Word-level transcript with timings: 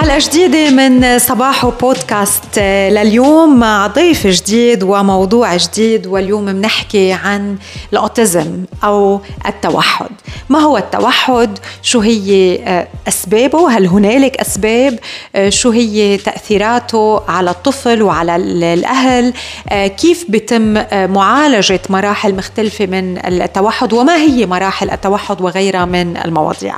حلقة 0.00 0.18
جديدة 0.18 0.70
من 0.70 1.18
صباح 1.18 1.66
بودكاست 1.66 2.58
لليوم 2.58 3.58
مع 3.58 3.86
ضيف 3.86 4.26
جديد 4.26 4.82
وموضوع 4.82 5.56
جديد 5.56 6.06
واليوم 6.06 6.52
بنحكي 6.52 7.12
عن 7.12 7.56
الأوتيزم 7.92 8.64
أو 8.84 9.20
التوحد 9.46 10.10
ما 10.48 10.58
هو 10.58 10.76
التوحد؟ 10.76 11.58
شو 11.82 12.00
هي 12.00 12.58
أسبابه؟ 13.08 13.70
هل 13.70 13.86
هنالك 13.86 14.36
أسباب؟ 14.36 14.98
شو 15.48 15.70
هي 15.70 16.16
تأثيراته 16.16 17.20
على 17.28 17.50
الطفل 17.50 18.02
وعلى 18.02 18.36
الأهل؟ 18.36 19.32
كيف 19.72 20.24
بتم 20.28 20.74
معالجة 20.92 21.80
مراحل 21.90 22.34
مختلفة 22.34 22.86
من 22.86 23.26
التوحد 23.26 23.92
وما 23.92 24.16
هي 24.16 24.46
مراحل 24.46 24.90
التوحد 24.90 25.40
وغيرها 25.40 25.84
من 25.84 26.16
المواضيع 26.16 26.74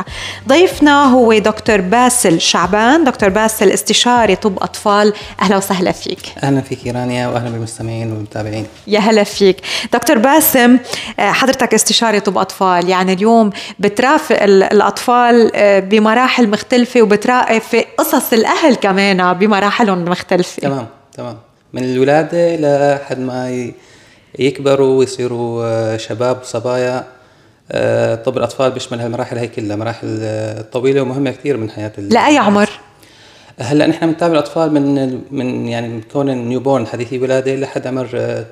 ضيفنا 0.49 1.05
هو 1.05 1.39
دكتور 1.39 1.81
باسل 1.81 2.41
شعبان 2.41 3.10
دكتور 3.11 3.29
باسل 3.29 3.71
استشاري 3.71 4.37
طب 4.37 4.63
أطفال. 4.63 5.13
أهلا 5.43 5.57
وسهلا 5.57 5.93
فيك. 5.93 6.19
أهلا 6.43 6.61
فيك 6.61 6.87
رانيا 6.87 7.29
وأهلا 7.29 7.51
بالمستمعين 7.51 8.13
والمتابعين. 8.13 8.67
يا 8.87 8.99
هلا 8.99 9.25
فيك. 9.25 9.57
دكتور 9.93 10.19
باسم 10.19 10.79
حضرتك 11.19 11.75
استشاري 11.75 12.21
طب 12.21 12.39
أطفال. 12.39 12.89
يعني 12.89 13.13
اليوم 13.13 13.51
بترافق 13.79 14.43
الأطفال 14.43 15.51
بمراحل 15.81 16.49
مختلفة 16.51 17.03
وبترافق 17.03 17.87
قصص 17.99 18.33
الأهل 18.33 18.75
كمان 18.75 19.33
بمراحلهم 19.33 20.05
مختلفة 20.05 20.63
تمام 20.63 20.87
تمام. 21.17 21.37
من 21.73 21.85
الولادة 21.85 22.57
لحد 22.57 23.19
ما 23.19 23.71
يكبروا 24.39 24.99
ويصيروا 24.99 25.97
شباب 25.97 26.41
وصبايا 26.43 27.05
طب 28.25 28.37
الأطفال 28.37 28.71
بيشمل 28.71 29.01
هالمراحل 29.01 29.39
هي 29.39 29.49
كلها. 29.49 29.77
مراحل 29.77 30.65
طويلة 30.73 31.03
ومهمة 31.03 31.31
كثير 31.31 31.57
من 31.57 31.71
حياة 31.71 31.93
لأي 31.99 32.39
عمر؟ 32.39 32.71
هلا 33.61 33.87
نحن 33.87 34.07
بنتابع 34.07 34.33
الأطفال 34.33 34.73
من 34.73 35.21
من 35.31 35.69
يعني 35.69 35.89
من 35.89 36.01
كون 36.13 36.31
new 36.31 36.61
born 36.61 36.87
حديثي 36.87 37.19
ولادة 37.19 37.57
لحد 37.57 37.87
عمر 37.87 38.45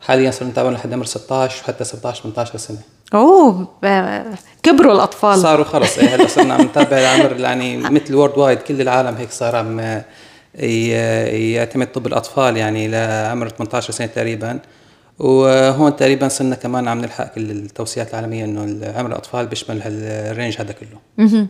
حاليا 0.00 0.30
صرنا 0.30 0.50
نتابعهم 0.50 0.74
لحد 0.74 0.92
عمر 0.92 1.04
16 1.04 1.62
وحتى 1.62 1.84
17 1.84 2.22
18 2.22 2.58
سنة. 2.58 2.78
أوه 3.14 3.68
كبروا 4.62 4.94
الأطفال. 4.94 5.38
صاروا 5.38 5.64
خلص. 5.64 5.98
إيه 5.98 6.14
هلا 6.14 6.26
صرنا 6.26 6.54
عم 6.54 6.60
نتابع 6.60 6.96
العمر 7.00 7.40
يعني 7.40 7.76
مثل 7.76 8.14
world 8.14 8.38
wide 8.38 8.58
كل 8.58 8.80
العالم 8.80 9.16
هيك 9.16 9.30
صار 9.30 9.56
عم 9.56 10.00
يعتمد 10.54 11.92
طب 11.92 12.06
الأطفال 12.06 12.56
يعني 12.56 12.88
لعمر 12.88 13.48
18 13.48 13.92
سنة 13.92 14.06
تقريبا. 14.06 14.58
وهون 15.20 15.96
تقريبا 15.96 16.28
صرنا 16.28 16.54
كمان 16.54 16.88
عم 16.88 17.00
نلحق 17.00 17.34
كل 17.34 17.50
التوصيات 17.50 18.10
العالمية 18.10 18.44
إنه 18.44 18.92
عمر 18.96 19.08
الأطفال 19.08 19.46
بيشمل 19.46 19.82
هالرينج 19.82 20.56
هذا 20.60 20.72
كله. 20.72 21.46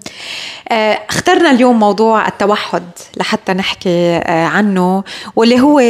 اخترنا 1.10 1.50
اليوم 1.50 1.78
موضوع 1.78 2.28
التوحد 2.28 2.82
لحتى 3.16 3.52
نحكي 3.52 4.14
عنه 4.26 5.04
واللي 5.36 5.60
هو 5.60 5.80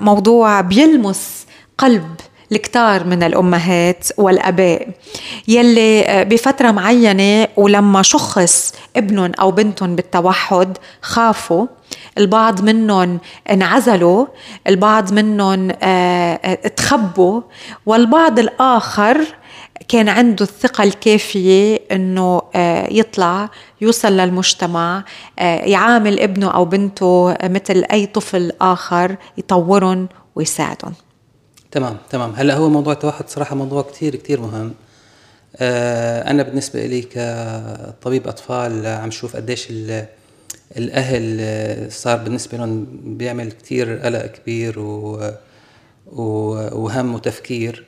موضوع 0.00 0.60
بيلمس 0.60 1.46
قلب 1.78 2.14
الكتار 2.52 3.04
من 3.04 3.22
الأمهات 3.22 4.08
والأباء 4.18 4.88
يلي 5.48 6.24
بفترة 6.24 6.70
معينة 6.70 7.48
ولما 7.56 8.02
شخص 8.02 8.74
ابنهم 8.96 9.32
أو 9.40 9.50
بنتهم 9.50 9.96
بالتوحد 9.96 10.78
خافوا 11.02 11.66
البعض 12.18 12.62
منهم 12.62 13.20
انعزلوا 13.50 14.26
البعض 14.66 15.12
منهم 15.12 15.70
تخبوا 16.76 17.40
والبعض 17.86 18.38
الآخر 18.38 19.20
كان 19.88 20.08
عنده 20.08 20.44
الثقة 20.44 20.84
الكافية 20.84 21.80
إنه 21.92 22.42
يطلع 22.90 23.48
يوصل 23.80 24.12
للمجتمع 24.12 25.04
يعامل 25.40 26.20
ابنه 26.20 26.50
أو 26.50 26.64
بنته 26.64 27.36
مثل 27.44 27.84
أي 27.92 28.06
طفل 28.06 28.52
آخر 28.60 29.16
يطورهم 29.38 30.08
ويساعدهم. 30.34 30.92
تمام 31.70 31.96
تمام. 32.10 32.32
هلأ 32.36 32.54
هو 32.54 32.68
موضوع 32.68 32.92
التوحد 32.92 33.28
صراحة 33.28 33.56
موضوع 33.56 33.82
كثير 33.82 34.16
كثير 34.16 34.40
مهم. 34.40 34.74
آه 35.56 36.30
أنا 36.30 36.42
بالنسبة 36.42 36.86
لي 36.86 37.02
كطبيب 37.02 38.28
أطفال 38.28 38.86
عم 38.86 39.10
شوف 39.10 39.36
قديش 39.36 39.66
الأهل 40.76 41.92
صار 41.92 42.16
بالنسبة 42.16 42.58
لهم 42.58 42.86
بيعمل 43.04 43.52
كثير 43.52 43.98
قلق 43.98 44.26
كبير 44.26 44.78
و 44.78 45.32
وهم 46.72 47.14
وتفكير. 47.14 47.84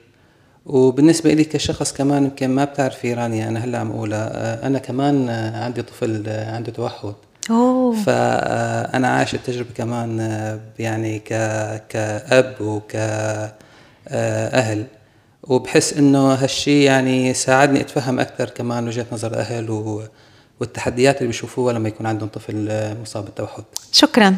وبالنسبة 0.66 1.32
لي 1.32 1.44
كشخص 1.44 1.92
كمان 1.92 2.24
يمكن 2.24 2.50
ما 2.50 2.64
بتعرفي 2.64 3.14
رانيا 3.14 3.48
أنا 3.48 3.64
هلأ 3.64 3.78
عم 3.78 3.90
أقولها 3.90 4.66
أنا 4.66 4.78
كمان 4.78 5.28
عندي 5.54 5.82
طفل 5.82 6.28
عنده 6.28 6.72
توحد. 6.72 7.14
أوه. 7.50 8.02
فأنا 8.02 9.08
عايش 9.08 9.34
التجربة 9.34 9.70
كمان 9.74 10.18
يعني 10.78 11.18
ك 11.18 11.28
كأب 11.88 12.60
وك 12.60 12.96
أهل. 14.08 14.84
وبحس 15.42 15.92
إنه 15.92 16.34
هالشي 16.34 16.84
يعني 16.84 17.34
ساعدني 17.34 17.80
أتفهم 17.80 18.20
أكثر 18.20 18.50
كمان 18.50 18.86
وجهة 18.86 19.06
نظر 19.12 19.30
الأهل 19.30 19.70
و 19.70 20.02
والتحديات 20.62 21.16
اللي 21.16 21.26
بيشوفوها 21.26 21.72
لما 21.72 21.88
يكون 21.88 22.06
عندهم 22.06 22.28
طفل 22.28 22.68
مصاب 23.02 23.24
بالتوحد 23.24 23.64
شكرا 23.92 24.36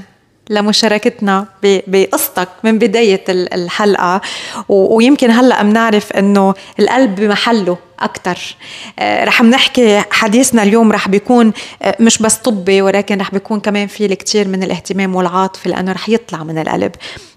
لمشاركتنا 0.50 1.46
بقصتك 1.62 2.48
من 2.64 2.78
بداية 2.78 3.24
الحلقة 3.28 4.20
ويمكن 4.68 5.30
هلأ 5.30 5.62
بنعرف 5.62 6.12
أنه 6.12 6.54
القلب 6.80 7.14
بمحله 7.14 7.78
أكثر 8.00 8.56
رح 9.00 9.42
نحكي 9.42 10.02
حديثنا 10.10 10.62
اليوم 10.62 10.92
رح 10.92 11.08
بيكون 11.08 11.52
مش 12.00 12.18
بس 12.18 12.34
طبي 12.34 12.82
ولكن 12.82 13.20
رح 13.20 13.30
بيكون 13.30 13.60
كمان 13.60 13.86
في 13.86 14.06
الكثير 14.06 14.48
من 14.48 14.62
الاهتمام 14.62 15.14
والعاطفة 15.14 15.70
لأنه 15.70 15.92
رح 15.92 16.08
يطلع 16.08 16.42
من 16.42 16.58
القلب 16.58 16.92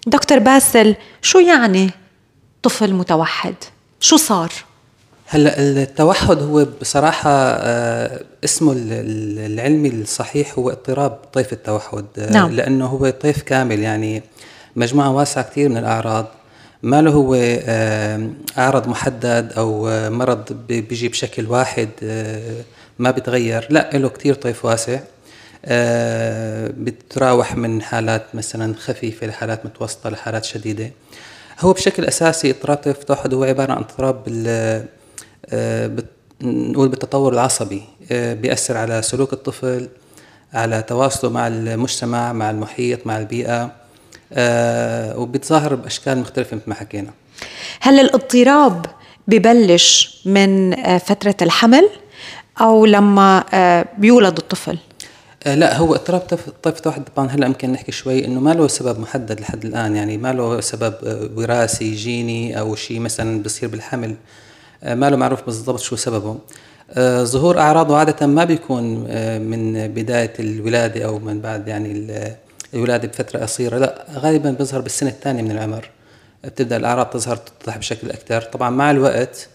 دكتور 0.07 0.39
باسل 0.39 0.95
شو 1.21 1.39
يعني 1.39 1.91
طفل 2.63 2.93
متوحد؟ 2.93 3.55
شو 3.99 4.17
صار؟ 4.17 4.51
هلا 5.29 5.61
التوحد 5.61 6.41
هو 6.41 6.65
بصراحة 6.81 7.31
اسمه 8.43 8.75
العلمي 8.77 9.89
الصحيح 9.89 10.59
هو 10.59 10.69
اضطراب 10.69 11.11
طيف 11.33 11.53
التوحد 11.53 12.05
نعم. 12.31 12.51
لأنه 12.51 12.85
هو 12.85 13.09
طيف 13.09 13.41
كامل 13.41 13.79
يعني 13.79 14.23
مجموعة 14.75 15.11
واسعة 15.15 15.49
كثير 15.49 15.69
من 15.69 15.77
الأعراض. 15.77 16.25
ما 16.83 17.01
له 17.01 17.11
هو 17.11 17.33
عرض 18.57 18.87
محدد 18.87 19.53
أو 19.57 19.89
مرض 20.09 20.53
بيجي 20.67 21.07
بشكل 21.07 21.45
واحد 21.47 21.89
ما 22.99 23.11
بيتغير 23.11 23.67
لا 23.69 23.89
له 23.93 24.09
كثير 24.09 24.33
طيف 24.33 24.65
واسع 24.65 24.99
بتراوح 26.83 27.55
من 27.55 27.81
حالات 27.81 28.23
مثلا 28.33 28.75
خفيفة 28.75 29.27
لحالات 29.27 29.65
متوسطة 29.65 30.09
لحالات 30.09 30.45
شديدة. 30.45 30.91
هو 31.59 31.73
بشكل 31.73 32.05
أساسي 32.05 32.51
اضطراب 32.51 32.77
طيف 32.77 32.99
التوحد 32.99 33.33
هو 33.33 33.43
عبارة 33.43 33.71
عن 33.71 33.77
اضطراب 33.77 34.23
نقول 36.41 36.89
بالتطور 36.89 37.33
العصبي 37.33 37.81
بيأثر 38.11 38.77
على 38.77 39.01
سلوك 39.01 39.33
الطفل 39.33 39.89
على 40.53 40.81
تواصله 40.81 41.31
مع 41.31 41.47
المجتمع 41.47 42.33
مع 42.33 42.49
المحيط 42.49 43.07
مع 43.07 43.17
البيئة 43.17 43.71
وبيتظاهر 45.17 45.75
بأشكال 45.75 46.17
مختلفة 46.17 46.55
مثل 46.55 46.63
ما 46.67 46.75
حكينا 46.75 47.11
هل 47.79 47.99
الاضطراب 47.99 48.85
ببلش 49.27 50.21
من 50.25 50.75
فترة 50.97 51.35
الحمل 51.41 51.89
أو 52.61 52.85
لما 52.85 53.43
بيولد 53.97 54.37
الطفل؟ 54.37 54.77
لا 55.45 55.77
هو 55.77 55.95
اضطراب 55.95 56.19
طيف 56.63 56.77
التوحد 56.77 57.03
طبعا 57.15 57.27
هلأ 57.27 57.45
يمكن 57.45 57.71
نحكي 57.71 57.91
شوي 57.91 58.25
إنه 58.25 58.39
ما 58.39 58.53
له 58.53 58.67
سبب 58.67 58.99
محدد 58.99 59.39
لحد 59.39 59.65
الآن 59.65 59.95
يعني 59.95 60.17
ما 60.17 60.33
له 60.33 60.61
سبب 60.61 60.93
وراثي 61.35 61.95
جيني 61.95 62.59
أو 62.59 62.75
شيء 62.75 62.99
مثلا 62.99 63.43
بصير 63.43 63.69
بالحمل 63.69 64.15
ما 64.83 65.09
له 65.09 65.15
معروف 65.15 65.43
بالضبط 65.45 65.79
شو 65.79 65.95
سببه. 65.95 66.37
آه 66.91 67.23
ظهور 67.23 67.59
أعراضه 67.59 67.97
عادة 67.97 68.27
ما 68.27 68.43
بيكون 68.43 69.05
آه 69.09 69.39
من 69.39 69.87
بداية 69.87 70.33
الولادة 70.39 71.05
أو 71.05 71.19
من 71.19 71.41
بعد 71.41 71.67
يعني 71.67 72.17
الولادة 72.73 73.07
بفترة 73.07 73.39
قصيرة 73.39 73.77
لا 73.77 74.05
غالبا 74.13 74.51
بيظهر 74.51 74.81
بالسنة 74.81 75.09
الثانية 75.09 75.41
من 75.41 75.51
العمر. 75.51 75.89
بتبدأ 76.43 76.77
الأعراض 76.77 77.05
تظهر 77.05 77.35
تتضح 77.35 77.77
بشكل 77.77 78.11
أكثر. 78.11 78.41
طبعا 78.41 78.69
مع 78.69 78.91
الوقت 78.91 79.47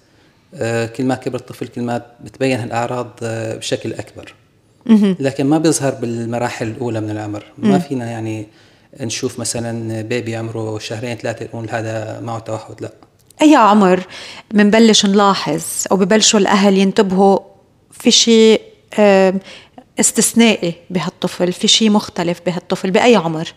آه 0.55 0.87
كل 0.87 1.05
ما 1.05 1.15
كبر 1.15 1.39
الطفل 1.39 1.67
كل 1.69 1.83
ما 1.83 2.03
بتبين 2.25 2.63
الاعراض 2.63 3.11
بشكل 3.23 3.93
أكبر. 3.93 4.35
لكن 5.21 5.47
ما 5.47 5.59
بيظهر 5.59 5.95
بالمراحل 5.95 6.67
الأولى 6.67 7.01
من 7.01 7.11
العمر. 7.11 7.45
ما 7.59 7.79
فينا 7.79 8.11
يعني 8.11 8.47
نشوف 9.01 9.39
مثلا 9.39 10.03
بيبي 10.03 10.37
عمره 10.37 10.79
شهرين 10.79 11.17
ثلاثة 11.17 11.45
نقول 11.45 11.71
هذا 11.71 12.21
معه 12.21 12.39
توحد 12.39 12.81
لا. 12.81 12.91
أي 13.43 13.55
عمر 13.55 14.07
بنبلش 14.51 15.07
نلاحظ 15.07 15.63
أو 15.93 15.97
ببلشوا 15.97 16.41
الأهل 16.41 16.79
ينتبهوا 16.79 17.39
في 17.91 18.11
شيء 18.11 18.61
استثنائي 20.01 20.75
بهالطفل 20.91 21.53
في 21.53 21.69
شيء 21.69 21.91
مختلف 21.91 22.41
بهالطفل 22.47 22.91
بأي 22.91 23.17
عمر 23.17 23.55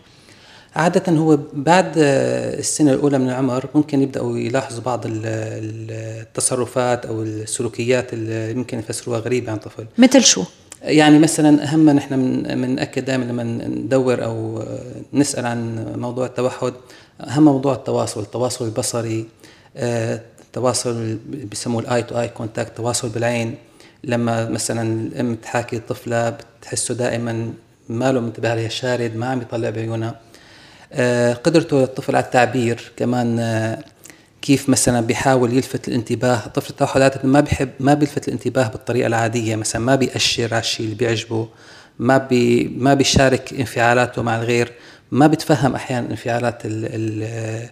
عادة 0.76 1.12
هو 1.12 1.38
بعد 1.52 1.92
السنة 1.96 2.92
الأولى 2.92 3.18
من 3.18 3.28
العمر 3.28 3.64
ممكن 3.74 4.02
يبدأوا 4.02 4.38
يلاحظوا 4.38 4.82
بعض 4.82 5.02
التصرفات 5.06 7.06
أو 7.06 7.22
السلوكيات 7.22 8.12
اللي 8.12 8.54
ممكن 8.54 8.78
يفسروها 8.78 9.18
غريبة 9.18 9.52
عن 9.52 9.58
طفل 9.58 9.86
مثل 9.98 10.24
شو؟ 10.24 10.44
يعني 10.82 11.18
مثلا 11.18 11.64
اهم 11.64 11.90
نحن 11.90 12.42
بنأكد 12.42 13.04
دائما 13.04 13.24
لما 13.24 13.42
ندور 13.42 14.24
أو 14.24 14.62
نسأل 15.12 15.46
عن 15.46 15.86
موضوع 15.96 16.26
التوحد 16.26 16.72
أهم 17.20 17.44
موضوع 17.44 17.74
التواصل 17.74 18.20
التواصل 18.20 18.64
البصري 18.64 19.26
التواصل 19.76 21.18
بيسموه 21.26 21.82
ال 21.82 22.02
eye 22.02 22.13
to 22.13 22.20
eye 22.20 22.28
contact 22.28 22.68
التواصل 22.70 23.08
بالعين. 23.08 23.54
لما 24.04 24.48
مثلا 24.48 25.00
الأم 25.00 25.34
تحاكي 25.34 25.78
طفلها 25.78 26.38
بتحسه 26.60 26.94
دائما 26.94 27.52
ماله 27.88 28.20
منتبه 28.20 28.50
عليها 28.50 28.68
شارد 28.68 29.16
ما 29.16 29.26
عم 29.26 29.40
يطلع 29.40 29.70
بعيونها. 29.70 30.20
آه، 30.92 31.32
قدرته 31.32 31.84
الطفل 31.84 32.16
على 32.16 32.24
التعبير 32.24 32.92
كمان 32.96 33.38
آه، 33.38 33.84
كيف 34.42 34.68
مثلا 34.68 35.00
بيحاول 35.00 35.52
يلفت 35.52 35.88
الانتباه. 35.88 36.46
الطفل 36.46 36.70
التوحد 36.70 37.00
عادة 37.00 37.20
ما 37.24 37.40
بيحب 37.40 37.68
ما 37.80 37.94
بيلفت 37.94 38.28
الانتباه 38.28 38.68
بالطريقة 38.68 39.06
العادية 39.06 39.56
مثلا 39.56 39.82
ما 39.82 39.94
بيأشر 39.94 40.54
على 40.54 40.60
الشيء 40.60 40.86
اللي 40.86 40.96
بيعجبه 40.96 41.48
ما 41.98 42.18
بي 42.18 42.68
ما 42.68 42.94
بيشارك 42.94 43.52
انفعالاته 43.52 44.22
مع 44.22 44.36
الغير 44.36 44.72
ما 45.10 45.26
بيتفهم 45.26 45.74
أحيانا 45.74 46.10
انفعالات 46.10 46.66
ال 46.66 46.84
ال 46.84 47.68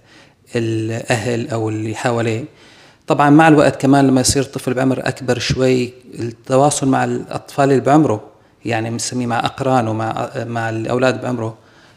الأهل 0.56 1.48
أو 1.48 1.68
اللي 1.68 1.94
حواليه. 1.94 2.44
طبعا 3.06 3.30
مع 3.30 3.48
الوقت 3.48 3.80
كمان 3.80 4.06
لما 4.06 4.20
يصير 4.20 4.42
الطفل 4.42 4.74
بعمر 4.74 5.08
أكبر 5.08 5.38
شوي 5.38 5.92
التواصل 6.18 6.88
مع 6.88 7.04
الأطفال 7.04 7.70
اللي 7.70 7.80
بعمره 7.80 8.24
يعني 8.64 8.90
بنسميه 8.90 9.26
مع 9.26 9.38
أقرانه 9.38 9.92
مع 9.92 10.30
مع 10.36 10.70
الأولاد 10.70 11.20
بعمره 11.22 11.54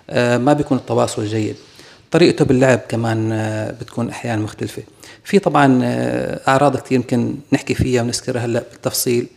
آه، 0.10 0.38
ما 0.38 0.54
بيكون 0.54 0.78
التواصل 0.78 1.26
جيد. 1.26 1.56
طريقته 2.12 2.46
باللعب 2.46 2.80
كمان 2.90 3.32
آه، 3.32 3.72
بتكون 3.72 4.10
أحيانا 4.10 4.42
مختلفة. 4.42 4.84
في 5.24 5.40
طبعا 5.40 5.80
آه، 5.84 6.40
أعراض 6.48 6.78
كثير 6.78 6.98
يمكن 6.98 7.36
نحكي 7.54 7.74
فيها 7.74 8.02
ونذكرها 8.02 8.46
هلأ 8.46 8.64
بالتفصيل 8.72 9.28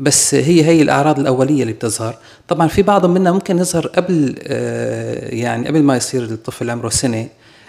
بس 0.00 0.34
هي 0.34 0.64
هي 0.64 0.82
الأعراض 0.82 1.18
الأولية 1.18 1.62
اللي 1.62 1.72
بتظهر. 1.72 2.18
طبعا 2.48 2.68
في 2.68 2.82
بعض 2.82 3.06
منها 3.06 3.32
ممكن 3.32 3.58
يظهر 3.58 3.86
قبل 3.86 4.34
يعني 5.32 5.68
قبل 5.68 5.82
ما 5.82 5.96
يصير 5.96 6.24
الطفل 6.24 6.70
عمره 6.70 6.88
سنة 6.88 7.28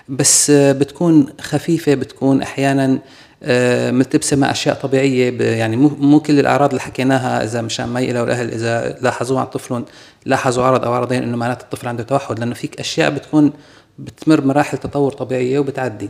بس 0.10 0.52
بتكون 0.52 1.28
خفيفة 1.42 1.94
بتكون 1.94 2.42
أحيانا 2.42 3.00
آه، 3.44 3.92
ملتبسة 3.92 4.38
مع 4.38 4.52
أشياء 4.52 4.76
طبيعية 4.76 5.42
يعني 5.42 5.76
مو 5.78 6.20
كل 6.20 6.40
الأعراض 6.40 6.70
اللي 6.70 6.82
حكيناها 6.82 7.44
إذا 7.44 7.62
مشان 7.62 7.86
ما 7.86 8.00
يقلقوا 8.00 8.26
الاهل 8.26 8.54
إذا 8.54 8.98
لاحظوها 9.02 9.40
عند 9.40 9.50
طفلهم 9.50 9.86
لاحظوا 10.26 10.64
عرض 10.64 10.86
أو 10.86 10.94
عرضين 10.94 11.24
إنه 11.24 11.38
معناته 11.38 11.64
الطفل 11.64 11.88
عنده 11.88 12.04
توحد 12.04 12.40
لأنه 12.40 12.54
فيك 12.54 12.80
أشياء 12.80 13.10
بتكون 13.10 13.52
بتمر 14.00 14.42
مراحل 14.42 14.78
تطور 14.78 15.12
طبيعية 15.12 15.60
وبتعدي. 15.60 16.10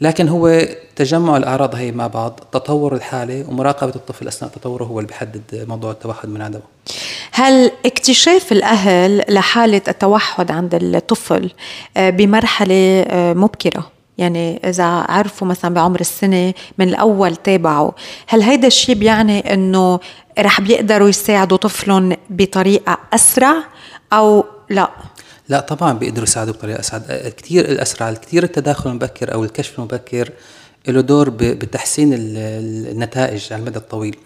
لكن 0.00 0.28
هو 0.28 0.66
تجمع 0.96 1.36
الأعراض 1.36 1.74
هي 1.74 1.92
مع 1.92 2.06
بعض 2.06 2.40
تطور 2.52 2.94
الحالة 2.94 3.48
ومراقبة 3.48 3.92
الطفل 3.96 4.28
أثناء 4.28 4.50
تطوره 4.50 4.84
هو 4.84 4.98
اللي 4.98 5.08
بيحدد 5.08 5.64
موضوع 5.68 5.90
التوحد 5.90 6.28
من 6.28 6.42
عدمه. 6.42 6.62
هل 7.36 7.70
اكتشاف 7.86 8.52
الأهل 8.52 9.24
لحالة 9.28 9.82
التوحد 9.88 10.50
عند 10.50 10.74
الطفل 10.74 11.50
آه، 11.96 12.10
بمرحلة 12.10 13.04
آه، 13.08 13.32
مبكرة 13.32 13.90
يعني 14.18 14.60
إذا 14.68 14.84
عرفوا 14.84 15.46
مثلا 15.46 15.74
بعمر 15.74 16.00
السنة 16.00 16.54
من 16.78 16.88
الأول 16.88 17.36
تابعوا 17.36 17.90
هل 18.26 18.42
هيدا 18.42 18.66
الشيء 18.66 18.94
بيعني 18.94 19.54
أنه 19.54 20.00
رح 20.38 20.60
بيقدروا 20.60 21.08
يساعدوا 21.08 21.56
طفلهم 21.56 22.16
بطريقة 22.30 22.98
أسرع 23.14 23.54
أو 24.12 24.44
لا؟ 24.70 24.90
لا 25.48 25.60
طبعا 25.60 25.92
بيقدروا 25.92 26.24
يساعدوا 26.24 26.52
بطريقة 26.52 26.80
أسرع 26.80 27.00
كثير 27.28 27.64
الأسرع 27.64 28.12
كثير 28.12 28.42
التداخل 28.42 28.90
المبكر 28.90 29.34
أو 29.34 29.44
الكشف 29.44 29.78
المبكر 29.78 30.30
له 30.88 31.00
دور 31.00 31.30
بتحسين 31.30 32.10
النتائج 32.14 33.52
على 33.52 33.60
المدى 33.60 33.78
الطويل. 33.78 34.16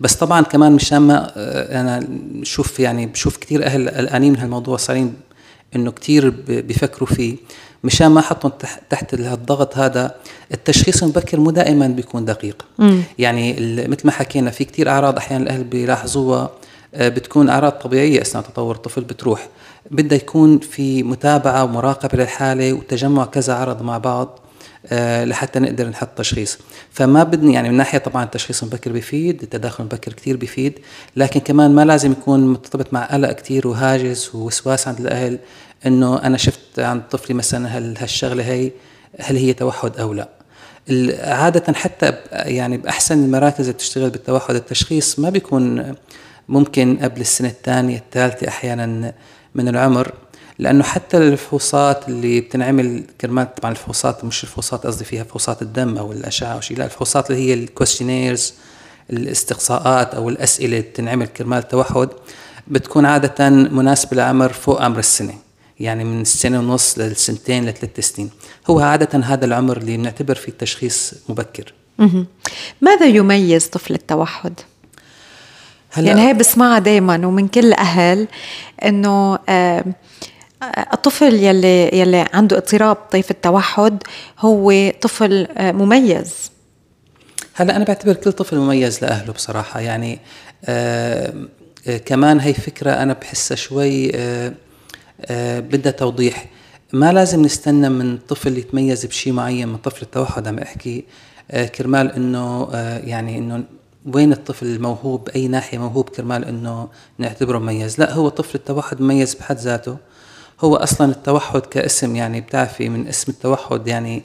بس 0.00 0.14
طبعا 0.14 0.40
كمان 0.40 0.72
مشان 0.72 0.98
ما 0.98 1.32
آه، 1.36 1.80
أنا 1.80 2.06
بشوف 2.10 2.80
يعني 2.80 3.06
بشوف 3.06 3.36
كثير 3.36 3.66
أهل 3.66 3.88
قلقانين 3.88 4.32
من 4.32 4.38
هالموضوع 4.38 4.76
صارين 4.76 5.14
إنه 5.76 5.90
كثير 5.90 6.30
بيفكروا 6.48 7.08
فيه. 7.08 7.36
مشان 7.84 8.06
ما 8.06 8.20
حطهم 8.20 8.52
تحت 8.90 9.14
الضغط 9.14 9.78
هذا 9.78 10.14
التشخيص 10.52 11.02
المبكر 11.02 11.40
مو 11.40 11.50
دائما 11.50 11.88
بيكون 11.88 12.24
دقيق. 12.24 12.64
مم. 12.78 13.02
يعني 13.18 13.52
مثل 13.88 14.00
ما 14.06 14.12
حكينا 14.12 14.50
في 14.50 14.64
كثير 14.64 14.88
أعراض 14.90 15.16
أحيانا 15.16 15.44
الأهل 15.44 15.64
بيلاحظوها 15.64 16.50
آه، 16.94 17.08
بتكون 17.08 17.48
أعراض 17.48 17.72
طبيعية 17.72 18.20
أثناء 18.22 18.44
تطور 18.44 18.74
الطفل 18.74 19.00
بتروح. 19.00 19.48
بدها 19.90 20.18
يكون 20.18 20.58
في 20.58 21.02
متابعة 21.02 21.64
ومراقبة 21.64 22.18
للحالة 22.18 22.72
وتجمع 22.72 23.24
كذا 23.24 23.54
عرض 23.54 23.82
مع 23.82 23.98
بعض. 23.98 24.38
لحتى 25.24 25.58
نقدر 25.58 25.88
نحط 25.88 26.18
تشخيص. 26.18 26.58
فما 26.90 27.22
بدنا 27.22 27.52
يعني 27.52 27.68
من 27.68 27.76
ناحية 27.76 27.98
طبعا 27.98 28.24
التشخيص 28.24 28.62
المبكر 28.62 28.92
بيفيد 28.92 29.42
التداخل 29.42 29.84
المبكر 29.84 30.12
كثير 30.12 30.36
بيفيد 30.36 30.78
لكن 31.16 31.40
كمان 31.40 31.74
ما 31.74 31.84
لازم 31.84 32.12
يكون 32.12 32.46
مرتبط 32.46 32.92
مع 32.92 33.04
قلق 33.04 33.32
كثير 33.32 33.68
وهاجس 33.68 34.34
ووسواس 34.34 34.88
عند 34.88 35.00
الأهل 35.00 35.38
إنه 35.86 36.22
أنا 36.22 36.36
شفت 36.36 36.78
عند 36.78 37.02
طفلي 37.10 37.34
مثلا 37.34 37.68
هل 37.68 37.94
هالشغلة 37.98 38.44
هي 38.44 38.70
هل 39.20 39.36
هي 39.36 39.52
توحد 39.52 39.96
أو 39.96 40.12
لا. 40.12 40.28
عادة 41.20 41.72
حتى 41.72 42.12
يعني 42.32 42.76
بأحسن 42.76 43.24
المراكز 43.24 43.60
اللي 43.60 43.72
بتشتغل 43.72 44.10
بالتوحد 44.10 44.54
التشخيص 44.54 45.18
ما 45.18 45.30
بيكون 45.30 45.94
ممكن 46.48 46.98
قبل 47.02 47.20
السنة 47.20 47.48
الثانية 47.48 47.96
الثالثة 47.96 48.48
أحيانا 48.48 49.12
من 49.54 49.68
العمر. 49.68 50.12
لأنه 50.58 50.84
حتى 50.84 51.16
الفحوصات 51.16 52.08
اللي 52.08 52.40
بتنعمل 52.40 53.04
كرمال 53.20 53.54
طبعا 53.54 53.70
الفحوصات 53.70 54.24
مش 54.24 54.44
الفحوصات 54.44 54.86
قصدي 54.86 55.04
فيها 55.04 55.24
فحوصات 55.24 55.62
الدم 55.62 55.98
أو 55.98 56.12
الأشعة 56.12 56.48
أو 56.48 56.60
شيء 56.60 56.78
لا 56.78 56.84
الفحوصات 56.84 57.30
اللي 57.30 57.48
هي 57.48 57.54
الكوستينيرز 57.54 58.54
الاستقصاءات 59.10 60.14
أو 60.14 60.28
الأسئلة 60.28 60.66
اللي 60.66 60.80
بتنعمل 60.80 61.26
كرمال 61.26 61.58
التوحد 61.58 62.08
بتكون 62.68 63.06
عادة 63.06 63.50
مناسبة 63.50 64.16
لعمر 64.16 64.52
فوق 64.52 64.82
عمر 64.82 64.98
السنة 64.98 65.34
يعني 65.80 66.04
من 66.04 66.20
السنة 66.20 66.58
ونص 66.58 66.98
للسنتين 66.98 67.66
لثلاث 67.66 68.00
سنين. 68.00 68.30
هو 68.66 68.80
عادة 68.80 69.18
هذا 69.18 69.44
العمر 69.44 69.76
اللي 69.76 69.96
بنعتبر 69.96 70.34
فيه 70.34 70.52
التشخيص 70.52 71.14
مبكر. 71.28 71.72
ماذا 72.80 73.06
يميز 73.06 73.66
طفل 73.66 73.94
التوحد؟ 73.94 74.60
هلأ 75.90 76.06
يعني 76.08 76.28
هي 76.28 76.34
بسمعها 76.34 76.78
دائما 76.78 77.26
ومن 77.26 77.48
كل 77.48 77.60
الأهل 77.66 78.28
إنه 78.84 79.38
آه 79.48 79.84
الطفل 80.92 81.34
يلي 81.34 81.98
يلي 81.98 82.26
عنده 82.32 82.56
اضطراب 82.56 82.96
طيف 82.96 83.30
التوحد 83.30 84.02
هو 84.38 84.90
طفل 85.00 85.46
آه، 85.56 85.72
مميز. 85.72 86.50
هلا 87.54 87.76
أنا 87.76 87.84
بعتبر 87.84 88.14
كل 88.14 88.32
طفل 88.32 88.56
مميز 88.58 89.02
لأهله 89.02 89.32
بصراحة. 89.32 89.80
يعني 89.80 90.18
آه 90.64 91.34
آه 91.86 91.96
كمان 91.96 92.40
هي 92.40 92.54
فكرة 92.54 92.90
أنا 92.90 93.12
بحسها 93.12 93.56
شوي 93.56 94.10
آه 94.14 94.52
آه 95.24 95.60
بدها 95.60 95.92
توضيح. 95.92 96.46
ما 96.92 97.12
لازم 97.12 97.42
نستنى 97.42 97.88
من 97.88 98.18
طفل 98.18 98.58
يتميز 98.58 99.06
بشيء 99.06 99.32
معين 99.32 99.68
من 99.68 99.76
طفل 99.76 100.02
التوحد 100.02 100.48
عم 100.48 100.58
أحكي 100.58 101.04
آه 101.50 101.66
كرمال 101.66 102.12
إنه 102.12 102.68
يعني 103.04 103.38
إنه 103.38 103.64
وين 104.14 104.32
الطفل 104.32 104.66
الموهوب 104.66 105.24
بأي 105.24 105.48
ناحية 105.48 105.78
موهوب 105.78 106.08
كرمال 106.08 106.44
إنه 106.44 106.88
نعتبره 107.18 107.58
مميز. 107.58 108.00
لا 108.00 108.12
هو 108.12 108.28
طفل 108.28 108.58
التوحد 108.58 109.00
مميز 109.00 109.34
بحد 109.34 109.56
ذاته. 109.56 109.96
هو 110.60 110.76
أصلا 110.76 111.12
التوحد 111.12 111.60
كاسم 111.60 112.16
يعني 112.16 112.40
بتعرفي 112.40 112.88
من 112.88 113.08
اسم 113.08 113.32
التوحد 113.32 113.88
يعني 113.88 114.22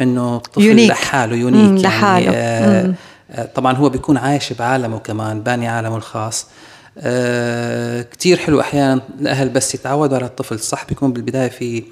إنه 0.00 0.38
طفل 0.38 0.62
unique. 0.62 0.90
لحاله 0.90 1.36
unique 1.36 1.60
يعني 1.68 1.82
لحاله. 1.82 2.30
آه 2.34 2.94
آه 3.30 3.44
طبعا 3.54 3.72
هو 3.76 3.88
بيكون 3.88 4.16
عايش 4.16 4.52
بعالمه 4.52 4.98
كمان 4.98 5.40
باني 5.40 5.68
عالمه 5.68 5.96
الخاص. 5.96 6.46
آه 6.98 8.02
كتير 8.02 8.36
حلو 8.36 8.60
أحيانا 8.60 9.00
الأهل 9.20 9.48
بس 9.48 9.74
يتعودوا 9.74 10.16
على 10.16 10.26
الطفل. 10.26 10.60
صح 10.60 10.84
بيكون 10.88 11.12
بالبداية 11.12 11.48
في 11.48 11.84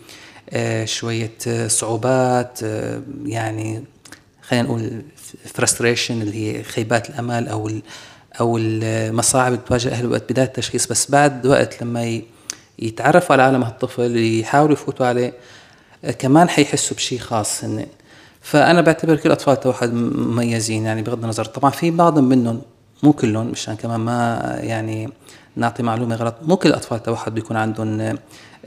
آه 0.50 0.84
شوية 0.84 1.32
آه 1.46 1.68
صعوبات 1.68 2.58
آه 2.64 3.02
يعني 3.24 3.84
خلينا 4.42 4.66
نقول 4.68 5.02
فرستريشن 5.54 6.22
اللي 6.22 6.58
هي 6.58 6.62
خيبات 6.62 7.10
الأمل 7.10 7.48
أو 7.48 7.70
أو 8.40 8.58
المصاعب 8.58 9.52
اللي 9.52 9.64
بتواجه 9.64 9.88
أهل 9.88 10.06
وقت 10.06 10.32
بداية 10.32 10.46
التشخيص. 10.46 10.86
بس 10.86 11.10
بعد 11.10 11.46
وقت 11.46 11.82
لما 11.82 12.20
يتعرفوا 12.86 13.32
على 13.32 13.42
عالم 13.42 13.62
هالطفل 13.62 14.40
يحاولوا 14.40 14.72
يفوتوا 14.72 15.06
عليه 15.06 15.32
كمان 16.18 16.48
حيحسوا 16.48 16.96
بشيء 16.96 17.18
خاص 17.18 17.64
هن. 17.64 17.86
فأنا 18.40 18.80
بعتبر 18.80 19.16
كل 19.16 19.30
أطفال 19.30 19.54
التوحد 19.54 19.92
مميزين 19.92 20.84
يعني 20.84 21.02
بغض 21.02 21.22
النظر. 21.22 21.44
طبعا 21.44 21.70
في 21.70 21.90
بعض 21.90 22.18
منهم 22.18 22.60
مو 23.02 23.12
كلهم 23.12 23.46
مشان 23.46 23.76
كمان 23.76 24.00
ما 24.00 24.40
يعني 24.60 25.08
نعطي 25.56 25.82
معلومة 25.82 26.16
غلط 26.16 26.34
مو 26.42 26.56
كل 26.56 26.72
أطفال 26.72 26.98
التوحد 26.98 27.34
بيكون 27.34 27.56
عندهم 27.56 28.18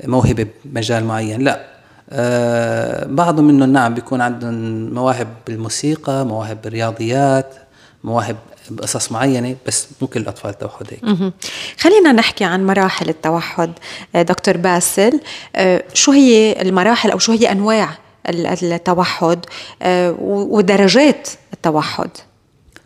موهبة 0.03 0.47
بمجال 0.65 1.03
معين 1.05 1.41
لا. 1.41 1.65
أه 2.09 3.05
بعض 3.05 3.39
منهم 3.39 3.73
نعم 3.73 3.93
بيكون 3.93 4.21
عندهم 4.21 4.53
مواهب 4.93 5.27
بالموسيقى 5.47 6.25
مواهب 6.25 6.61
بالرياضيات 6.61 7.55
مواهب 8.03 8.35
بقصص 8.69 9.11
معينة 9.11 9.55
بس 9.67 9.87
مو 10.01 10.07
كل 10.07 10.19
الأطفال 10.19 10.49
التوحد 10.49 10.85
هيك. 10.91 11.33
خلينا 11.79 12.11
نحكي 12.11 12.43
عن 12.43 12.65
مراحل 12.65 13.09
التوحد. 13.09 13.71
آه، 14.15 14.21
دكتور 14.21 14.57
باسل 14.57 15.19
آه، 15.55 15.83
شو 15.93 16.11
هي 16.11 16.61
المراحل 16.61 17.11
أو 17.11 17.19
شو 17.19 17.31
هي 17.31 17.51
أنواع 17.51 17.89
التوحد 18.29 19.45
آه، 19.81 20.15
ودرجات 20.19 21.29
التوحد؟ 21.53 22.09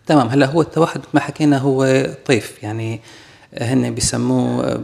تمام. 0.08 0.28
هلأ 0.28 0.46
هو 0.46 0.62
التوحد 0.62 1.02
ما 1.14 1.20
حكينا 1.20 1.58
هو 1.58 2.08
طيف 2.26 2.64
يعني 2.64 3.02
هن 3.62 3.96
بيسموه 3.96 4.82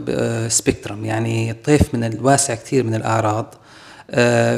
سبيكترم 0.48 1.06
يعني 1.06 1.54
طيف 1.54 1.82
من 1.94 2.04
الواسع 2.04 2.56
كثير 2.56 2.84
من 2.84 2.96
الأعراض. 2.96 3.56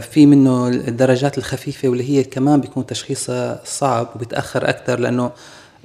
في 0.02 0.26
منه 0.26 0.68
الدرجات 0.68 1.38
الخفيفة 1.38 1.90
واللي 1.90 2.10
هي 2.10 2.24
كمان 2.24 2.62
بيكون 2.62 2.86
تشخيصها 2.86 3.62
صعب 3.66 4.10
وبيتاخر 4.16 4.70
أكثر 4.70 5.00
لأنه 5.00 5.32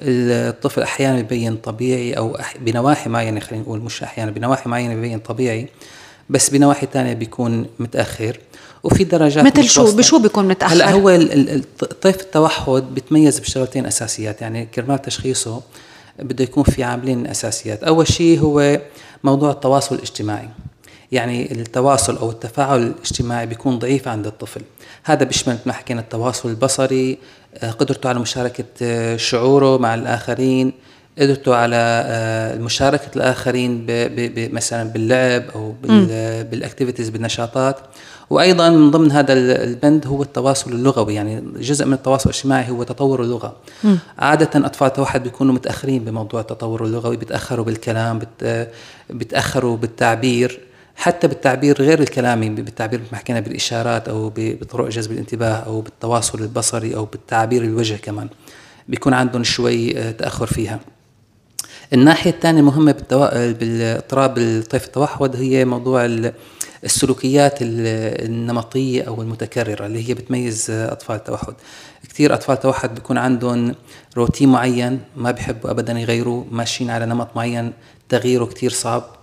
الطفل 0.03 0.83
أحيانا 0.83 1.21
ببين 1.21 1.57
طبيعي 1.57 2.13
أو 2.13 2.39
بنواحي 2.61 3.11
معينة 3.11 3.41
خلينا 3.41 3.65
نقول 3.65 3.81
مش 3.81 4.03
أحيانا 4.03 4.31
بنواحي 4.31 4.71
معينة 4.71 4.95
ببين 4.95 5.19
طبيعي 5.19 5.69
بس 6.31 6.51
بنواحي 6.51 6.89
ثانية 6.93 7.13
بيكون 7.13 7.67
متأخر. 7.79 8.39
وفي 8.83 9.05
درجات 9.05 9.45
مثل 9.45 9.65
شو؟ 9.65 9.97
بشو 9.97 10.19
بيكون 10.19 10.49
متأخر؟ 10.49 10.75
هلا 10.75 10.91
هو 10.91 11.19
طيف 12.01 12.21
التوحد 12.21 12.83
بيتميز 12.95 13.39
بشغلتين 13.39 13.87
أساسيات 13.87 14.43
يعني 14.43 14.67
كرمال 14.67 15.03
تشخيصه 15.03 15.63
بده 16.19 16.45
يكون 16.45 16.65
في 16.65 16.85
عاملين 16.85 17.27
أساسيات. 17.27 17.85
أول 17.85 18.09
شيء 18.09 18.41
هو 18.41 18.81
موضوع 19.25 19.51
التواصل 19.51 19.95
الاجتماعي. 19.95 20.49
يعني 21.13 21.53
التواصل 21.53 22.17
أو 22.17 22.31
التفاعل 22.31 22.83
الاجتماعي 22.83 23.47
بيكون 23.47 23.79
ضعيف 23.79 24.09
عند 24.09 24.27
الطفل. 24.27 24.61
هذا 25.05 25.25
بيشمل 25.25 25.59
ما 25.67 25.73
حكينا 25.73 26.01
التواصل 26.01 26.49
البصري 26.49 27.19
قدرته 27.79 28.09
على 28.09 28.19
مشاركة 28.19 28.65
آه، 28.83 29.17
شعوره 29.17 29.79
مع 29.79 29.95
الآخرين 29.95 30.73
قدرته 31.19 31.55
على 31.55 31.77
آه، 32.07 32.57
مشاركة 32.57 33.17
الآخرين 33.17 33.87
مثلا 34.55 34.91
باللعب 34.91 35.45
أو 35.55 35.75
بالأكتيفيتيز 36.51 37.09
بالنشاطات. 37.09 37.77
وأيضا 38.31 38.71
من 38.71 38.91
ضمن 38.91 39.13
هذا 39.13 39.33
البند 39.33 40.07
هو 40.07 40.23
التواصل 40.23 40.73
اللغوي 40.73 41.15
يعني 41.15 41.43
جزء 41.57 41.87
من 41.87 41.93
التواصل 41.93 42.31
الاجتماعي 42.31 42.71
هو 42.71 42.83
تطور 42.83 43.23
اللغة. 43.23 43.57
م. 43.85 43.97
عادة 44.19 44.67
أطفال 44.67 44.87
التوحد 44.87 45.23
بيكونوا 45.23 45.55
متأخرين 45.55 46.05
بموضوع 46.05 46.41
التطور 46.41 46.85
اللغوي 46.85 47.17
بيتأخروا 47.17 47.65
بالكلام 47.65 48.21
بيتأخروا 49.11 49.77
بالتعبير. 49.77 50.61
حتى 50.97 51.29
بالتعبير 51.29 51.83
غير 51.83 52.01
الكلامي 52.01 52.49
بالتعبير 52.49 53.01
ما 53.13 53.19
حكينا 53.19 53.41
بالإشارات 53.41 54.09
أو 54.09 54.33
بطرق 54.37 54.89
جذب 54.89 55.13
الانتباه 55.13 55.55
أو 55.55 55.81
بالتواصل 55.81 56.41
البصري 56.43 56.97
أو 56.97 57.05
بالتعبير 57.05 57.63
الوجه 57.63 57.95
كمان 57.95 58.29
بيكون 58.89 59.15
عندهم 59.15 59.45
شوي 59.45 59.99
آه، 59.99 60.11
تأخر 60.11 60.47
فيها. 60.47 60.81
الناحية 61.93 62.31
الثانية 62.31 62.63
مهمة 62.63 63.05
بالاضطراب 63.61 64.39
الطيف 64.39 64.85
التوحد 64.87 65.37
هي 65.37 65.65
موضوع 65.65 66.09
السلوكيات 66.85 67.59
النمطية 67.61 69.03
أو 69.03 69.23
المتكررة 69.23 69.87
اللي 69.87 70.09
هي 70.09 70.15
بتميز 70.15 70.71
أطفال 70.71 71.17
التوحد. 71.17 71.55
كثير 72.09 72.35
أطفال 72.35 72.55
التوحد 72.55 72.95
بيكون 72.95 73.19
عندهم 73.19 73.75
روتين 74.17 74.49
معين 74.49 75.01
ما 75.17 75.31
بيحبوا 75.31 75.71
أبدا 75.71 75.93
يغيروه 75.93 76.47
ماشيين 76.51 76.91
على 76.91 77.07
نمط 77.07 77.29
معين 77.37 77.73
تغييره 78.09 78.45
كثير 78.45 78.71
صعب. 78.71 79.03
آه، 79.03 79.22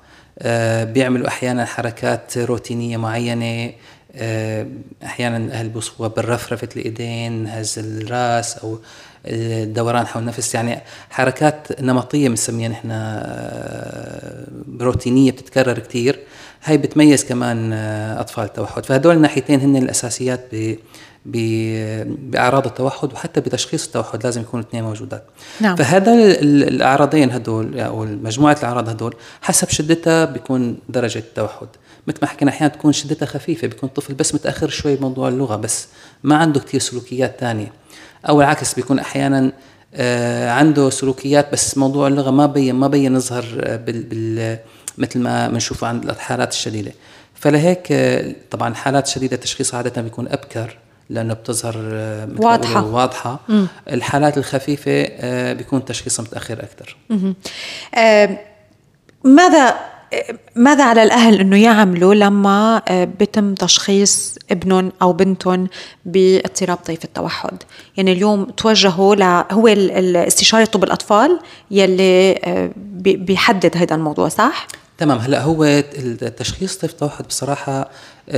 بيعملوا 0.83 1.27
أحيانا 1.27 1.65
حركات 1.65 2.37
روتينية 2.37 2.97
معينة 2.97 3.71
آه، 4.15 4.67
أحيانا 5.03 5.37
الاهل 5.37 5.69
بيوصفوها 5.69 6.09
بالرفرفة 6.09 6.69
الإيدين 6.75 7.47
هز 7.47 7.79
الرأس 7.79 8.57
أو 8.57 8.79
الدوران 9.25 10.07
حول 10.07 10.21
النفس. 10.21 10.55
يعني 10.55 10.79
حركات 11.09 11.81
نمطية 11.81 12.29
بنسميها 12.29 12.69
نحن 12.69 12.89
آه، 12.91 14.47
روتينية 14.81 15.31
بتتكرر 15.31 15.79
كثير 15.79 16.19
هاي 16.63 16.77
بتميز 16.77 17.25
كمان 17.25 17.73
أطفال 18.17 18.43
التوحد. 18.43 18.85
فهدول 18.85 19.15
الناحيتين 19.15 19.59
هن 19.59 19.75
الأساسيات 19.75 20.49
بأعراض 21.25 22.65
التوحد 22.65 23.13
وحتى 23.13 23.41
بتشخيص 23.41 23.85
التوحد 23.85 24.23
لازم 24.23 24.41
يكونوا 24.41 24.65
اثنين 24.65 24.83
موجودات. 24.83 25.23
نعم. 25.61 25.75
فهذا 25.75 26.13
الأعراضين 26.41 27.31
هدول 27.31 27.79
أو 27.79 28.05
مجموعة 28.05 28.57
الأعراض 28.59 28.89
هدول 28.89 29.15
حسب 29.41 29.69
شدتها 29.69 30.25
بيكون 30.25 30.77
درجة 30.89 31.19
التوحد. 31.19 31.67
مثل 32.07 32.17
ما 32.21 32.27
حكينا 32.27 32.51
أحيانا 32.51 32.73
تكون 32.73 32.93
شدتها 32.93 33.25
خفيفة 33.25 33.67
بيكون 33.67 33.89
الطفل 33.89 34.13
بس 34.13 34.35
متأخر 34.35 34.69
شوي 34.69 34.95
بموضوع 34.95 35.27
اللغة 35.27 35.55
بس 35.55 35.87
ما 36.23 36.35
عنده 36.35 36.59
كثير 36.59 36.79
سلوكيات 36.79 37.35
ثانية 37.39 37.71
أو 38.29 38.41
العكس 38.41 38.73
بيكون 38.73 38.99
أحيانا 38.99 39.51
آه 39.93 40.49
عنده 40.49 40.89
سلوكيات 40.89 41.51
بس 41.51 41.77
موضوع 41.77 42.07
اللغة 42.07 42.31
ما 42.31 42.45
بين 42.45 42.75
ما 42.75 42.87
بين 42.87 43.15
يظهر 43.15 43.45
بال, 43.85 44.03
بال 44.03 44.57
مثل 44.97 45.19
ما 45.19 45.47
بنشوفه 45.47 45.87
عند 45.87 46.09
الحالات 46.09 46.51
الشديدة. 46.51 46.91
فلهيك 47.35 47.91
آه، 47.91 48.35
طبعا 48.51 48.69
الحالات 48.69 49.07
الشديده 49.07 49.35
تشخيصها 49.35 49.77
عادة 49.77 50.01
بيكون 50.01 50.27
أبكر. 50.27 50.77
لأنه 51.09 51.33
بتظهر 51.33 51.75
آه، 51.77 52.29
واضحة. 52.37 52.85
واضحة. 52.85 53.39
مم. 53.49 53.67
الحالات 53.91 54.37
الخفيفة 54.37 54.91
آه، 55.09 55.53
بيكون 55.53 55.85
تشخيصها 55.85 56.23
متأخر 56.23 56.63
أكثر 56.63 56.97
ماذا 59.23 59.75
ماذا 60.55 60.83
على 60.83 61.03
الأهل 61.03 61.39
إنه 61.39 61.63
يعملوا 61.63 62.13
لما 62.13 62.81
بتم 62.89 63.53
تشخيص 63.53 64.37
ابنهم 64.51 64.91
أو 65.01 65.13
بنتهم 65.13 65.67
باضطراب 66.05 66.77
طيف 66.77 67.05
التوحد؟ 67.05 67.63
يعني 67.97 68.11
اليوم 68.11 68.45
توجهوا 68.45 69.15
ل 69.15 69.23
هو 69.51 69.67
استشاري 69.67 70.65
طب 70.65 70.83
الأطفال 70.83 71.39
يلي 71.71 72.39
بيحدد 73.05 73.77
هذا 73.77 73.95
الموضوع 73.95 74.27
صح؟ 74.27 74.67
تمام. 74.97 75.17
هلأ 75.17 75.41
هو 75.41 75.63
التشخيص 75.63 76.77
طيف 76.77 76.91
التوحد 76.91 77.27
بصراحة 77.27 77.89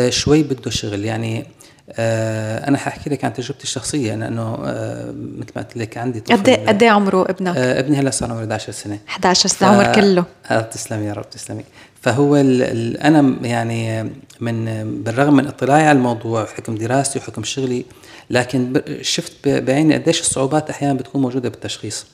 شوي 0.09 0.43
بده 0.43 0.71
شغل. 0.71 1.05
يعني 1.05 1.39
آه 1.39 1.61
أنا 2.00 2.77
حأحكي 2.77 3.10
لك 3.10 3.25
عن 3.25 3.33
تجربتي 3.33 3.63
الشخصية 3.63 4.15
لأنه 4.15 4.57
آه 4.65 5.05
مثل 5.38 5.51
ما 5.55 5.62
قلت 5.62 5.77
لك 5.77 5.98
عندي 5.98 6.19
طفل 6.19 6.38
قد 6.38 6.50
إيه 6.50 6.67
قد 6.67 6.83
إيه 6.83 6.89
عمره 6.89 7.21
ابنك؟ 7.29 7.57
آه 7.57 7.79
ابني 7.79 7.98
هلا 7.98 8.10
صار 8.10 8.31
عمره 8.31 8.41
11 8.41 8.71
سنة. 8.71 8.98
11 9.10 9.50
سنة 9.50 9.69
عمر 9.69 9.95
كله. 9.95 10.25
آه 10.51 10.62
تسلمي 10.62 11.05
يا 11.05 11.13
رب 11.13 11.29
تسلمي. 11.29 11.63
فهو 12.01 12.36
ال 12.36 12.62
ال 12.63 12.98
أنا 12.98 13.36
يعني 13.48 14.10
من 14.39 14.65
بالرغم 15.03 15.33
من 15.36 15.48
اطلاعي 15.48 15.83
على 15.88 15.98
الموضوع 15.98 16.45
حكم 16.45 16.75
دراستي 16.75 17.19
وحكم 17.19 17.43
شغلي 17.43 17.86
لكن 18.29 18.81
شفت 19.01 19.48
بعيني 19.48 19.93
قديش 19.93 20.21
الصعوبات 20.21 20.69
أحيانا 20.69 20.93
بتكون 20.93 21.21
موجودة 21.21 21.50
بالتشخيص. 21.50 22.05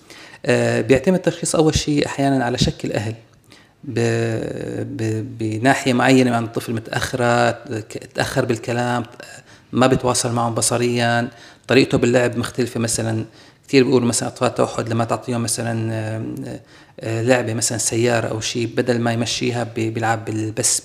آه 0.45 0.81
بيعتمد 0.81 1.15
التشخيص 1.15 1.55
أول 1.55 1.75
شيء 1.75 2.05
أحيانا 2.05 2.45
على 2.45 2.57
شك 2.57 2.85
الأهل. 2.85 3.13
بناحية 5.39 5.93
معينة 5.93 6.35
عن 6.35 6.43
الطفل 6.43 6.73
متاخره 6.73 7.51
تأخر 8.15 8.45
بالكلام 8.45 9.03
ما 9.71 9.87
بيتواصل 9.87 10.31
معهم 10.31 10.53
بصريا. 10.53 11.29
طريقته 11.67 11.97
باللعب 11.97 12.37
مختلفة 12.37 12.79
مثلا. 12.79 13.25
كثير 13.67 13.83
بيقولوا 13.83 14.07
مثلا 14.07 14.29
أطفال 14.29 14.55
توحد 14.55 14.89
لما 14.89 15.05
تعطيهم 15.05 15.43
مثلا 15.43 15.91
آه، 16.99 17.21
لعبة 17.21 17.53
مثلا 17.53 17.77
سيارة 17.77 18.27
أو 18.27 18.39
شيء 18.39 18.69
بدل 18.77 18.99
ما 18.99 19.13
يمشيها 19.13 19.63
بيلعب 19.63 20.25
بس 20.57 20.81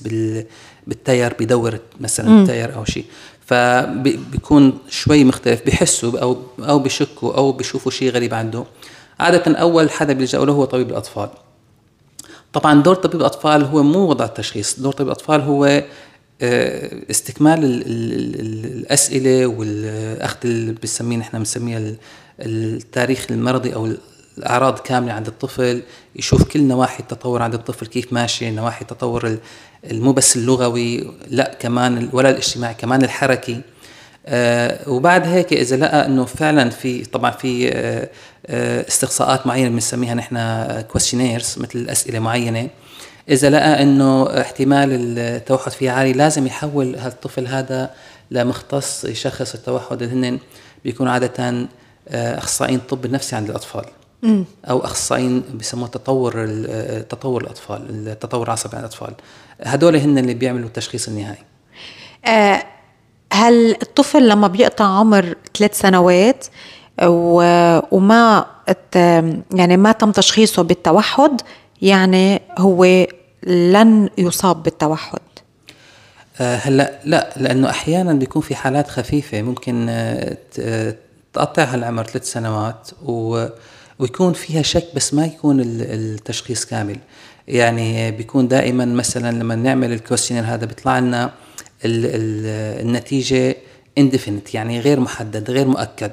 بالتاير 0.87 1.35
بدور 1.41 1.79
مثلا 2.01 2.41
التاير 2.41 2.75
أو 2.75 2.85
شيء 2.85 3.05
فبيكون 3.47 4.79
شوي 4.89 5.25
مختلف. 5.25 5.63
بحسوا 5.67 6.19
أو 6.19 6.37
أو 6.61 6.79
بشكوا 6.79 7.35
أو 7.37 7.53
بيشوفوا 7.53 7.93
شيء 7.93 8.11
غريب 8.11 8.35
عنده. 8.35 8.65
عادة 9.21 9.59
أول 9.59 9.91
حدا 9.91 10.13
بيلجأوا 10.13 10.47
له 10.47 10.53
هو 10.53 10.65
طبيب 10.65 10.91
الأطفال. 10.91 11.29
طبعا 12.53 12.83
دور 12.83 12.95
طبيب 12.95 13.21
الأطفال 13.21 13.65
هو 13.65 13.83
مو 13.83 13.99
وضع 13.99 14.25
التشخيص. 14.25 14.81
دور 14.81 14.93
طبيب 14.93 15.07
الأطفال 15.07 15.41
هو 15.41 15.83
استكمال 17.11 17.65
ال 17.65 17.83
ال 18.41 18.65
الأسئلة 18.65 19.47
والأخذ 19.47 20.37
اللي 20.45 20.73
بنسميه 20.73 21.17
نحن 21.17 21.39
بنسميها 21.39 21.95
التاريخ 22.41 23.27
المرضي 23.31 23.75
أو 23.75 23.89
الأعراض 24.39 24.79
كاملة 24.79 25.13
عند 25.13 25.27
الطفل 25.27 25.83
يشوف 26.17 26.43
كل 26.45 26.63
نواحي 26.63 27.01
التطور 27.03 27.43
عند 27.43 27.55
الطفل 27.55 27.87
كيف 27.87 28.13
ماشي 28.13 28.51
نواحي 28.51 28.83
التطور 28.83 29.37
مو 29.93 30.13
بس 30.13 30.37
اللغوي 30.37 31.11
لا 31.29 31.57
كمان 31.61 32.09
ولا 32.13 32.31
الاجتماعي 32.31 32.75
كمان 32.75 33.03
الحركي. 33.03 33.61
آه 34.27 34.89
وبعد 34.89 35.27
هيك 35.27 35.53
إذا 35.53 35.77
لقى 35.77 36.07
إنه 36.07 36.25
فعلا 36.25 36.71
في 36.71 37.05
طبعا 37.05 37.31
في 37.31 37.69
آه 37.73 38.09
آه 38.47 38.89
استقصاءات 38.89 39.47
معينة 39.47 39.69
بنسميها 39.69 40.15
نحن 40.15 40.37
كويشنيرز 40.81 41.55
مثل 41.59 41.89
أسئلة 41.89 42.19
معينة 42.19 42.69
إذا 43.29 43.51
لقى 43.51 43.83
إنه 43.83 44.41
احتمال 44.41 45.19
التوحد 45.19 45.73
فيه 45.73 45.91
عالي 45.91 46.13
لازم 46.13 46.47
يحول 46.47 46.97
هالطفل 46.97 47.47
هذا 47.47 47.91
لمختص 48.31 49.05
يشخص 49.05 49.55
التوحد. 49.55 50.03
اللي 50.03 50.29
هن 50.29 50.39
بيكونوا 50.85 51.13
عادة 51.13 51.69
آه، 52.09 52.39
أخصائيين 52.39 52.79
الطب 52.79 53.05
النفسي 53.05 53.37
عند 53.37 53.49
الأطفال. 53.51 53.85
أو 54.71 54.85
أخصائيين 54.85 55.43
بسموه 55.55 55.89
تطور 55.89 56.47
تطور 57.09 57.43
الأطفال 57.43 58.09
التطور 58.09 58.47
العصبي 58.47 58.77
عند 58.77 58.85
الأطفال. 58.85 59.15
هدول 59.61 59.97
هن 59.97 60.19
اللي 60.19 60.35
بيعملوا 60.35 60.67
التشخيص 60.67 61.09
النهائي. 61.09 61.43
آه، 62.27 62.63
هل 63.33 63.77
الطفل 63.83 64.29
لما 64.29 64.49
بيقطع 64.49 64.85
عمر 64.85 65.35
ثلاث 65.59 65.79
سنوات 65.79 66.47
وما 67.93 68.47
يعني 69.55 69.77
ما 69.77 69.93
تم 69.93 70.13
تشخيصه 70.13 70.63
بالتوحد 70.63 71.41
يعني 71.83 72.41
هو 72.59 73.07
لن 73.47 74.11
يصاب 74.19 74.63
بالتوحد. 74.63 75.19
آه، 76.41 76.57
هلا 76.57 77.01
لا 77.05 77.31
لأنه 77.37 77.71
أحيانا 77.71 78.13
بيكون 78.13 78.43
في 78.43 78.55
حالات 78.55 78.89
خفيفة 78.89 79.43
ممكن 79.43 79.87
آه، 79.89 80.37
تقطع 81.33 81.65
هالعمر 81.65 82.05
ثلاث 82.05 82.33
سنوات 82.33 82.91
و 83.03 83.47
ويكون 83.99 84.33
فيها 84.33 84.63
شك 84.63 84.87
بس 84.95 85.15
ما 85.15 85.27
يكون 85.27 85.61
التشخيص 85.61 86.65
كامل. 86.65 86.97
يعني 87.49 88.11
بيكون 88.11 88.49
دائما 88.49 88.85
مثلا 88.85 89.33
لما 89.39 89.55
نعمل 89.55 89.93
ال 89.93 89.96
questionnaire 89.96 90.45
هذا 90.45 90.67
بيطلع 90.67 90.99
لنا 90.99 91.31
النتيجة 91.85 93.57
indefinite 93.99 94.55
يعني 94.55 94.81
غير 94.81 95.01
محدد 95.01 95.51
غير 95.51 95.67
مؤكد. 95.67 96.13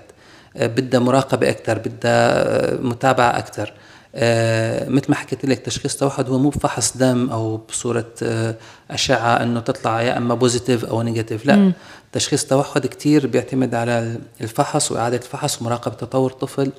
آه، 0.58 0.68
بدها 0.68 1.00
مراقبة 1.00 1.50
أكثر 1.50 1.78
بدها 1.78 1.94
آه، 2.04 2.76
متابعة 2.82 3.38
أكثر 3.38 3.74
آه 4.22 4.90
مثل 4.90 5.06
ما 5.10 5.16
حكيت 5.16 5.46
لك 5.46 5.60
تشخيص 5.60 5.98
توحد 5.98 6.30
هو 6.30 6.38
مو 6.40 6.50
بفحص 6.50 6.98
دم 6.98 7.30
أو 7.30 7.58
بصورة 7.58 8.06
آه 8.24 8.56
أشعة 8.92 9.44
إنه 9.44 9.60
تطلع 9.60 10.02
يا 10.02 10.18
إما 10.18 10.36
positive 10.36 10.86
أو 10.86 11.02
negative 11.02 11.46
لا. 11.46 11.56
م. 11.56 11.74
تشخيص 12.12 12.46
توحد 12.46 12.88
كثير 12.88 13.28
بيعتمد 13.28 13.76
على 13.76 14.18
الفحص 14.42 14.92
وإعادة 14.92 15.18
الفحص 15.18 15.62
ومراقبة 15.62 15.96
تطور 15.96 16.32
الطفل. 16.32 16.72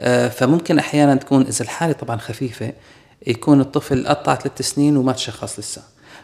آه 0.00 0.28
فممكن 0.28 0.78
أحيانا 0.78 1.14
تكون 1.14 1.42
إذا 1.42 1.62
الحالة 1.64 1.92
طبعا 1.92 2.16
خفيفة 2.16 2.72
يكون 3.26 3.60
الطفل 3.60 4.06
قطع 4.06 4.34
ثلاث 4.34 4.62
سنين 4.62 4.96
وما 4.96 5.12
تشخص 5.12 5.58
لسه. 5.58 5.82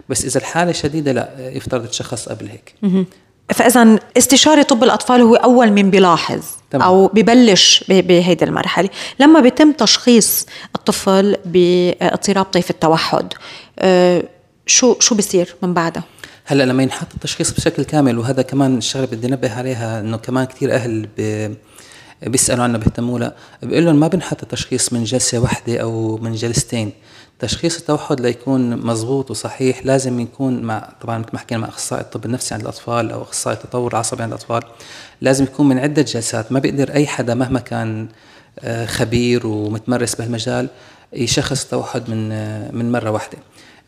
بس 0.09 0.25
إذا 0.25 0.39
الحالة 0.41 0.73
شديدة 0.73 1.13
لا 1.13 1.49
يفترض 1.51 1.87
تشخص 1.87 2.29
قبل 2.29 2.49
هيك. 2.49 2.75
فإذا 3.53 3.99
استشاري 4.17 4.65
طب 4.65 4.85
الأطفال 4.85 5.21
هو 5.21 5.35
أول 5.35 5.71
من 5.71 5.91
بيلاحظ 5.91 6.43
تمام. 6.71 6.83
أو 6.83 7.07
ببلش 7.07 7.85
بهيدي 7.89 8.45
المرحلة. 8.45 8.89
لما 9.21 9.41
بيتم 9.41 9.73
تشخيص 9.73 10.47
الطفل 10.77 11.37
باضطراب 11.45 12.45
طيف 12.45 12.71
التوحد 12.71 13.33
آه، 13.79 14.23
شو 14.67 14.97
شو 15.01 15.15
بصير 15.15 15.55
من 15.63 15.75
بعدها 15.75 16.03
هلأ 16.45 16.63
لما 16.63 16.83
ينحط 16.83 17.07
التشخيص 17.15 17.51
بشكل 17.51 17.83
كامل 17.83 18.19
وهذا 18.19 18.43
كمان 18.43 18.79
الشغلة 18.79 19.07
بدي 19.07 19.27
انبه 19.27 19.59
عليها 19.59 20.01
إنه 20.01 20.17
كمان 20.17 20.45
كثير 20.45 20.75
أهل 20.75 21.09
بيسألوا 22.23 22.65
عنها 22.65 22.79
بيهتموا 22.79 23.19
لها 23.19 23.35
بقول 23.63 23.85
لهم 23.85 23.97
ما 23.97 24.09
بنحط 24.09 24.43
التشخيص 24.43 24.93
من 24.93 25.05
جلسة 25.05 25.39
واحدة 25.39 25.79
أو 25.79 26.17
من 26.17 26.33
جلستين. 26.33 26.93
تشخيص 27.39 27.79
التوحد 27.79 28.21
ليكون 28.21 28.87
مضبوط 28.87 29.31
وصحيح 29.31 29.87
لازم 29.87 30.21
يكون 30.21 30.63
مع 30.63 30.89
طبعا 31.01 31.19
مثل 31.19 31.29
ما 31.33 31.39
حكينا 31.39 31.61
مع 31.61 31.69
أخصائي 31.69 32.03
الطب 32.03 32.25
النفسي 32.25 32.55
عند 32.55 32.63
الأطفال 32.63 33.11
أو 33.11 33.23
أخصائي 33.23 33.57
التطور 33.57 33.93
العصبي 33.93 34.23
عند 34.23 34.33
الأطفال 34.33 34.63
لازم 35.21 35.45
يكون 35.45 35.69
من 35.69 35.79
عدة 35.79 36.03
جلسات. 36.03 36.53
ما 36.53 36.59
بيقدر 36.59 36.93
أي 36.93 37.07
حدا 37.07 37.35
مهما 37.35 37.61
كان 37.61 38.09
آه، 38.61 38.87
خبير 38.87 39.47
ومتمرس 39.47 40.15
بهالمجال 40.15 40.69
يشخص 41.13 41.63
التوحد 41.65 42.11
من 42.11 42.33
آه، 42.33 42.71
من 42.73 42.93
مرة 42.93 43.11
واحدة. 43.11 43.39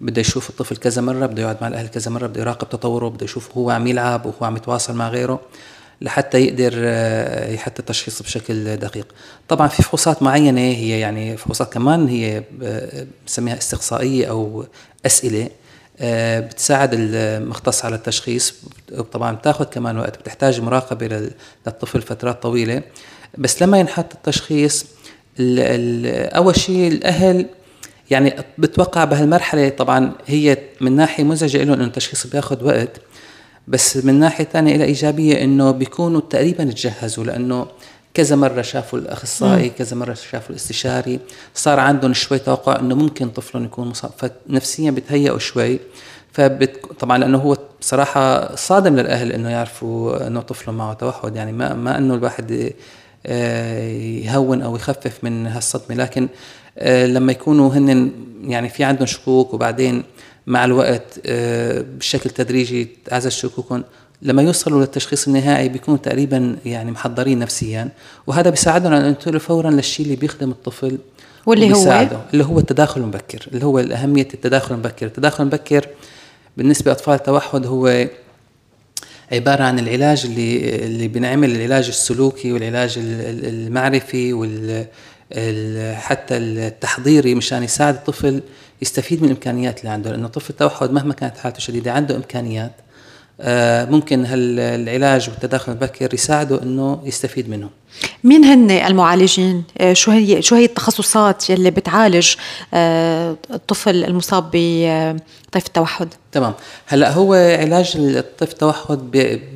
بده 0.01 0.21
يشوف 0.21 0.51
الطفل 0.51 0.77
كذا 0.77 1.03
مرة 1.03 1.27
بده 1.27 1.43
يقعد 1.43 1.57
مع 1.61 1.69
الأهل 1.69 1.89
كذا 1.89 2.11
مرة 2.11 2.27
بده 2.27 2.41
يراقب 2.41 2.69
تطوره 2.69 3.09
بده 3.09 3.25
يشوف 3.25 3.57
هو 3.57 3.71
عم 3.71 3.87
يلعب 3.87 4.27
وهو 4.27 4.47
عم 4.47 4.57
يتواصل 4.57 4.95
مع 4.95 5.09
غيره. 5.09 5.41
لحتى 6.01 6.39
يقدر 6.39 6.73
آه، 6.77 7.53
يحط 7.53 7.79
التشخيص 7.79 8.23
بشكل 8.23 8.77
دقيق. 8.77 9.07
طبعا 9.49 9.69
في 9.69 9.83
فحوصات 9.83 10.23
معينة 10.23 10.61
هي 10.61 11.01
يعني 11.01 11.37
فحوصات 11.37 11.73
كمان 11.73 12.09
هي 12.09 12.43
آه، 12.63 13.07
بسميها 13.27 13.59
استقصائية 13.59 14.27
أو 14.31 14.67
أسئلة 15.07 15.49
آه، 16.01 16.41
بتساعد 16.41 16.91
المختص 16.93 17.85
على 17.85 17.97
التشخيص. 17.97 18.55
طبعا 19.13 19.33
بتاخذ 19.33 19.65
كمان 19.65 19.99
وقت 19.99 20.19
بتحتاج 20.19 20.61
مراقبة 20.61 21.31
للطفل 21.67 22.03
فترات 22.03 22.43
طويلة. 22.43 22.83
بس 23.39 23.63
لما 23.63 23.79
ينحط 23.79 24.13
التشخيص 24.15 24.87
أول 25.41 26.57
شيء 26.57 26.89
الأهل 26.89 27.47
يعني 28.11 28.35
بتوقع 28.59 29.05
بهالمرحلة 29.05 29.69
طبعا 29.69 30.13
هي 30.27 30.59
من 30.81 30.97
ناحية 30.97 31.25
مزعجة 31.25 31.65
لهم 31.65 31.73
إنه 31.73 31.85
التشخيص 31.85 32.27
بياخذ 32.27 32.65
وقت. 32.65 33.01
بس 33.69 33.97
من 33.97 34.15
ناحية 34.15 34.45
ثانية 34.45 34.77
لها 34.77 34.87
إيجابية 34.87 35.45
إنه 35.45 35.71
بيكونوا 35.71 36.21
تقريبا 36.21 36.65
تجهزوا 36.65 37.25
لأنه 37.25 37.67
كذا 38.15 38.37
مرة 38.37 38.63
شافوا 38.63 38.99
الأخصائي 38.99 39.69
كذا 39.69 39.97
مرة 39.97 40.15
شافوا 40.15 40.51
الاستشاري 40.51 41.21
صار 41.55 41.81
عندهم 41.81 42.15
شوي 42.15 42.39
توقع 42.39 42.81
إنه 42.81 42.95
ممكن 42.95 43.29
طفلهم 43.29 43.65
يكون 43.65 43.89
مصاب. 43.89 44.11
فنفسيا 44.19 44.91
بتهيئوا 44.91 45.39
شوي. 45.39 45.79
فبت... 46.33 46.87
طبعا 46.99 47.19
لأنه 47.19 47.39
هو 47.39 47.57
بصراحه 47.81 48.55
صادم 48.55 48.97
للأهل 48.97 49.33
إنه 49.33 49.51
يعرفوا 49.51 50.27
إنه 50.27 50.41
طفلهم 50.41 50.77
معه 50.77 50.93
توحد 50.95 51.37
يعني 51.37 51.53
ما 51.53 51.75
ما 51.75 51.99
إنه 51.99 52.15
الواحد 52.15 52.73
آه، 53.27 53.89
يهون 53.99 54.63
أو 54.63 54.77
يخفف 54.77 55.25
من 55.25 55.47
هالصدمة. 55.47 55.97
لكن 55.97 56.29
آه، 56.79 57.07
لما 57.07 57.33
يكونوا 57.33 57.75
هن 57.75 58.13
يعني 58.45 58.69
في 58.69 58.85
عندهم 58.85 59.07
شكوك 59.07 59.55
وبعدين 59.55 60.03
مع 60.47 60.65
الوقت 60.65 61.21
آه، 61.27 61.85
بشكل 61.99 62.31
تدريجي 62.31 62.89
تعزز 63.05 63.31
شكوكهم 63.31 63.85
لما 64.23 64.43
يوصلوا 64.43 64.81
للتشخيص 64.81 65.27
النهائي 65.27 65.69
بيكونوا 65.69 65.99
تقريبا 65.99 66.57
يعني 66.65 66.91
محضرين 66.91 67.39
نفسيا. 67.39 67.89
وهذا 68.27 68.51
بيساعدهم 68.51 68.95
على 68.95 69.09
ينتقلوا 69.09 69.41
فورا 69.41 69.71
للشيء 69.71 70.07
اللي 70.07 70.17
بيخدم 70.17 70.51
الطفل 70.51 70.99
واللي 71.47 71.75
هو؟ 71.75 72.09
اللي 72.33 72.45
هو 72.45 72.59
التداخل 72.59 73.01
المبكر 73.01 73.47
اللي 73.53 73.65
هو 73.65 73.79
أهمية 73.79 74.29
التداخل 74.35 74.75
المبكر. 74.75 75.07
التداخل 75.07 75.43
المبكر 75.43 75.89
بالنسبة 76.57 76.91
لأطفال 76.91 77.15
التوحد 77.15 77.67
هو 77.67 78.07
عبارة 79.33 79.65
عن 79.65 79.79
العلاج 79.79 80.27
اللي 80.27 80.77
اللي 80.85 81.09
بنعمل 81.09 81.57
العلاج 81.57 81.89
السلوكي 81.89 82.53
والعلاج 82.53 82.95
المعرفي 82.99 84.33
وال 84.33 84.87
حتى 85.95 86.37
التحضيري 86.37 87.35
مشان 87.35 87.63
يساعد 87.63 87.95
الطفل 87.95 88.41
يستفيد 88.83 89.23
من 89.23 89.29
الإمكانيات 89.29 89.81
اللي 89.81 89.91
عنده 89.91 90.11
لأنه 90.11 90.29
طفل 90.29 90.51
التوحد 90.51 90.91
مهما 90.91 91.15
كانت 91.15 91.39
حالته 91.39 91.59
شديدة 91.59 91.93
عنده 91.93 92.17
إمكانيات. 92.17 92.73
آه، 93.41 93.85
ممكن 93.85 94.27
هالعلاج 94.27 95.29
والتداخل 95.29 95.73
المبكر 95.73 96.15
يساعده 96.15 96.63
إنه 96.63 97.01
يستفيد 97.05 97.51
منه. 97.51 97.71
مين 98.25 98.45
هن 98.45 98.71
المعالجين؟ 98.71 99.65
آه، 99.79 99.93
شو 99.93 100.11
هي 100.11 100.43
شو 100.43 100.55
هي 100.55 100.65
التخصصات 100.65 101.51
يلي 101.51 101.71
بتعالج 101.71 102.35
آه، 102.75 103.37
الطفل 103.51 104.05
المصاب 104.05 104.45
بطيف 104.45 105.67
التوحد؟ 105.67 106.09
تمام. 106.33 106.53
هلأ 106.87 107.13
هو 107.13 107.35
علاج 107.35 107.93
الطيف 107.97 108.53
التوحد 108.53 108.99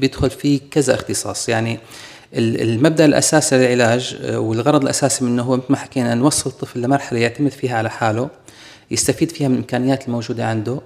بيدخل 0.01 0.31
فيه 0.31 0.61
كذا 0.71 0.95
اختصاص. 0.95 1.49
يعني 1.49 1.79
المبدأ 2.35 3.05
الأساسي 3.05 3.57
للعلاج 3.57 4.17
والغرض 4.25 4.83
الأساسي 4.83 5.25
منه 5.25 5.43
هو 5.43 5.57
مثل 5.57 5.67
ما 5.69 5.77
حكينا 5.77 6.15
نوصل 6.15 6.51
الطفل 6.51 6.83
لمرحلة 6.83 7.19
يعتمد 7.19 7.51
فيها 7.51 7.79
على 7.79 7.91
حاله. 7.91 8.29
يستفيد 8.91 9.31
فيها 9.31 9.49
من 9.49 9.55
الإمكانيات 9.55 10.07
الموجودة 10.07 10.47
عنده 10.47 10.81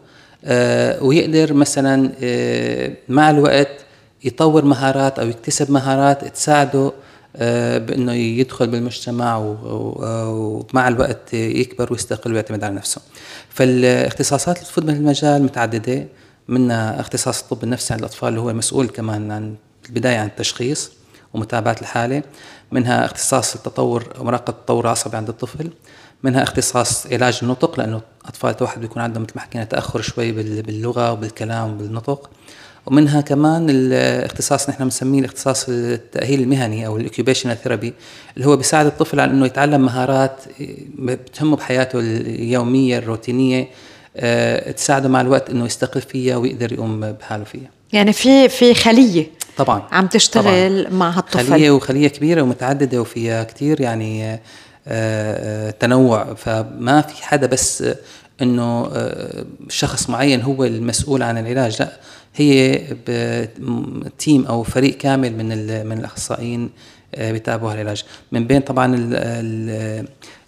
آه، 0.44 1.02
ويقدر 1.02 1.52
مثلا 1.52 2.12
آه، 2.22 2.92
مع 3.08 3.30
الوقت 3.30 3.84
يطور 4.24 4.64
مهارات 4.64 5.18
أو 5.18 5.28
يكتسب 5.28 5.70
مهارات 5.70 6.24
تساعده 6.24 6.92
آه، 7.36 7.78
بإنه 7.78 8.12
يدخل 8.12 8.66
بالمجتمع 8.66 9.36
ومع 9.64 10.88
الوقت 10.88 11.34
يكبر 11.34 11.92
ويستقل 11.92 12.32
ويعتمد 12.32 12.64
على 12.64 12.74
نفسه. 12.74 13.00
فالاختصاصات 13.48 14.56
اللي 14.56 14.68
تفوت 14.68 14.84
بهالمجال 14.84 15.42
متعددة 15.42 16.06
منها 16.48 17.00
اختصاص 17.00 17.42
الطب 17.42 17.64
النفسي 17.64 17.92
عند 17.94 18.02
الأطفال 18.02 18.28
اللي 18.28 18.40
هو 18.40 18.52
مسؤول 18.52 18.86
كمان 18.86 19.30
عن 19.30 19.54
البداية 19.88 20.18
عن 20.18 20.26
التشخيص 20.26 20.90
ومتابعة 21.34 21.76
الحالة، 21.80 22.22
منها 22.72 23.04
اختصاص 23.04 23.54
التطور 23.54 24.12
ومراقبه 24.20 24.58
التطور 24.58 24.84
العصبي 24.84 25.16
عند 25.16 25.28
الطفل، 25.28 25.70
منها 26.24 26.42
اختصاص 26.42 27.06
علاج 27.06 27.38
النطق 27.42 27.80
لأنه 27.80 28.00
أطفال 28.26 28.50
التوحد 28.50 28.80
بيكون 28.80 29.02
عندهم 29.02 29.22
مثل 29.22 29.32
ما 29.36 29.42
حكينا 29.42 29.64
تأخر 29.64 30.00
شوي 30.00 30.32
باللغة 30.32 31.12
وبالكلام 31.12 31.72
وبالنطق. 31.72 32.30
ومنها 32.86 33.20
كمان 33.20 33.66
الاختصاص 33.70 34.70
نحن 34.70 34.84
بنسميه 34.84 35.20
الاختصاص 35.20 35.66
التأهيل 35.68 36.40
المهني 36.40 36.86
أو 36.86 36.96
ال 36.96 37.01
occupational 37.01 37.56
therapy 37.62 37.94
اللي 38.36 38.46
هو 38.46 38.56
بيساعد 38.56 38.86
الطفل 38.86 39.20
على 39.20 39.30
إنه 39.30 39.46
يتعلم 39.46 39.80
مهارات 39.80 40.42
بتهمه 40.98 41.56
بحياته 41.56 41.98
اليومية 41.98 42.98
الروتينية 42.98 43.68
أه 44.16 44.70
تساعده 44.70 45.08
مع 45.08 45.20
الوقت 45.20 45.50
إنه 45.50 45.64
يستقل 45.64 46.00
فيها 46.00 46.36
ويقدر 46.36 46.72
يقوم 46.72 47.00
بحاله 47.00 47.44
فيها. 47.44 47.70
يعني 47.92 48.12
في 48.12 48.48
في 48.48 48.74
خلية 48.74 49.26
طبعا. 49.56 49.82
عم 49.92 50.06
تشتغل 50.06 50.84
طبعاً. 50.84 50.98
مع 50.98 51.10
هالطفل. 51.10 51.46
خلية 51.46 51.70
وخلية 51.70 52.08
كبيرة 52.08 52.42
ومتعددة 52.42 53.00
وفيها 53.00 53.44
كثير 53.44 53.80
يعني 53.80 54.24
آه، 54.24 54.34
آه، 54.34 54.40
تنوع 55.80 56.34
فما 56.34 57.00
في 57.00 57.24
حدا 57.24 57.46
بس 57.46 57.84
إنه 58.42 58.90
آه، 58.92 59.44
شخص 59.68 60.10
معين 60.10 60.42
هو 60.42 60.64
المسؤول 60.64 61.22
عن 61.22 61.38
العلاج 61.38 61.82
لا 61.82 61.92
هي 62.34 62.78
تيم 64.18 64.46
أو 64.46 64.62
فريق 64.62 64.96
كامل 64.96 65.36
من 65.36 65.46
من 65.86 65.98
الأخصائيين 65.98 66.70
بيتابعوا 67.18 67.72
العلاج 67.72 68.04
من 68.32 68.46
بين 68.46 68.60
طبعا 68.60 68.96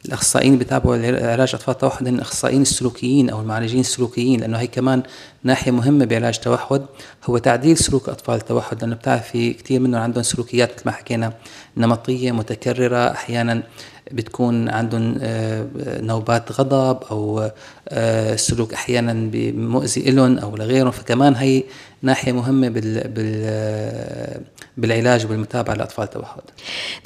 الأخصائيين 0.06 0.52
اللي 0.52 0.64
بيتابعوا 0.64 0.96
علاج 1.32 1.54
أطفال 1.54 1.74
التوحد 1.74 2.08
هم 2.08 2.14
الأخصائيين 2.14 2.62
السلوكيين 2.62 3.30
أو 3.30 3.40
المعالجين 3.40 3.80
السلوكيين 3.80 4.40
لأنه 4.40 4.58
هي 4.58 4.66
كمان 4.66 5.02
ناحية 5.42 5.70
مهمة 5.70 6.04
بعلاج 6.04 6.34
التوحد 6.34 6.82
هو 7.24 7.38
تعديل 7.38 7.76
سلوك 7.76 8.08
أطفال 8.08 8.34
التوحد 8.34 8.80
لأنه 8.80 8.94
بتعرفي 8.94 9.52
كثير 9.52 9.80
منهم 9.80 10.00
عندهم 10.00 10.22
سلوكيات 10.22 10.72
مثل 10.74 10.82
ما 10.86 10.92
حكينا 10.92 11.32
نمطية 11.76 12.32
متكررة 12.32 13.10
أحيانا 13.10 13.62
بتكون 14.12 14.68
عندهم 14.68 15.18
آه، 15.22 15.66
نوبات 16.00 16.52
غضب 16.52 16.98
أو 17.10 17.50
آه، 17.88 18.36
سلوك 18.36 18.74
أحيانا 18.74 19.12
مؤذي 19.52 20.10
لهم 20.10 20.38
أو 20.38 20.56
لغيرهم 20.56 20.90
فكمان 20.90 21.34
هي 21.34 21.62
ناحية 22.02 22.32
مهمة 22.32 22.68
بال 22.68 23.08
بال 23.08 24.40
بالعلاج 24.76 25.26
والمتابعه 25.26 25.74
لأطفال 25.74 26.04
التوحد. 26.04 26.42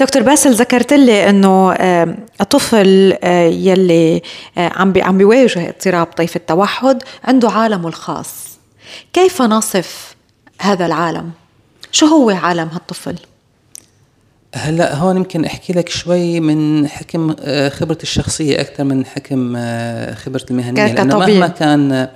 دكتور 0.00 0.22
باسل 0.22 0.52
ذكرت 0.52 0.92
لي 0.92 1.30
إنه 1.30 1.72
الطفل 2.40 3.16
يلي 3.52 4.22
عم 4.56 4.92
عم 4.96 5.18
بيواجه 5.18 5.68
اضطراب 5.68 6.06
طيف 6.06 6.36
التوحد 6.36 7.02
عنده 7.24 7.50
عالمه 7.50 7.88
الخاص. 7.88 8.58
كيف 9.12 9.42
نصف 9.42 10.16
هذا 10.60 10.86
العالم؟ 10.86 11.30
شو 11.92 12.06
هو 12.06 12.30
عالم 12.30 12.68
هالطفل؟ 12.68 13.16
هلا 14.54 14.94
هون 14.94 15.16
يمكن 15.16 15.44
أحكي 15.44 15.72
لك 15.72 15.88
شوي 15.88 16.40
من 16.40 16.88
حكم 16.88 17.36
آه، 17.40 17.68
خبرتي 17.68 18.02
الشخصية 18.02 18.60
أكثر 18.60 18.84
من 18.84 19.06
حكم 19.06 19.54
آه، 19.56 20.14
خبرتي 20.14 20.50
المهنية. 20.50 20.94
لأنه 20.94 21.18
مهما 21.18 21.48
كان 21.48 22.08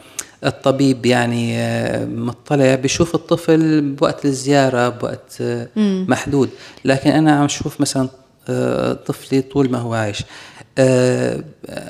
الطبيب 0.44 1.06
يعني 1.06 1.58
آه، 1.58 2.04
مطلع 2.04 2.74
بشوف 2.74 3.14
الطفل 3.14 3.80
بوقت 3.80 4.24
الزيارة 4.24 4.88
بوقت 4.88 5.42
محدود. 6.08 6.50
لكن 6.84 7.10
أنا 7.10 7.32
عم 7.32 7.48
شوف 7.48 7.80
مثلا 7.80 8.08
طفلي 9.06 9.42
طول 9.42 9.70
ما 9.70 9.78
هو 9.78 9.94
عايش. 9.94 10.22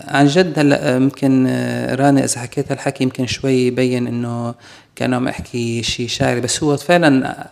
عن 0.08 0.26
جد 0.26 0.58
هلا 0.58 0.96
يمكن 0.96 1.46
راني 1.90 2.24
إذا 2.24 2.40
حكيت 2.40 2.72
هالحكي 2.72 3.04
يمكن 3.04 3.26
شوي 3.26 3.52
يبين 3.52 4.06
إنه 4.06 4.54
كأنه 4.96 5.16
عم 5.16 5.28
أحكي 5.28 5.82
شيء 5.82 6.08
شاعري. 6.08 6.40
بس 6.40 6.62
هو 6.62 6.76
فعلا 6.76 7.46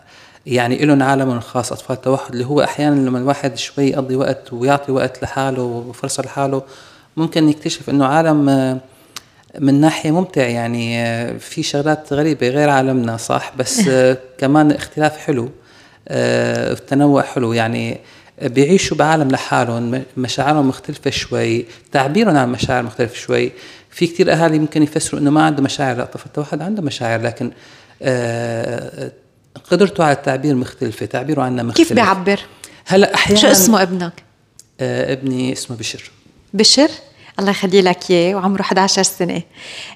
يعني 0.45 0.85
لهم 0.85 1.03
عالم 1.03 1.39
خاص 1.39 1.71
أطفال 1.71 1.95
التوحد 1.95 2.31
اللي 2.31 2.45
هو 2.45 2.61
أحيانا 2.61 2.95
لما 3.09 3.19
الواحد 3.19 3.57
شوي 3.57 3.87
يقضي 3.87 4.15
وقت 4.15 4.53
ويعطي 4.53 4.91
وقت 4.91 5.23
لحاله 5.23 5.61
وفرصة 5.61 6.23
لحاله 6.23 6.61
ممكن 7.17 7.49
يكتشف 7.49 7.89
إنه 7.89 8.05
عالم 8.05 8.49
آه، 8.49 8.77
من 9.59 9.81
ناحية 9.81 10.11
ممتع 10.11 10.47
يعني 10.47 11.01
آه، 11.01 11.37
في 11.37 11.63
شغلات 11.63 12.13
غريبة 12.13 12.49
غير 12.49 12.69
عالمنا 12.69 13.17
صح؟ 13.17 13.53
بس 13.57 13.87
آه، 13.87 14.17
كمان 14.39 14.71
اختلاف 14.71 15.17
حلو 15.17 15.49
التنوع 16.07 17.21
حلو 17.21 17.53
يعني 17.53 17.99
بيعيشوا 18.41 18.97
بعالم 18.97 19.27
لحالهم 19.27 20.03
مشاعرهم 20.17 20.67
مختلفة 20.67 21.09
شوي 21.09 21.65
تعبيرهم 21.91 22.37
عن 22.37 22.51
مشاعر 22.51 22.83
مختلفة 22.83 23.15
شوي. 23.15 23.51
في 23.89 24.07
كتير 24.07 24.33
أهالي 24.33 24.59
ممكن 24.59 24.83
يفسروا 24.83 25.21
إنه 25.21 25.31
ما 25.31 25.43
عنده 25.43 25.63
مشاعر 25.63 25.97
لا 25.97 26.05
طفل 26.05 26.25
التوحد 26.25 26.61
عنده 26.61 26.81
مشاعر 26.81 27.21
لكن 27.21 27.51
قدرته 29.71 30.03
على 30.03 30.13
التعبير 30.15 30.55
مختلفة 30.55 31.05
تعبيره 31.05 31.41
عنا 31.41 31.63
مختلف. 31.63 31.87
كيف 31.87 31.93
بيعبر؟ 31.93 32.39
هلا 32.85 33.13
أحيانا 33.15 33.41
شو 33.41 33.47
اسمه 33.47 33.81
ابنك؟ 33.81 34.13
آه 34.79 35.13
ابني 35.13 35.53
اسمه 35.53 35.77
بشر. 35.77 36.11
بشر؟ 36.53 36.89
الله 37.39 37.51
يخلي 37.51 37.81
لك 37.81 38.11
إياه 38.11 38.35
وعمره 38.35 38.61
11 38.61 39.03
سنة. 39.03 39.41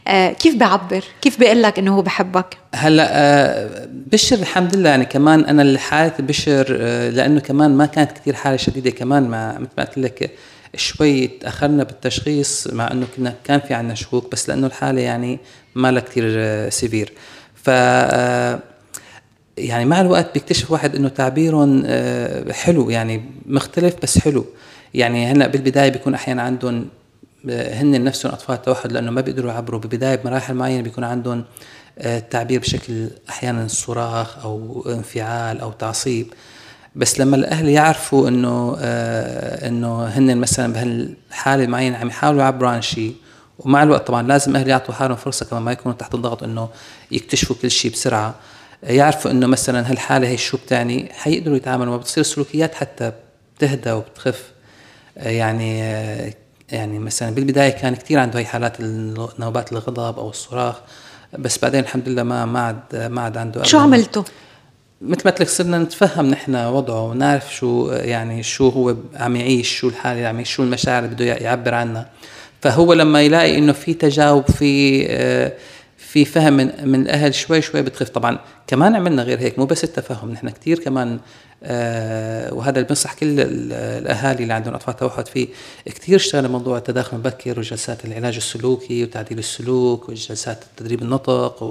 آه 0.07 0.31
كيف 0.31 0.55
بيعبر؟ 0.55 1.03
كيف 1.21 1.39
بيقول 1.39 1.63
لك 1.63 1.79
إنه 1.79 1.95
هو 1.95 2.01
بحبك؟ 2.01 2.57
هلا 2.75 3.07
آه 3.11 3.87
بشر 4.11 4.35
الحمد 4.35 4.75
لله 4.75 4.89
يعني 4.89 5.05
كمان 5.05 5.45
أنا 5.45 5.77
حاله 5.79 6.13
بشر 6.19 6.77
آه 6.81 7.09
لأنه 7.09 7.39
كمان 7.39 7.71
ما 7.77 7.85
كانت 7.85 8.11
كثير 8.11 8.33
حالة 8.33 8.57
شديدة. 8.57 8.89
كمان 8.89 9.29
ما 9.29 9.59
مثل 9.59 9.69
ما 9.77 9.83
قلت 9.83 9.97
لك 9.97 10.31
شوي 10.75 11.27
تأخرنا 11.27 11.83
بالتشخيص 11.83 12.67
مع 12.67 12.91
إنه 12.91 13.07
كنا 13.17 13.33
كان 13.43 13.59
في 13.59 13.73
عندنا 13.73 13.95
شكوك 13.95 14.31
بس 14.31 14.49
لأنه 14.49 14.67
الحالة 14.67 15.01
يعني 15.01 15.39
ما 15.75 15.91
لها 15.91 16.01
كثير 16.01 16.23
آه 16.37 16.69
سيفير 16.69 17.13
ف 17.55 17.69
آه 17.69 18.59
يعني 19.57 19.85
مع 19.85 20.01
الوقت 20.01 20.33
بيكتشف 20.33 20.71
واحد 20.71 20.95
إنه 20.95 21.09
تعبيرهم 21.09 21.83
آه، 21.85 22.51
حلو 22.51 22.89
يعني 22.89 23.25
مختلف 23.45 23.95
بس 24.03 24.19
حلو. 24.19 24.45
يعني 24.93 25.31
هلأ 25.31 25.47
بالبداية 25.47 25.89
بيكون 25.89 26.13
أحيانا 26.13 26.41
عندهم 26.41 26.85
آه، 27.49 27.81
هن 27.81 28.03
نفسهم 28.03 28.31
أطفال 28.31 28.61
توحد 28.61 28.91
لأنه 28.91 29.11
ما 29.11 29.21
بيقدروا 29.21 29.51
يعبروا. 29.51 29.79
ببداية 29.79 30.15
بمراحل 30.15 30.53
معينة 30.53 30.81
بيكون 30.81 31.03
عندهم 31.03 31.43
التعبير 31.97 32.59
آه، 32.59 32.61
بشكل 32.61 33.09
أحيانا 33.29 33.67
صراخ 33.67 34.45
أو 34.45 34.85
انفعال 34.89 35.59
أو 35.59 35.71
تعصيب. 35.71 36.27
بس 36.95 37.19
لما 37.19 37.35
الأهل 37.35 37.69
يعرفوا 37.69 38.27
إنه 38.27 38.77
إنه 39.67 40.05
هن 40.05 40.37
مثلا 40.37 40.73
بهالحالة 40.73 41.63
المعينة 41.63 41.97
عم 41.97 42.07
يحاولوا 42.07 42.41
يعبروا 42.41 42.69
عن 42.69 42.81
شيء 42.81 43.15
ومع 43.59 43.83
الوقت 43.83 44.07
طبعا 44.07 44.27
لازم 44.27 44.55
أهل 44.55 44.67
يعطوا 44.67 44.93
حالهم 44.93 45.17
فرصة 45.17 45.45
كمان 45.45 45.63
ما 45.63 45.71
يكونوا 45.71 45.97
تحت 45.97 46.15
الضغط 46.15 46.43
إنه 46.43 46.69
يكتشفوا 47.11 47.55
كل 47.61 47.71
شيء 47.71 47.91
بسرعة. 47.91 48.35
يعرفوا 48.83 49.31
إنه 49.31 49.47
مثلا 49.47 49.91
هالحالة 49.91 50.27
هي 50.27 50.37
شو 50.37 50.57
بتعني 50.57 51.09
حيقدروا 51.13 51.57
يتعاملوا 51.57 51.95
وبتصير 51.95 52.21
السلوكيات 52.21 52.75
حتى 52.75 53.11
بتهدى 53.57 53.91
وبتخف. 53.91 54.51
يعني 55.17 55.79
يعني 56.71 56.99
مثلا 56.99 57.29
بالبداية 57.35 57.69
كان 57.69 57.95
كثير 57.95 58.19
عنده 58.19 58.39
هي 58.39 58.45
حالات 58.45 58.77
نوبات 59.39 59.71
الغضب 59.71 60.19
أو 60.19 60.29
الصراخ 60.29 60.75
بس 61.39 61.57
بعدين 61.57 61.79
الحمد 61.79 62.09
لله 62.09 62.23
ما 62.23 62.45
ما 62.45 62.59
عاد 62.59 62.95
ما 62.95 63.21
عاد 63.21 63.37
عنده 63.37 63.63
شو 63.63 63.77
عملتوا؟ 63.79 64.23
مثل 65.01 65.21
ما 65.25 65.31
قلت 65.31 65.41
لك 65.41 65.47
صرنا 65.47 65.77
نتفهم 65.79 66.25
نحن 66.25 66.55
وضعه 66.55 67.01
ونعرف 67.01 67.55
شو 67.55 67.89
يعني 67.91 68.43
شو 68.43 68.69
هو 68.69 68.95
عم 69.15 69.35
يعيش 69.35 69.77
شو 69.77 69.87
الحالة 69.87 70.17
اللي 70.17 70.27
عم 70.27 70.35
يعيش 70.35 70.51
شو 70.51 70.63
المشاعر 70.63 71.03
اللي 71.03 71.15
بده 71.15 71.25
يعبر 71.25 71.73
عنها. 71.73 72.09
فهو 72.61 72.93
لما 72.93 73.21
يلاقي 73.21 73.57
إنه 73.57 73.73
في 73.73 73.93
تجاوب 73.93 74.51
في 74.51 75.05
آه 75.09 75.53
في 76.25 76.31
فهم 76.31 76.53
من, 76.53 76.71
من 76.83 77.01
الأهل 77.01 77.35
شوي 77.35 77.61
شوي 77.61 77.81
بتخف. 77.81 78.09
طبعا 78.09 78.39
كمان 78.67 78.95
عملنا 78.95 79.23
غير 79.23 79.39
هيك 79.39 79.59
مو 79.59 79.65
بس 79.65 79.83
التفاهم 79.83 80.31
نحن 80.31 80.49
كثير 80.49 80.79
كمان 80.79 81.19
آه 81.63 82.53
وهذا 82.53 82.75
اللي 82.75 82.87
بنصح 82.87 83.13
كل 83.13 83.39
الأهالي 83.39 84.43
اللي 84.43 84.53
عندهم 84.53 84.73
أطفال 84.73 84.95
توحد 84.95 85.27
فيه. 85.27 85.47
كثير 85.85 86.15
اشتغلنا 86.15 86.47
موضوع 86.47 86.77
التداخل 86.77 87.17
المبكر 87.17 87.59
وجلسات 87.59 88.05
العلاج 88.05 88.35
السلوكي 88.35 89.03
وتعديل 89.03 89.39
السلوك 89.39 90.09
وجلسات 90.09 90.63
تدريب 90.77 91.01
النطق 91.01 91.63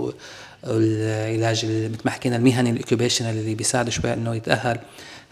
والعلاج 0.64 1.64
مثل 1.66 2.00
ما 2.04 2.11
حكينا 2.11 2.37
المهني 2.37 2.70
ال 2.70 2.75
occupational 2.75 3.31
اللي 3.38 3.54
بيساعده 3.54 3.90
شوي 3.90 4.12
إنه 4.12 4.35
يتأهل. 4.35 4.78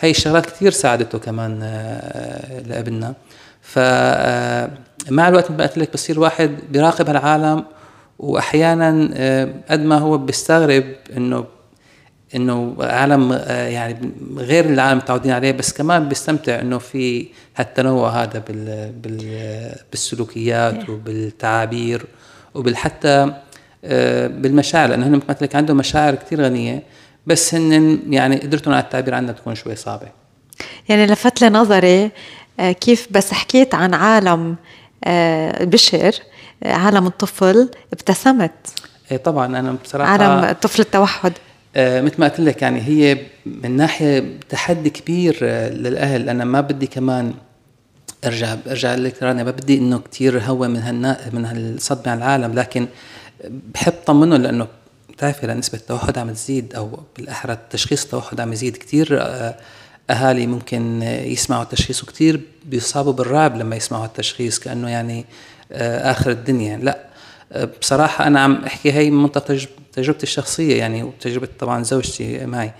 هي 0.00 0.10
الشغلات 0.10 0.46
كثير 0.46 0.70
ساعدته 0.70 1.18
كمان 1.18 1.60
آه 1.62 2.60
لابننا. 2.60 3.14
فمع 3.62 5.26
آه، 5.26 5.28
الوقت 5.28 5.52
قلت 5.52 5.78
لك 5.78 5.92
بصير 5.92 6.20
واحد 6.20 6.50
بيراقب 6.70 7.08
هالعالم 7.08 7.64
وأحيانا 8.18 9.10
آه، 9.14 9.54
قد 9.70 9.80
ما 9.80 9.98
هو 9.98 10.18
بيستغرب 10.18 10.84
إنه 11.16 11.44
إنه 12.34 12.76
عالم 12.80 13.32
آه، 13.32 13.68
يعني 13.68 14.12
غير 14.36 14.64
العالم 14.64 14.98
متعودين 14.98 15.32
عليه 15.32 15.52
بس 15.52 15.72
كمان 15.72 16.08
بيستمتع 16.08 16.60
إنه 16.60 16.78
في 16.78 17.26
هالتنوع 17.56 18.22
هذا 18.22 18.38
بال 18.48 18.92
بال 18.92 19.72
بالسلوكيات 19.90 20.88
وبالتعابير 20.88 22.06
وبالحتى 22.54 23.34
آه، 23.84 24.26
بالمشاعر 24.26 24.88
لأنه 24.88 25.06
هن 25.06 25.20
مثل 25.28 25.48
عندهم 25.54 25.76
مشاعر 25.76 26.14
كثير 26.14 26.42
غنية 26.42 26.82
بس 27.26 27.54
هن 27.54 27.98
يعني 28.10 28.36
قدرتهم 28.36 28.74
على 28.74 28.82
التعبير 28.82 29.14
عنها 29.14 29.32
تكون 29.32 29.54
شوي 29.54 29.76
صعبة. 29.76 30.06
يعني 30.88 31.06
لفت 31.06 31.40
لي 31.40 31.48
نظري 31.48 32.10
كيف 32.80 33.08
بس 33.10 33.32
حكيت 33.32 33.74
عن 33.74 33.94
عالم 33.94 34.56
بشر 35.60 36.14
عالم 36.64 37.06
الطفل 37.06 37.68
ابتسمت. 37.92 38.52
إيه 39.10 39.16
طبعا 39.16 39.46
أنا 39.46 39.76
بصراحة 39.84 40.10
عالم 40.10 40.52
طفل 40.52 40.82
التوحد. 40.82 41.32
آه 41.76 42.00
مثل 42.00 42.14
ما 42.18 42.28
قلت 42.28 42.40
لك 42.40 42.62
يعني 42.62 42.80
هي 42.80 43.18
من 43.46 43.76
ناحية 43.76 44.38
تحدي 44.48 44.90
كبير 44.90 45.38
آه 45.42 45.68
للأهل. 45.68 46.28
أنا 46.28 46.44
ما 46.44 46.60
بدي 46.60 46.86
كمان 46.86 47.34
أرجع 48.24 48.56
أرجع 48.66 48.94
لك 48.94 49.22
رانيا 49.22 49.44
ما 49.44 49.50
بدي 49.50 49.78
إنه 49.78 50.00
كثير 50.12 50.40
هو 50.40 50.68
من 50.68 50.76
هالنا 50.76 51.20
من 51.32 51.44
هالصدمه 51.44 52.12
على 52.12 52.18
العالم 52.18 52.54
لكن 52.54 52.86
بحب 53.74 53.92
طمنه 54.06 54.36
لأنه 54.36 54.66
بتعرفي 55.10 55.46
نسبة 55.46 55.78
التوحد 55.78 56.18
عم 56.18 56.30
تزيد 56.30 56.74
أو 56.74 56.98
بالأحرى 57.16 57.58
تشخيص 57.70 58.04
التوحد 58.04 58.40
عم 58.40 58.52
يزيد 58.52 58.76
كثير 58.76 59.08
آه 59.20 59.54
أهالي 60.10 60.46
ممكن 60.46 61.02
يسمعوا 61.02 61.62
التشخيص 61.62 62.02
وكثير 62.02 62.40
بيصابوا 62.64 63.12
بالرعب 63.12 63.56
لما 63.56 63.76
يسمعوا 63.76 64.04
التشخيص 64.04 64.58
كأنه 64.58 64.90
يعني 64.90 65.18
آه، 65.20 65.24
آخر 66.10 66.30
الدنيا. 66.30 66.76
لا 66.76 66.98
آه، 67.52 67.68
بصراحة 67.80 68.26
أنا 68.26 68.40
عم 68.40 68.64
أحكي 68.66 68.92
هي 68.92 69.10
من 69.10 69.22
منطق 69.22 69.56
تجربتي 69.92 70.22
الشخصية 70.22 70.78
يعني 70.78 71.02
وتجربة 71.02 71.48
طبعا 71.58 71.82
زوجتي 71.82 72.46
معي 72.46 72.72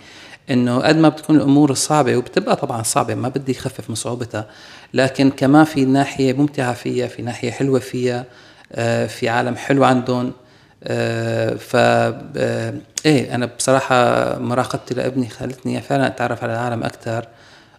إنه 0.51 0.79
قد 0.79 0.97
ما 0.97 1.09
بتكون 1.09 1.37
الأمور 1.37 1.75
صعبة 1.75 2.17
وبتبقى 2.17 2.57
طبعا 2.57 2.83
صعبة 2.83 3.15
ما 3.15 3.29
بدي 3.29 3.53
أخفف 3.53 3.91
من 3.91 3.95
صعوبتها 3.95 4.47
لكن 4.95 5.31
كمان 5.31 5.65
في 5.65 5.85
ناحية 5.85 6.33
ممتعة 6.33 6.75
فيها 6.75 7.07
في 7.07 7.23
ناحية 7.23 7.51
حلوة 7.51 7.79
فيها 7.81 8.25
آه، 8.73 9.07
في 9.07 9.29
عالم 9.29 9.57
حلو 9.57 9.85
عندهم 9.85 10.33
ف 11.59 11.77
إيه 13.07 13.35
أنا 13.35 13.47
بصراحة 13.59 13.95
مراقبتي 14.39 14.95
لابني 14.95 15.29
خلتني 15.29 15.81
فعلا 15.81 16.07
أتعرف 16.07 16.43
على 16.45 16.53
العالم 16.53 16.83
أكثر 16.83 17.29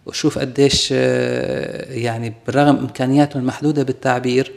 وشوف 0.06 0.38
قديش 0.38 0.90
يعني 0.90 2.34
بالرغم 2.46 2.76
إمكانياتهم 2.76 3.42
المحدوده 3.42 3.82
بالتعبير 3.82 4.52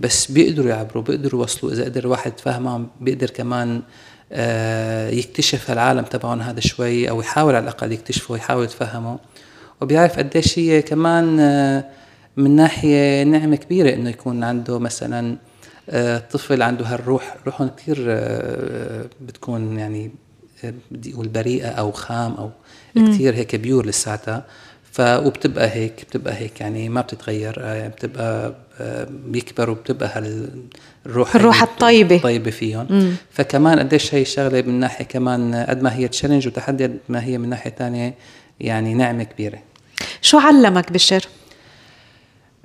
بس 0.00 0.30
بيقدروا 0.30 0.70
يعبروا 0.70 1.02
بيقدروا 1.02 1.40
يوصلوا. 1.40 1.72
إذا 1.72 1.84
قدر 1.84 2.04
الواحد 2.04 2.32
يتفهمهم 2.32 2.88
بيقدر 3.00 3.30
كمان 3.30 3.82
آه، 4.32 5.10
يكتشف 5.10 5.70
العالم 5.70 6.04
تبعهم 6.04 6.40
هذا 6.40 6.60
شوي 6.60 7.10
أو 7.10 7.20
يحاول 7.20 7.54
على 7.54 7.62
الأقل 7.62 7.92
يكتشفه 7.92 8.32
ويحاول 8.32 8.64
يتفهمه 8.64 9.18
وبيعرف 9.80 10.18
قديش 10.18 10.58
هي 10.58 10.82
كمان 10.82 11.40
آه، 11.40 11.84
من 12.36 12.56
ناحية 12.56 13.22
نعمة 13.22 13.56
كبيرة 13.56 13.94
إنه 13.94 14.10
يكون 14.10 14.44
عنده 14.44 14.78
مثلا 14.78 15.36
آه، 15.90 16.18
طفل 16.18 16.62
عنده 16.62 16.86
هالروح. 16.86 17.36
روحهم 17.46 17.70
كثير 17.76 17.96
بتكون 19.20 19.78
يعني 19.78 20.10
بدي 20.90 21.14
أقول 21.14 21.28
بريئة 21.28 21.68
أو 21.68 21.92
خام 21.92 22.34
أو 22.34 22.50
كثير 22.96 23.34
هيك 23.34 23.56
بيور 23.56 23.86
لساتها. 23.86 24.44
ف 24.92 25.00
وبتبقى 25.00 25.70
هيك 25.70 26.04
بتبقى 26.10 26.34
هيك 26.34 26.60
يعني 26.60 26.88
ما 26.88 27.00
بتتغير. 27.00 27.54
بتبقى 27.88 28.54
بيكبروا 29.26 29.74
بتبقى 29.74 30.08
هالروح 30.14 31.34
الروح 31.34 31.62
الطيبة. 31.62 32.16
الطيبة 32.16 32.50
فيهم. 32.50 32.86
مم. 32.90 33.12
فكمان 33.30 33.78
قديش 33.78 34.14
هي 34.14 34.22
الشغلة 34.22 34.62
من 34.62 34.80
ناحية 34.80 35.04
كمان 35.04 35.54
قد 35.54 35.82
ما 35.82 35.94
هي 35.94 36.08
تشالنج 36.08 36.46
وتحدي 36.46 36.84
قد 36.84 36.98
ما 37.08 37.24
هي 37.24 37.38
من 37.38 37.48
ناحية 37.48 37.70
ثانية 37.78 38.14
يعني 38.60 38.94
نعمة 38.94 39.22
كبيرة. 39.22 39.58
شو 40.22 40.38
علمك 40.38 40.92
بشر؟ 40.92 41.26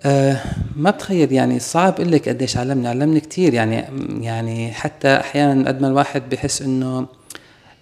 أه 0.01 0.41
ما 0.75 0.91
بتخيل 0.91 1.31
يعني 1.31 1.59
صعب 1.59 1.93
أقول 1.93 2.11
لك 2.11 2.29
قديش 2.29 2.57
علمني. 2.57 2.87
علمني 2.87 3.19
كثير 3.19 3.53
يعني 3.53 3.85
يعني 4.21 4.71
حتى 4.73 5.07
أحيانا 5.07 5.67
قد 5.67 5.81
ما 5.81 5.87
الواحد 5.87 6.29
بحس 6.29 6.61
إنه 6.61 7.07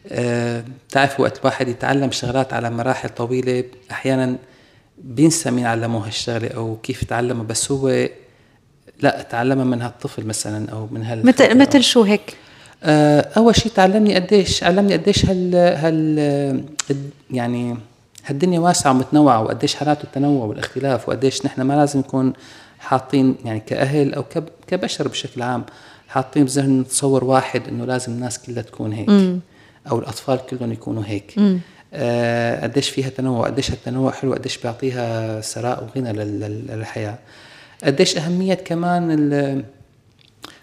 أه 0.07 0.63
بتعرف 0.87 1.19
وقت 1.19 1.39
الواحد 1.39 1.67
يتعلم 1.67 2.11
شغلات 2.11 2.53
على 2.53 2.69
مراحل 2.69 3.09
طويلة 3.09 3.63
أحيانا 3.91 4.35
بينسى 5.03 5.51
مين 5.51 5.65
علمه 5.65 6.07
هالشغلة 6.07 6.47
أو 6.47 6.77
كيف 6.83 7.03
تعلمه. 7.03 7.43
بس 7.43 7.71
هو 7.71 8.07
لا 9.03 9.21
تعلمها 9.21 9.65
من 9.65 9.81
هالطفل 9.81 10.25
مثلا 10.25 10.71
أو 10.71 10.87
من 10.91 11.03
هال 11.03 11.25
مثل 11.25 11.57
مثل 11.57 11.83
شو 11.83 12.03
هيك؟ 12.03 12.37
أه 12.83 13.29
أول 13.37 13.55
شيء 13.55 13.71
تعلمني 13.71 14.15
قديش 14.15 14.63
علمني 14.63 14.93
قديش 14.93 15.25
هال 15.25 15.55
هال 15.55 16.63
يعني 17.31 17.77
هالدنيا 18.25 18.59
واسعة 18.59 18.91
ومتنوعة 18.91 19.41
وقديش 19.43 19.75
حالات 19.75 20.03
التنوع 20.03 20.45
والاختلاف 20.45 21.09
وقديش 21.09 21.45
نحن 21.45 21.61
ما 21.61 21.73
لازم 21.73 21.99
نكون 21.99 22.33
حاطين 22.79 23.35
يعني 23.45 23.59
كأهل 23.59 24.13
أو 24.13 24.23
كبشر 24.67 25.07
بشكل 25.07 25.41
عام 25.41 25.63
حاطين 26.07 26.45
بذهن 26.45 26.87
تصور 26.87 27.23
واحد 27.23 27.67
إنه 27.67 27.85
لازم 27.85 28.11
الناس 28.11 28.39
كلها 28.39 28.63
تكون 28.63 28.93
هيك 28.93 29.09
م. 29.09 29.39
أو 29.91 29.99
الأطفال 29.99 30.39
كلهم 30.49 30.71
يكونوا 30.71 31.03
هيك 31.05 31.35
آه 31.93 32.63
قديش 32.63 32.89
فيها 32.89 33.09
تنوع 33.09 33.45
قديش 33.45 33.69
التنوع 33.69 34.11
حلو 34.11 34.33
قديش 34.33 34.57
بيعطيها 34.57 35.41
ثراء 35.41 35.83
وغنى 35.83 36.13
للحياة 36.13 37.17
قديش 37.83 38.17
أهمية 38.17 38.53
كمان 38.53 39.11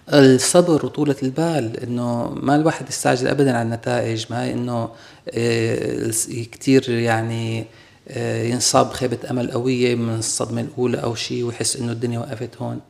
الصبر 0.09 0.87
وطولة 0.87 1.17
البال؟ 1.23 1.81
إنه 1.81 2.29
ما 2.31 2.57
الواحد 2.57 2.89
يستعجل 2.89 3.29
ابدا 3.29 3.57
على 3.57 3.63
النتائج. 3.63 4.27
ما 4.31 4.51
إنه 4.53 4.89
آه، 5.35 6.11
كثير 6.53 6.91
يعني 6.91 7.65
آه، 8.09 8.43
ينصاب 8.43 8.91
بخيبة 8.91 9.19
أمل 9.31 9.51
قوية 9.51 9.95
من 9.95 10.19
الصدمة 10.19 10.61
الأولى 10.61 11.03
أو 11.03 11.15
شيء 11.15 11.45
ويحس 11.45 11.77
إنه 11.77 11.93
الدنيا 11.93 12.19
وقفت 12.19 12.57
هون. 12.57 12.81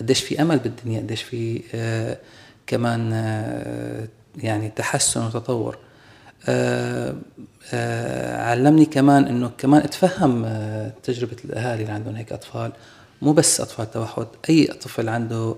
قديش 0.00 0.20
في 0.20 0.42
أمل 0.42 0.58
بالدنيا؟ 0.58 1.00
قديش 1.00 1.22
في 1.22 1.62
آه، 1.74 2.18
كمان 2.66 3.12
يعني 4.38 4.68
تحسن 4.68 5.26
وتطور. 5.26 5.78
علمني 8.38 8.84
كمان 8.84 9.24
إنه 9.24 9.50
كمان 9.58 9.82
اتفهم 9.82 10.46
تجربة 11.02 11.36
الأهالي 11.44 11.82
اللي 11.82 11.92
عندهم 11.92 12.16
هيك 12.16 12.32
أطفال. 12.32 12.72
مو 13.22 13.32
بس 13.32 13.60
أطفال 13.60 13.90
توحد 13.90 14.26
أي 14.50 14.66
طفل 14.66 15.08
عنده 15.08 15.54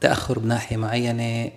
تأخر 0.00 0.38
بناحية 0.38 0.76
معينة 0.76 1.50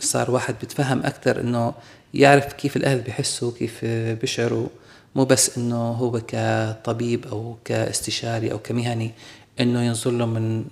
صار 0.00 0.30
واحد 0.30 0.54
بيتفهم 0.60 0.98
أكثر 0.98 1.40
إنه 1.40 1.74
يعرف 2.14 2.52
كيف 2.52 2.76
الأهل 2.76 3.00
بيحسوا 3.00 3.52
كيف 3.58 3.84
بيشعروا. 4.20 4.68
مو 5.14 5.24
بس 5.24 5.58
إنه 5.58 5.76
هو 5.90 6.20
كطبيب 6.28 7.26
أو 7.26 7.56
كاستشاري 7.64 8.52
أو 8.52 8.58
كمهني 8.58 9.10
إنه 9.60 9.82
ينظر 9.82 10.10
له 10.10 10.26
من 10.26 10.64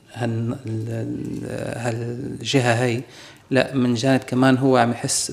هالجهة 1.76 2.84
هي 2.84 3.02
لا 3.50 3.74
من 3.74 3.94
جانب 3.94 4.20
كمان 4.20 4.58
هو 4.58 4.76
عم 4.76 4.90
يحس 4.90 5.32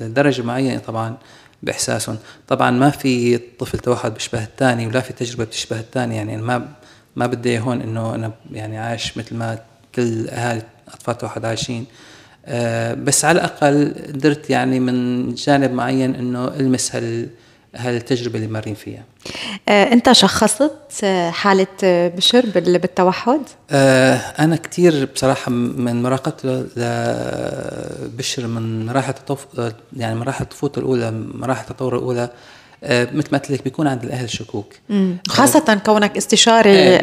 لدرجة 0.00 0.42
معينة 0.42 0.78
طبعا 0.78 1.16
بإحساسهم. 1.62 2.16
طبعا 2.48 2.70
ما 2.70 2.90
في 2.90 3.38
طفل 3.38 3.78
توحد 3.78 4.14
بيشبه 4.14 4.42
الثاني 4.42 4.86
ولا 4.86 5.00
في 5.00 5.12
تجربة 5.12 5.44
بتشبه 5.44 5.80
الثاني 5.80 6.16
يعني 6.16 6.36
ما 6.36 6.68
ما 7.16 7.26
بدي 7.26 7.58
هون 7.58 7.80
إنه 7.80 8.14
أنا 8.14 8.32
يعني 8.52 8.78
عايش 8.78 9.18
مثل 9.18 9.36
ما 9.36 9.58
كل 9.94 10.28
أهالي 10.28 10.62
أطفال 10.88 11.18
توحد 11.18 11.44
عايشين. 11.44 11.86
أه 12.46 12.94
بس 12.94 13.24
على 13.24 13.38
الأقل 13.38 13.94
قدرت 14.08 14.50
يعني 14.50 14.80
من 14.80 15.34
جانب 15.34 15.72
معين 15.72 16.14
إنه 16.14 16.48
ألمس 16.48 16.94
هال 16.94 17.28
هالتجربة 17.76 18.36
اللي 18.36 18.46
مارين 18.46 18.74
فيها. 18.74 19.04
آه، 19.68 19.92
انت 19.92 20.12
شخصت 20.12 20.72
آه، 21.04 21.30
حالة 21.30 21.66
آه، 21.84 22.08
بشر 22.08 22.46
بالتوحد؟ 22.54 23.40
أنا 23.70 24.56
كثير 24.56 25.08
بصراحة 25.14 25.50
من 25.50 26.02
مراقبتي 26.02 26.64
لبشر 26.76 28.46
من 28.46 28.86
مراحل 28.86 29.10
التطف 29.10 29.46
يعني 29.96 30.14
مراحل 30.14 30.44
طفولته 30.44 30.78
الأولى 30.78 31.10
مراحل 31.34 31.60
التطور 31.70 31.96
الأولى 31.96 32.30
مثل 32.90 33.28
ما 33.32 33.38
قلت 33.38 33.50
لك 33.50 33.64
بيكون 33.64 33.86
عند 33.86 34.04
الأهل 34.04 34.30
شكوك. 34.30 34.72
خاصة 35.28 35.80
كونك 35.86 36.16
استشاري 36.16 36.98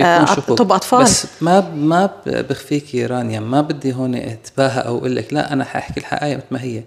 طب 0.55 0.71
أطفال. 0.71 1.03
بس 1.03 1.25
ما 1.41 1.61
ما 1.75 2.09
بخفيك 2.25 2.95
رانيا. 2.95 3.39
ما 3.39 3.61
بدي 3.61 3.93
هون 3.93 4.15
أتباهى 4.15 4.79
أو 4.81 4.97
أقول 4.97 5.15
لك 5.15 5.33
لا 5.33 5.53
أنا 5.53 5.63
حأحكي 5.63 5.99
الحقيقة 5.99 6.35
مثل 6.37 6.45
ما 6.51 6.61
هي. 6.61 6.83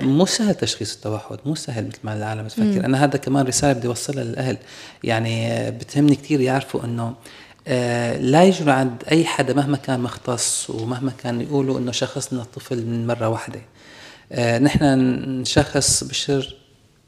مو 0.00 0.26
سهل 0.26 0.54
تشخيص 0.54 0.94
التوحد 0.94 1.38
مو 1.46 1.54
سهل 1.54 1.86
مثل 1.86 1.98
ما 2.04 2.16
العالم 2.16 2.48
تفكر. 2.48 2.84
أنا 2.84 3.04
هذا 3.04 3.16
كمان 3.18 3.46
رسالة 3.46 3.72
بدي 3.72 3.86
أوصلها 3.86 4.24
للأهل. 4.24 4.56
يعني 5.04 5.52
آه، 5.52 5.70
بتهمني 5.70 6.16
كثير 6.16 6.40
يعرفوا 6.40 6.84
إنه 6.84 7.14
آه، 7.68 8.16
لا 8.16 8.44
يجروا 8.44 8.72
عند 8.72 9.02
أي 9.12 9.24
حدا 9.24 9.54
مهما 9.54 9.76
كان 9.76 10.00
مختص 10.00 10.70
ومهما 10.70 11.12
كان 11.22 11.40
يقولوا 11.40 11.78
إنه 11.78 11.92
شخصنا 11.92 12.42
الطفل 12.42 12.76
من 12.76 13.06
مرة 13.06 13.28
واحدة. 13.28 13.60
نحن 14.58 14.84
نشخص 15.40 16.04
بشر 16.04 16.56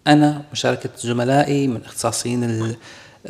أنا 0.07 0.43
مشاركة 0.53 0.91
زملائي 0.99 1.67
من 1.67 1.81
إختصاصيين 1.85 2.75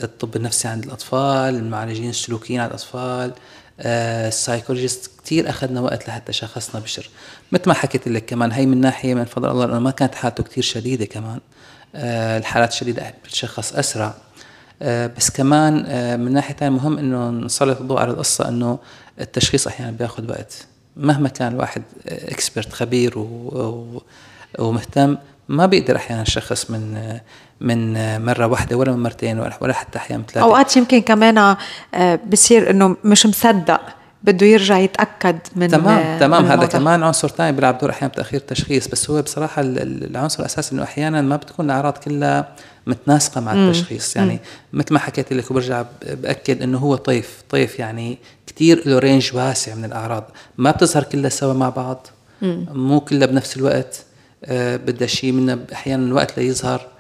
الطب 0.03 0.37
النفسي 0.37 0.69
عند 0.69 0.85
الأطفال 0.85 1.55
المعالجين 1.55 2.11
السلوكيين 2.11 2.61
عند 2.61 2.71
الأطفال. 2.71 3.33
السايكولوجيست 3.81 5.11
كثير 5.25 5.51
أخذنا 5.51 5.81
وقت 5.81 6.09
لحتى 6.09 6.33
شخصنا 6.33 6.81
بشر. 6.81 7.11
مثل 7.53 7.63
ما 7.67 7.75
حكيت 7.75 8.09
لك 8.09 8.27
كمان 8.27 8.53
هي 8.53 8.67
من 8.67 8.81
ناحية 8.81 9.15
من 9.15 9.25
فضل 9.25 9.51
الله 9.51 9.67
لأنه 9.67 9.79
ما 9.79 9.91
كانت 9.91 10.15
حالته 10.15 10.43
كثير 10.43 10.63
شديدة 10.63 11.05
كمان. 11.05 11.41
آه 11.95 12.39
الحالات 12.39 12.73
الشديده 12.73 13.15
بتشخص 13.25 13.73
أسرع. 13.73 14.15
آه 14.83 15.07
بس 15.07 15.31
كمان 15.31 15.85
آه 15.89 16.17
من 16.17 16.33
ناحية 16.33 16.55
ثانية 16.55 16.77
مهم 16.77 16.99
إنه 16.99 17.31
نسلط 17.31 17.81
الضوء 17.81 17.99
على 17.99 18.11
القصة 18.11 18.49
إنه 18.49 18.79
التشخيص 19.21 19.67
أحيانا 19.67 19.91
بياخذ 19.91 20.31
وقت. 20.31 20.67
مهما 20.97 21.29
كان 21.29 21.53
الواحد 21.53 21.83
اكسبرت 22.09 22.73
خبير 22.73 23.19
و, 23.19 23.23
و 23.23 24.03
ومهتم 24.59 25.17
ما 25.49 25.67
بيقدر 25.67 25.97
أحيانا 25.97 26.23
يشخص 26.23 26.71
من 26.71 27.19
من 27.61 27.93
مرة 28.25 28.47
واحدة 28.47 28.77
ولا 28.77 28.93
من 28.93 29.03
مرتين 29.03 29.39
ولا 29.61 29.73
حتى 29.73 29.99
أحيانا 29.99 30.23
ثلاثة. 30.23 30.41
أوقات 30.41 30.77
يمكن 30.77 31.01
كمان 31.01 31.57
آه، 31.95 32.21
بصير 32.33 32.71
إنه 32.71 32.97
مش 33.05 33.27
مصدق 33.27 33.81
بده 34.23 34.47
يرجع 34.47 34.79
يتأكد 34.79 35.39
من 35.57 35.69
تمام 35.69 36.19
تمام. 36.19 36.43
من 36.43 36.51
هذا 36.51 36.67
كمان 36.67 37.03
عنصر 37.03 37.29
ثاني 37.29 37.53
بيلعب 37.53 37.79
دور 37.79 37.91
أحيانا 37.91 38.13
بتأخير 38.13 38.41
التشخيص 38.41 38.89
بس 38.89 39.11
هو 39.11 39.23
بصراحة 39.23 39.63
العنصر 39.67 40.41
الأساسي 40.41 40.75
إنه 40.75 40.83
أحيانا 40.83 41.23
ما 41.23 41.37
بتكون 41.37 41.67
الأعراض 41.67 41.93
كلها 41.93 42.49
متناسقة 42.87 43.41
مع 43.41 43.53
التشخيص. 43.53 44.17
يعني 44.17 44.41
مثل 44.73 44.95
ما 44.95 44.99
حكيت 44.99 45.33
لك 45.33 45.51
وبرجع 45.51 45.85
بأكد 46.03 46.63
إنه 46.63 46.79
هو 46.79 46.97
طيف. 46.97 47.43
طيف 47.51 47.79
يعني 47.79 48.19
كثير 48.47 48.83
له 48.89 48.99
رينج 48.99 49.31
واسع 49.35 49.75
من 49.75 49.85
الأعراض. 49.85 50.25
ما 50.59 50.71
بتظهر 50.71 51.03
كلها 51.03 51.31
سوا 51.31 51.55
مع 51.55 51.69
بعض. 51.69 52.07
مو 52.73 53.01
كلها 53.01 53.27
بنفس 53.27 53.57
الوقت. 53.57 54.05
آه 54.45 54.77
بدها 54.77 55.07
شيء 55.07 55.33
من 55.33 55.59
أحيانا 55.73 56.07
الوقت 56.07 56.39
ليظهر 56.39 56.81
آه، 56.81 56.96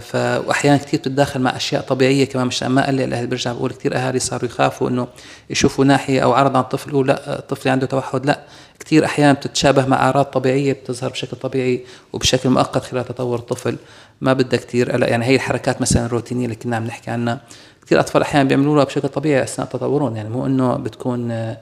ف 0.00 0.14
واحيانا 0.16 0.76
كثير 0.76 1.00
بتتداخل 1.00 1.40
مع 1.40 1.56
أشياء 1.56 1.82
طبيعية 1.82 2.24
كمان 2.24 2.46
مش 2.46 2.62
ما 2.62 2.86
قلل 2.86 3.00
الاهل 3.00 3.26
برجع 3.26 3.52
بقول 3.52 3.70
كثير 3.70 3.96
أهالي 3.96 4.18
صاروا 4.18 4.48
يخافوا 4.48 4.88
إنه 4.88 5.06
يشوفوا 5.50 5.84
ناحية 5.84 6.20
أو 6.20 6.32
عرض 6.32 6.56
عن 6.56 6.62
طفل 6.62 6.90
يقول 6.90 7.08
لا 7.08 7.38
الطفل 7.38 7.68
عنده 7.68 7.86
توحد 7.86 8.26
لا. 8.26 8.40
كثير 8.80 9.04
أحيانا 9.04 9.32
بتتشابه 9.32 9.86
مع 9.86 9.96
أعراض 9.96 10.24
طبيعية 10.24 10.72
بتظهر 10.72 11.10
بشكل 11.10 11.36
طبيعي 11.36 11.84
وبشكل 12.12 12.48
مؤقت 12.48 12.84
خلال 12.84 13.04
تطور 13.04 13.38
الطفل. 13.38 13.76
ما 14.20 14.32
بدها 14.32 14.58
كثير 14.60 14.92
قلق 14.92 15.08
يعني 15.08 15.24
هي 15.24 15.34
الحركات 15.34 15.80
مثلا 15.80 16.06
الروتينية 16.06 16.44
اللي 16.44 16.56
كنا 16.56 16.76
عم 16.76 16.84
نحكي 16.84 17.10
عنها. 17.10 17.40
كثير 17.86 18.00
أطفال 18.00 18.22
أحيانا 18.22 18.48
بيعملوها 18.48 18.84
بشكل 18.84 19.08
طبيعي 19.08 19.42
أثناء 19.42 19.68
تطورهم 19.68 20.16
يعني 20.16 20.28
مو 20.28 20.46
إنه 20.46 20.76
بتكون 20.76 21.54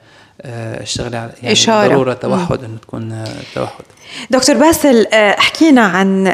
آه، 0.45 0.83
الشغلة 0.83 1.17
يعني 1.17 1.53
إشارة. 1.53 1.89
ضرورة 1.89 2.13
توحد 2.13 2.65
إنه 2.65 2.79
تكون 2.83 3.13
آه، 3.13 3.27
توحد 3.55 3.85
دكتور 4.31 4.57
باسل 4.57 5.07
آه، 5.13 5.37
حكينا 5.41 5.81
عن 5.81 6.27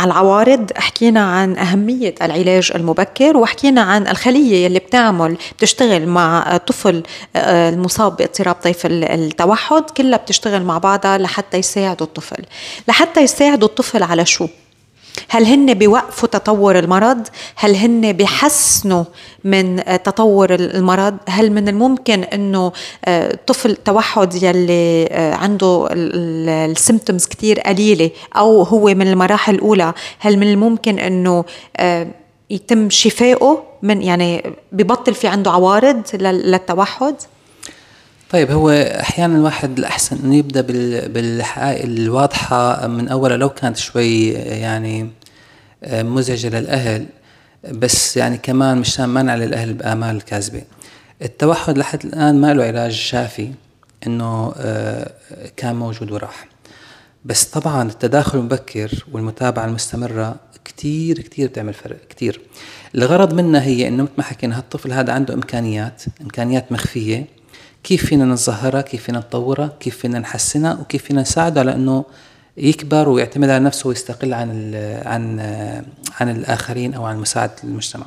العوارض 0.00 0.70
حكينا 0.76 1.20
عن 1.20 1.58
أهمية 1.58 2.14
العلاج 2.22 2.72
المبكر 2.74 3.36
وحكينا 3.36 3.80
عن 3.80 4.06
الخلية 4.06 4.66
اللي 4.66 4.78
بتعمل 4.78 5.36
بتشتغل 5.56 6.06
مع 6.06 6.56
طفل 6.56 7.02
المصاب 7.36 8.16
باضطراب 8.16 8.54
طيف 8.54 8.86
التوحد 8.86 9.90
كلها 9.90 10.18
بتشتغل 10.18 10.62
مع 10.62 10.78
بعضها 10.78 11.18
لحتى 11.18 11.56
يساعدوا 11.56 12.06
الطفل 12.06 12.44
لحتى 12.88 13.20
يساعدوا 13.20 13.68
الطفل 13.68 14.02
على 14.02 14.26
شو؟ 14.26 14.48
هل 15.28 15.44
هن 15.44 15.74
بيوقفوا 15.74 16.28
تطور 16.28 16.78
المرض؟ 16.78 17.26
هل 17.56 17.74
هن 17.76 18.12
بيحسنوا 18.12 19.04
من 19.44 19.82
تطور 20.04 20.54
المرض؟ 20.54 21.16
هل 21.28 21.52
من 21.52 21.68
الممكن 21.68 22.22
إنه 22.22 22.72
طفل 23.46 23.76
توحد 23.76 24.42
يلي 24.42 25.08
عنده 25.12 25.88
السيمتومز 25.92 27.26
كتير 27.26 27.60
قليلة 27.60 28.10
أو 28.36 28.62
هو 28.62 28.84
من 28.84 29.08
المراحل 29.08 29.54
الأولى 29.54 29.92
هل 30.18 30.38
من 30.38 30.50
الممكن 30.50 30.98
إنه 30.98 31.44
يتم 32.50 32.90
شفائه 32.90 33.62
من 33.82 34.02
يعني 34.02 34.52
ببطل 34.72 35.14
في 35.14 35.28
عنده 35.28 35.50
عوارض 35.50 36.02
للتوحد؟ 36.14 37.14
طيب 38.30 38.50
هو 38.50 38.70
أحيانا 38.70 39.36
الواحد 39.36 39.78
الأحسن 39.78 40.18
إنه 40.24 40.36
يبدأ 40.36 40.60
بالحقائق 41.08 41.84
الواضحة 41.84 42.86
من 42.86 43.08
أولها 43.08 43.36
لو 43.36 43.48
كانت 43.48 43.76
شوي 43.76 44.28
يعني 44.32 45.10
آه، 45.84 46.02
مزعجة 46.02 46.48
للأهل 46.48 47.06
بس 47.72 48.16
يعني 48.16 48.38
كمان 48.38 48.78
مشان 48.78 49.08
منع 49.08 49.34
للأهل 49.34 49.74
بآمال 49.74 50.16
الكاذبة. 50.16 50.62
التوحد 51.22 51.78
لحد 51.78 52.04
الآن 52.04 52.40
ما 52.40 52.54
له 52.54 52.64
علاج 52.64 52.92
شافي 52.92 53.52
إنه 54.06 54.52
آه، 54.56 55.10
كان 55.56 55.76
موجود 55.76 56.10
وراح. 56.12 56.46
بس 57.24 57.44
طبعا 57.44 57.82
التداخل 57.88 58.38
المبكر 58.38 59.04
والمتابعة 59.12 59.64
المستمرة 59.64 60.36
كتير 60.64 61.18
كتير 61.18 61.48
بتعمل 61.48 61.74
فرق 61.74 61.96
كتير. 62.08 62.40
الغرض 62.94 63.34
منها 63.34 63.62
هي 63.62 63.88
إنه 63.88 64.02
مثل 64.02 64.12
ما 64.18 64.24
حكينا 64.24 64.58
هالطفل 64.58 64.92
هذا 64.92 65.12
عنده 65.12 65.34
إمكانيات 65.34 66.02
إمكانيات 66.22 66.72
مخفية 66.72 67.26
كيف 67.86 68.06
فينا 68.06 68.24
نظهرها 68.24 68.80
كيف 68.80 69.02
فينا 69.02 69.18
نطورها 69.18 69.72
كيف 69.80 69.96
فينا 69.98 70.18
نحسنها 70.18 70.74
وكيف 70.80 71.04
فينا 71.04 71.20
نساعده 71.20 71.60
على 71.60 71.74
إنه 71.74 72.04
يكبر 72.56 73.08
ويعتمد 73.08 73.48
على 73.48 73.64
نفسه 73.64 73.88
ويستقل 73.88 74.34
عن 74.34 74.74
عن 75.04 75.40
عن 76.20 76.30
الآخرين 76.30 76.94
أو 76.94 77.04
عن 77.04 77.18
مساعدة 77.18 77.52
المجتمع. 77.64 78.06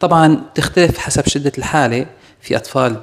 طبعا 0.00 0.40
تختلف 0.54 0.98
حسب 0.98 1.26
شدة 1.28 1.52
الحالة. 1.58 2.06
في 2.40 2.56
أطفال 2.56 2.96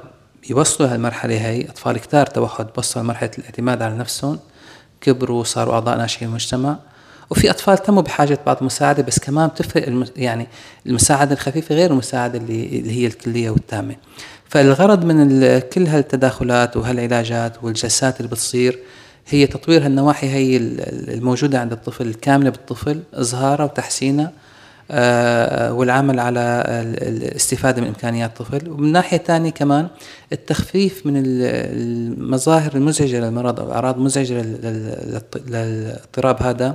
يوصلوا 0.50 0.94
هالمرحلة 0.94 1.34
هي 1.34 1.68
أطفال 1.68 1.98
كتار 1.98 2.26
توحد 2.26 2.66
وصلوا 2.76 3.04
لمرحلة 3.04 3.30
الاعتماد 3.38 3.82
على 3.82 3.94
نفسهم 3.94 4.38
كبروا 5.00 5.44
صاروا 5.44 5.74
أعضاء 5.74 5.98
ناشئين 5.98 6.28
المجتمع. 6.28 6.76
وفي 7.30 7.50
أطفال 7.50 7.78
تموا 7.78 8.02
بحاجة 8.02 8.38
بعض 8.46 8.56
المساعده 8.60 9.02
بس 9.02 9.18
كمان 9.18 9.48
بتفرق 9.48 10.06
يعني 10.16 10.46
المساعدة 10.86 11.32
الخفيفة 11.32 11.74
غير 11.74 11.90
المساعدة 11.90 12.38
اللي 12.38 12.92
هي 12.92 13.06
الكلية 13.06 13.50
والتامة. 13.50 13.96
فالغرض 14.48 15.04
من 15.04 15.58
كل 15.58 15.86
هالتداخلات 15.86 16.76
وهالعلاجات 16.76 17.64
والجلسات 17.64 18.20
اللي 18.20 18.30
بتصير 18.30 18.78
هي 19.28 19.46
تطوير 19.46 19.86
هالنواحي 19.86 20.28
هي 20.28 20.56
الموجودة 20.56 21.60
عند 21.60 21.72
الطفل 21.72 22.06
الكاملة 22.06 22.50
بالطفل 22.50 23.00
إظهارها 23.14 23.64
وتحسينها 23.64 24.32
آه، 24.90 25.72
والعمل 25.72 26.20
على 26.20 26.62
الاستفادة 27.02 27.82
من 27.82 27.88
إمكانيات 27.88 28.40
الطفل. 28.40 28.70
ومن 28.70 28.92
ناحية 28.92 29.18
ثانية 29.18 29.50
كمان 29.50 29.88
التخفيف 30.32 31.06
من 31.06 31.22
المظاهر 31.26 32.74
المزعجة 32.74 33.20
للمرض 33.20 33.60
أو 33.60 33.66
الأعراض 33.66 33.96
المزعجة 33.96 34.42
للاضطراب 35.46 36.42
هذا 36.42 36.74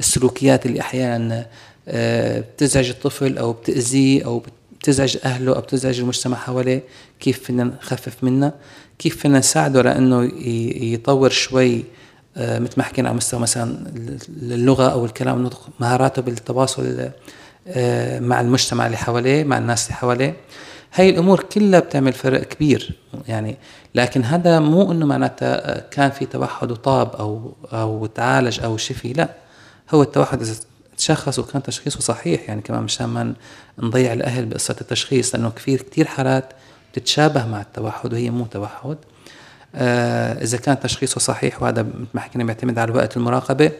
السلوكيات 0.00 0.66
اللي 0.66 0.80
أحيانا 0.80 1.46
آه، 1.88 2.40
بتزعج 2.40 2.88
الطفل 2.88 3.38
أو 3.38 3.52
بتأذيه 3.52 4.24
أو 4.24 4.42
بتزعج 4.80 5.16
أهله 5.24 5.56
أو 5.56 5.60
بتزعج 5.60 6.00
المجتمع 6.00 6.36
حواليه 6.36 6.82
كيف 7.24 7.42
فينا 7.42 7.64
نخفف 7.64 8.24
منها 8.24 8.52
كيف 8.98 9.16
فينا 9.16 9.38
نساعده 9.38 9.82
لأنه 9.82 10.32
يطور 10.94 11.30
شوي 11.30 11.84
آه، 12.36 12.58
مثل 12.58 12.72
ما 12.76 12.82
حكينا 12.82 13.08
على 13.08 13.16
مستوى 13.16 13.40
مثلا 13.40 13.86
اللغة 14.42 14.88
أو 14.88 15.04
الكلام 15.04 15.36
النطق 15.36 15.68
مهاراته 15.80 16.22
بالتواصل 16.22 17.10
آه، 17.68 18.20
مع 18.20 18.40
المجتمع 18.40 18.86
اللي 18.86 18.96
حواليه 18.96 19.44
مع 19.44 19.58
الناس 19.58 19.86
اللي 19.86 19.94
حواليه. 19.94 20.36
هاي 20.94 21.10
الأمور 21.10 21.42
كلها 21.42 21.80
بتعمل 21.80 22.12
فرق 22.12 22.42
كبير 22.42 22.92
يعني 23.28 23.56
لكن 23.94 24.24
هذا 24.24 24.60
مو 24.60 24.92
إنه 24.92 25.06
معناتها 25.06 25.80
كان 25.80 26.10
في 26.10 26.26
توحد 26.26 26.70
وطاب 26.70 27.16
أو 27.16 27.52
أو 27.72 28.06
تعالج 28.06 28.60
أو 28.60 28.76
شفي 28.76 29.12
لا. 29.12 29.28
هو 29.90 30.02
التوحد 30.02 30.40
إذا 30.40 30.54
تشخص 30.96 31.38
وكان 31.38 31.62
تشخيصه 31.62 32.00
صحيح 32.00 32.48
يعني 32.48 32.62
كمان 32.62 32.82
مشان 32.82 33.06
ما 33.06 33.34
نضيع 33.78 34.12
الأهل 34.12 34.46
بقصة 34.46 34.76
التشخيص 34.80 35.34
لأنه 35.34 35.50
كثير 35.50 35.82
كثير 35.82 36.06
حالات 36.06 36.52
بتتشابه 36.94 37.46
مع 37.46 37.60
التوحد 37.60 38.12
وهي 38.12 38.30
مو 38.30 38.44
توحد. 38.46 38.96
آه 39.74 40.42
إذا 40.42 40.58
كان 40.58 40.80
تشخيصه 40.80 41.18
صحيح 41.20 41.62
وهذا 41.62 41.82
مثل 41.82 41.94
ما 42.14 42.20
حكينا 42.20 42.44
بيعتمد 42.44 42.78
على 42.78 42.92
وقت 42.92 43.16
المراقبة. 43.16 43.70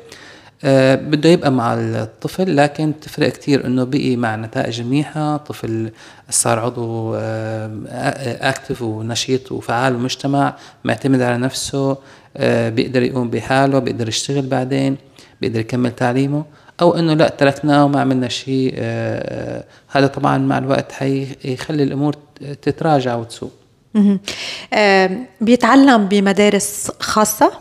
آه 0.64 0.94
بده 0.94 1.28
يبقى 1.28 1.52
مع 1.52 1.74
الطفل 1.74 2.56
لكن 2.56 2.92
تفرق 3.00 3.28
كثير 3.28 3.66
إنه 3.66 3.84
بقي 3.84 4.16
مع 4.16 4.36
نتائج 4.36 4.82
منيحة 4.82 5.36
طفل 5.36 5.90
صار 6.30 6.58
عضو 6.58 7.14
آه 7.14 7.70
اكتف 8.50 8.82
ونشيط 8.82 9.52
وفعال 9.52 9.92
بالمجتمع 9.92 10.54
معتمد 10.84 11.22
على 11.22 11.38
نفسه 11.38 11.96
آه 12.36 12.68
بيقدر 12.68 13.02
يقوم 13.02 13.30
بحاله 13.30 13.78
بيقدر 13.78 14.08
يشتغل 14.08 14.46
بعدين 14.46 14.96
بيقدر 15.40 15.60
يكمل 15.60 15.90
تعليمه. 15.90 16.44
أو 16.80 16.94
إنه 16.98 17.14
لا 17.14 17.28
تركناه 17.28 17.84
وما 17.84 18.00
عملنا 18.00 18.28
شيء 18.28 18.74
آه، 18.76 19.58
آه، 19.58 19.64
هذا 19.88 20.06
طبعا 20.06 20.38
مع 20.38 20.58
الوقت 20.58 20.92
حيخلي 20.92 21.82
الأمور 21.82 22.14
تتراجع 22.62 23.14
وتسوء. 23.14 23.50
بيتعلم 25.40 26.08
بمدارس 26.08 26.90
خاصة؟ 27.00 27.52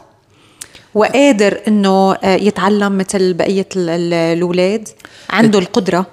وقادر 0.94 1.62
إنه 1.68 2.14
آه، 2.14 2.36
يتعلم 2.36 2.98
مثل 2.98 3.34
بقية 3.34 3.68
الأولاد؟ 3.76 4.90
عنده 5.30 5.60
القدرة؟ 5.60 6.06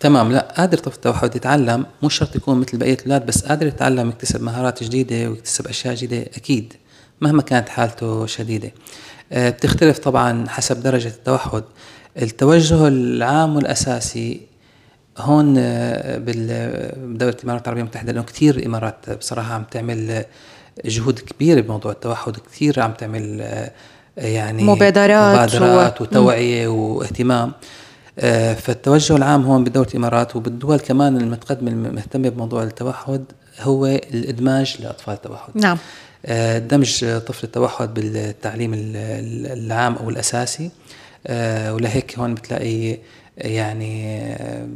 تمام. 0.00 0.32
لا 0.32 0.54
قادر 0.56 0.78
طفل 0.78 0.96
التوحد 0.96 1.36
يتعلم. 1.36 1.86
مو 2.02 2.08
شرط 2.08 2.36
يكون 2.36 2.60
مثل 2.60 2.78
بقية 2.78 2.96
الأولاد 3.00 3.26
بس 3.26 3.44
قادر 3.44 3.66
يتعلم 3.66 4.08
يكتسب 4.08 4.42
مهارات 4.42 4.82
جديدة 4.82 5.30
ويكتسب 5.30 5.66
أشياء 5.66 5.94
جديدة 5.94 6.30
أكيد 6.36 6.72
مهما 7.20 7.42
كانت 7.42 7.68
حالته 7.68 8.26
شديدة. 8.26 8.72
بتختلف 9.32 9.98
طبعا 9.98 10.48
حسب 10.48 10.82
درجة 10.82 11.08
التوحد. 11.08 11.62
التوجه 12.22 12.88
العام 12.88 13.56
والأساسي 13.56 14.40
هون 15.18 15.54
آه، 15.58 16.18
بدولة 16.18 17.34
الإمارات 17.38 17.62
العربية 17.62 17.82
المتحده 17.82 18.12
لأنه 18.12 18.24
كثير 18.24 18.66
إمارات 18.66 19.10
بصراحة 19.10 19.54
عم 19.54 19.64
تعمل 19.70 20.24
جهود 20.84 21.18
كبيرة 21.18 21.60
بموضوع 21.60 21.92
التوحد 21.92 22.36
كثير 22.36 22.80
عم 22.80 22.92
تعمل 22.92 23.40
آه، 23.40 23.70
يعني 24.16 24.64
مبادرات 24.64 25.36
مبادرات 25.36 26.00
و... 26.00 26.04
وتوعية 26.04 26.68
واهتمام. 26.68 27.52
آه، 28.18 28.54
فالتوجه 28.54 29.16
العام 29.16 29.42
هون 29.42 29.64
بدولة 29.64 29.88
الإمارات 29.88 30.36
وبالدول 30.36 30.78
كمان 30.78 31.16
المتقدمة 31.16 31.70
المهتمة 31.70 32.28
بموضوع 32.28 32.62
التوحد 32.62 33.24
هو 33.60 33.86
الإدماج 33.86 34.76
لأطفال 34.80 35.14
التوحد. 35.14 35.52
نعم. 35.54 35.78
دمج 36.58 37.18
طفل 37.18 37.44
التوحد 37.44 37.94
بالتعليم 37.94 38.72
العام 38.74 39.94
أو 39.94 40.10
الأساسي. 40.10 40.64
آه، 40.64 40.70
ولهيك 41.72 42.18
هون 42.18 42.34
بتلاقي 42.34 42.98
يعني 43.38 44.22
آه، 44.22 44.66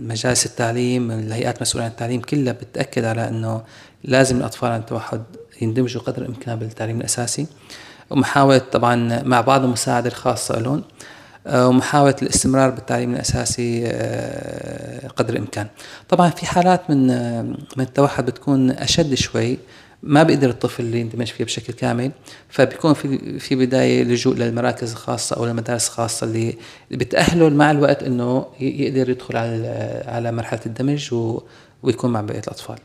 مجالس 0.00 0.46
التعليم 0.46 1.10
الهيئات 1.10 1.56
المسؤولة 1.56 1.84
عن 1.84 1.90
التعليم 1.90 2.20
كلها 2.20 2.52
بتأكد 2.52 3.04
على 3.04 3.28
أنه 3.28 3.62
لازم 4.04 4.36
الأطفال 4.36 4.70
عن 4.70 4.80
التوحد 4.80 5.22
يندمجوا 5.62 6.02
قدر 6.02 6.22
الإمكان 6.22 6.58
بالتعليم 6.58 6.98
الأساسي. 7.00 7.46
ومحاولة 8.10 8.58
طبعا 8.58 9.22
مع 9.22 9.40
بعض 9.40 9.64
المساعدة 9.64 10.08
الخاصة 10.08 10.58
لهم 10.58 10.82
آه، 11.46 11.68
ومحاولة 11.68 12.16
الاستمرار 12.22 12.70
بالتعليم 12.70 13.14
الأساسي 13.14 13.86
قدر 15.16 15.34
الإمكان. 15.34 15.66
طبعا 16.08 16.30
في 16.30 16.46
حالات 16.46 16.90
من 16.90 17.06
من 17.76 17.84
التوحد 17.84 18.26
بتكون 18.26 18.70
أشد 18.70 19.14
شوي 19.14 19.58
ما 20.02 20.22
بيقدر 20.22 20.50
الطفل 20.50 20.94
يندمج 20.94 21.26
فيها 21.26 21.46
بشكل 21.46 21.72
كامل 21.72 22.10
فبيكون 22.48 22.94
في 22.94 23.38
في 23.38 23.54
بداية 23.54 24.02
لجوء 24.02 24.34
للمراكز 24.34 24.92
الخاصة 24.92 25.36
أو 25.36 25.44
المدارس 25.44 25.88
الخاصة 25.88 26.26
اللي 26.26 26.56
بتأهله 26.90 27.48
مع 27.48 27.70
الوقت 27.70 28.02
إنه 28.02 28.46
يقدر 28.60 29.10
يدخل 29.10 29.36
على 29.36 30.02
على 30.06 30.32
مرحلة 30.32 30.60
الدمج 30.66 31.14
و 31.14 31.40
ويكون 31.82 32.10
مع 32.12 32.20
بقية 32.20 32.38
الأطفال. 32.38 32.76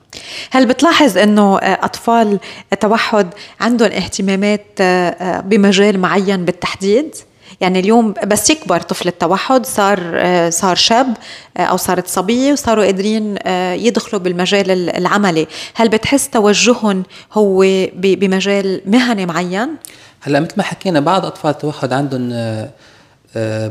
هل 0.51 0.65
بتلاحظ 0.65 1.17
إنه 1.17 1.57
أطفال 1.61 2.39
التوحد 2.73 3.33
عندهم 3.59 3.91
اهتمامات 3.91 4.65
آه، 4.81 5.39
بمجال 5.39 5.99
معين 5.99 6.45
بالتحديد؟ 6.45 7.15
يعني 7.61 7.79
اليوم 7.79 8.13
بس 8.27 8.49
يكبر 8.49 8.79
طفل 8.79 9.07
التوحد 9.07 9.65
صار 9.65 9.99
آه، 10.15 10.49
صار 10.49 10.75
شاب 10.75 11.17
آه، 11.57 11.61
أو 11.61 11.77
صارت 11.77 12.07
صبية 12.07 12.51
وصاروا 12.51 12.85
قادرين 12.85 13.35
آه، 13.43 13.73
يدخلوا 13.73 14.21
بالمجال 14.21 14.89
العملي. 14.89 15.47
هل 15.73 15.89
بتحس 15.89 16.29
توجههم 16.29 17.03
هو 17.33 17.59
بمجال 17.93 18.81
مهني 18.85 19.25
معين؟ 19.25 19.69
هلأ 20.21 20.39
مثل 20.39 20.53
ما 20.57 20.63
حكينا 20.63 20.99
بعض 20.99 21.25
أطفال 21.25 21.51
التوحد 21.51 21.93
عندهم 21.93 22.29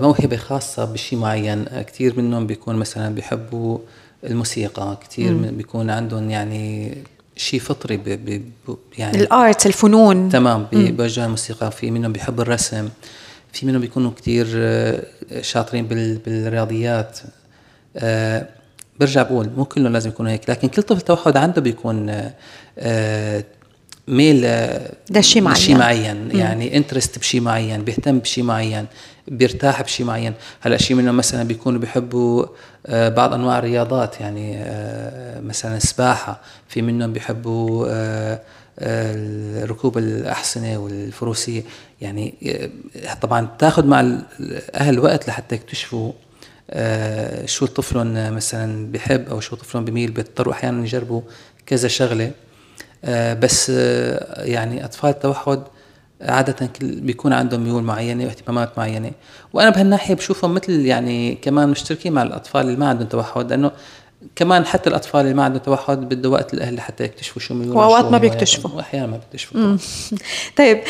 موهبة 0.03 0.37
خاصة 0.37 0.85
بشيء 0.85 1.19
معين. 1.19 1.65
كثير 1.65 2.15
منهم 2.17 2.47
بيكون 2.47 2.77
مثلا 2.77 3.15
بيحبوا 3.15 3.79
الموسيقى 4.25 4.99
كثير 5.09 5.33
بيكون 5.33 5.91
عندهم 5.91 6.31
يعني 6.31 6.95
شيء 7.37 7.61
فطري 7.61 7.97
بي 7.97 8.17
بي 8.17 8.43
يعني 8.99 9.21
الآرت 9.21 9.67
الفنون. 9.67 10.29
تمام 10.29 10.67
بوجه 10.73 11.25
الموسيقى. 11.25 11.71
في 11.71 11.91
منهم 11.91 12.13
بيحب 12.13 12.41
الرسم. 12.41 12.89
في 13.55 13.67
منهم 13.67 13.81
بيكونوا 13.81 14.11
كتير 14.11 14.47
شاطرين 15.41 15.87
بالرياضيات. 16.27 17.19
برجع 19.01 19.23
بقول 19.23 19.51
مو 19.57 19.65
كلهم 19.65 19.93
لازم 19.93 20.11
يكونوا 20.11 20.33
هيك 20.33 20.51
لكن 20.51 20.69
كل 20.69 20.83
طفل 20.83 21.01
توحد 21.01 21.37
عنده 21.37 21.61
بيكون 21.61 22.31
ميل 24.09 24.47
لشيء 25.11 25.43
معين 25.43 25.57
شيء 25.57 25.77
معين. 25.77 26.31
يعني 26.31 26.77
انترست 26.77 27.19
بشيء 27.19 27.41
معين 27.41 27.85
بيهتم 27.85 28.19
بشيء 28.19 28.45
معين 28.45 28.87
بيرتاح 29.29 29.83
بشيء 29.83 30.07
معين. 30.07 30.33
هلأ 30.61 30.77
شيء 30.77 30.97
منهم 30.97 31.17
مثلا 31.17 31.43
بيكونوا 31.43 31.81
بيحبوا 31.81 32.47
آه، 32.87 33.09
بعض 33.09 33.35
أنواع 33.35 33.59
الرياضات 33.59 34.21
يعني 34.21 34.57
آه، 34.59 35.41
مثلا 35.41 35.77
السباحه 35.77 36.41
في 36.69 36.83
منهم 36.83 37.13
بيحبوا 37.13 37.87
آه، 37.91 38.41
ركوب 39.63 39.99
الاحصنه 39.99 40.79
والفروسيه 40.79 41.63
يعني 42.01 42.35
طبعا 43.21 43.49
تاخذ 43.59 43.87
مع 43.87 44.01
الأهل 44.01 44.99
وقت 44.99 45.29
لحتى 45.29 45.55
يكتشفوا 45.55 46.13
شو 47.45 47.67
طفلهم 47.67 48.35
مثلا 48.35 48.93
بحب 48.93 49.29
أو 49.29 49.41
شو 49.41 49.57
طفلهم 49.57 49.85
بميل. 49.85 50.11
بيضطروا 50.11 50.53
أحيانا 50.53 50.83
يجربوا 50.83 51.21
كذا 51.67 51.89
شغلة. 51.89 52.31
بس 53.41 53.69
يعني 54.39 54.85
أطفال 54.85 55.11
التوحد 55.11 55.63
عادة 56.21 56.71
بيكون 56.81 57.33
عندهم 57.33 57.65
ميول 57.65 57.83
معينة 57.83 58.25
واهتمامات 58.25 58.79
معينة. 58.79 59.11
وأنا 59.53 59.71
بهالناحية 59.71 60.15
بشوفهم 60.15 60.55
مثل 60.55 60.87
يعني 60.87 61.35
كمان 61.35 61.69
مشتركين 61.69 62.13
مع 62.13 62.23
الأطفال 62.23 62.61
اللي 62.61 62.77
ما 62.77 62.89
عندهم 62.89 63.09
توحد 63.09 63.51
لأنه 63.51 63.71
كمان 64.37 64.67
حتى 64.67 64.91
الأطفال 64.91 65.21
اللي 65.21 65.35
ما 65.35 65.45
عندهم 65.45 65.63
توحد 65.63 66.01
بده 66.01 66.29
وقت 66.29 66.55
الاهل 66.55 66.75
لحتى 66.75 67.05
يكتشفوا 67.05 67.43
شو 67.43 67.55
ميولهم 67.55 67.77
وأوقات 67.77 68.05
ما 68.05 68.19
بيكتشفوا. 68.19 68.71
وأحيانا 68.71 69.07
ما 69.07 69.17
بيكتشفوا. 69.17 69.77
طيب 70.59 70.81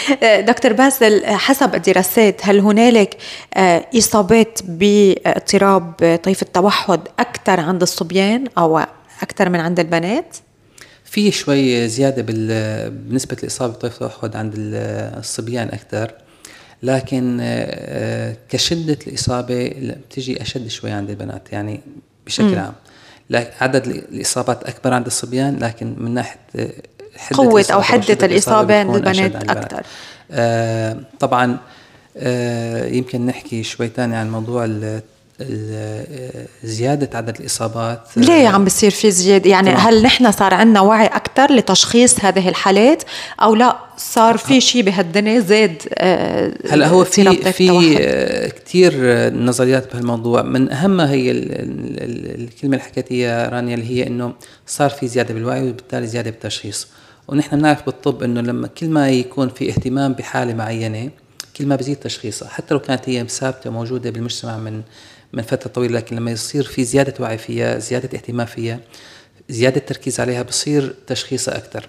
دكتور 0.47 0.73
باسل 0.73 1.27
حسب 1.27 1.75
الدراسات 1.75 2.41
هل 2.43 2.61
هنالك 2.61 3.17
آه، 3.55 3.87
إصابات 3.99 4.61
باضطراب 4.65 6.19
طيف 6.25 6.43
التوحد 6.43 7.01
أكثر 7.19 7.61
عند 7.61 7.83
الصبيان 7.83 8.45
أو 8.59 8.79
أكثر 9.23 9.49
من 9.49 9.61
عند 9.61 9.81
البنات؟ 9.81 10.37
في 11.05 11.31
شوي 11.31 11.89
زيادة 11.89 12.23
بنسبه 12.89 13.37
الاصابه 13.43 13.73
بطيف 13.73 13.93
التوحد 13.93 14.37
عند 14.37 14.53
الصبيان 14.57 15.69
أكثر 15.69 16.13
لكن 16.83 17.39
آه، 17.41 18.37
كشدة 18.49 18.99
الإصابة 19.07 19.69
بتجي 19.69 20.43
أشد 20.43 20.69
شوي 20.69 20.91
عند 20.91 21.11
البنات 21.11 21.53
يعني 21.53 21.81
بشكل 22.27 22.59
عام. 22.59 22.75
عدد 23.61 23.87
الاصابات 23.87 24.65
أكبر 24.65 24.95
عند 24.95 25.07
الصبيان 25.07 25.59
لكن 25.59 25.95
من 25.99 26.15
ناحية 26.15 26.39
آه، 26.57 26.71
حدة 27.17 27.37
قوة 27.37 27.65
أو 27.73 27.83
حدة 27.83 28.27
الإصابة 28.27 28.79
عند 28.79 28.95
البنات 28.95 29.35
أكثر. 29.51 29.83
آه 30.31 30.97
طبعا 31.21 31.59
آه 32.17 32.87
يمكن 32.87 33.27
نحكي 33.27 33.63
شوي 33.63 33.89
تاني 33.89 34.17
عن 34.17 34.31
موضوع 34.31 34.65
زيادة 36.65 37.19
عدد 37.19 37.41
الإصابات. 37.41 38.01
ليه 38.17 38.49
عم 38.49 38.65
بصير 38.65 38.91
في 38.91 39.11
زيادة؟ 39.11 39.51
يعني 39.51 39.71
طبعا. 39.71 39.81
هل 39.81 40.03
نحن 40.03 40.33
صار 40.33 40.55
عندنا 40.55 40.81
وعي 40.81 41.07
أكثر 41.07 41.53
لتشخيص 41.53 42.25
هذه 42.25 42.49
الحالات 42.49 43.03
أو 43.43 43.55
لا؟ 43.55 43.77
صار 43.97 44.37
في 44.37 44.61
شيء 44.61 44.83
بهالدنيا 44.83 45.41
زاد 45.41 45.83
آه، 45.95 46.53
هلا 46.71 46.87
هو 46.87 47.05
في 47.05 47.53
في 47.53 47.99
آه، 48.01 48.49
كثير 48.49 48.93
نظريات 49.35 49.93
بهالموضوع. 49.93 50.43
من 50.43 50.71
أهمها 50.71 51.11
هي 51.11 51.31
الكلمة 51.31 52.75
اللي 52.75 52.85
حكيتيها 52.85 53.49
رانيا 53.49 53.75
اللي 53.75 53.87
هي 53.87 54.07
إنه 54.07 54.33
صار 54.67 54.91
في 54.91 55.09
زيادة 55.09 55.35
بالوعي 55.35 55.63
وبالتالي 55.63 56.07
زيادة 56.07 56.31
بالتشخيص. 56.31 56.89
ونحن 57.29 57.57
بنعرف 57.57 57.87
بالطب 57.87 58.23
إنه 58.23 58.41
لما 58.41 58.67
كل 58.67 58.89
ما 58.89 59.11
يكون 59.11 59.49
في 59.49 59.69
اهتمام 59.71 60.13
بحالة 60.13 60.55
معينة 60.55 61.11
كل 61.57 61.67
ما 61.67 61.77
بزيد 61.77 61.97
تشخيصها. 61.97 62.49
حتى 62.49 62.75
لو 62.75 62.81
كانت 62.81 63.09
هي 63.09 63.29
ثابته 63.29 63.71
موجوده 63.71 64.11
بالمجتمع 64.11 64.57
من 64.57 64.83
من 65.35 65.43
فترة 65.43 65.71
طويلة 65.71 65.97
لكن 65.97 66.17
لما 66.17 66.31
يصير 66.31 66.65
في 66.65 66.85
زيادة 66.85 67.15
وعي 67.21 67.39
فيها 67.39 67.79
زيادة 67.79 68.19
اهتمام 68.19 68.47
فيها 68.47 68.81
زيادة 69.49 69.81
تركيز 69.81 70.21
عليها 70.21 70.43
بصير 70.43 70.95
تشخيصها 71.07 71.57
أكثر. 71.57 71.89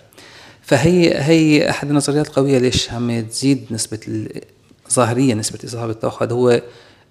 فهي 0.62 1.18
هي 1.22 1.70
أحد 1.70 1.89
النظريات 1.89 2.28
القوية 2.28 2.58
ليش 2.58 2.91
عم 2.91 3.22
تزيد 3.22 3.66
نسبة 3.72 4.28
ظاهريا 4.93 5.36
نسبة 5.36 5.60
إصابة 5.66 5.91
التوحد. 5.91 6.32
هو 6.32 6.62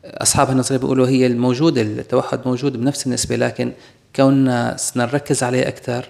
أصحاب 0.04 0.50
النظرية 0.50 0.78
بيقولوا 0.78 1.08
هي 1.08 1.26
الموجودة 1.26 1.82
التوحد 1.82 2.40
موجود 2.46 2.76
بنفس 2.76 3.06
النسبة 3.06 3.36
لكن 3.36 3.72
كوننا 4.16 4.76
نركز 4.96 5.42
عليه 5.42 5.68
أكثر 5.68 6.08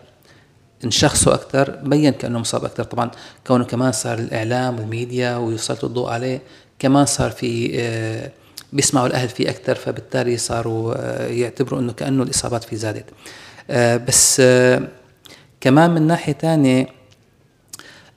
نشخصه 0.84 1.34
أكثر 1.34 1.70
بين 1.70 2.12
كأنه 2.12 2.38
مصاب 2.38 2.64
أكثر. 2.64 2.84
طبعا 2.84 3.10
كونه 3.46 3.64
كمان 3.64 3.92
صار 3.92 4.18
الإعلام 4.18 4.78
والميديا 4.78 5.36
ويسلطوا 5.36 5.88
الضوء 5.88 6.10
عليه 6.10 6.40
كمان 6.78 7.06
صار 7.06 7.30
في 7.30 7.70
آه 7.80 8.30
بيسمعوا 8.74 9.06
الأهل 9.06 9.28
فيه 9.28 9.50
أكثر 9.50 9.74
فبالتالي 9.74 10.36
صاروا 10.36 10.94
آه، 10.96 11.26
يعتبروا 11.26 11.80
إنه 11.80 11.92
كأنه 11.92 12.22
الإصابات 12.22 12.64
فيه 12.64 12.76
زادت. 12.76 13.04
آه، 13.70 13.96
بس 13.96 14.40
آه، 14.40 14.88
كمان 15.60 15.90
من 15.90 16.02
ناحية 16.02 16.32
ثانية 16.32 16.86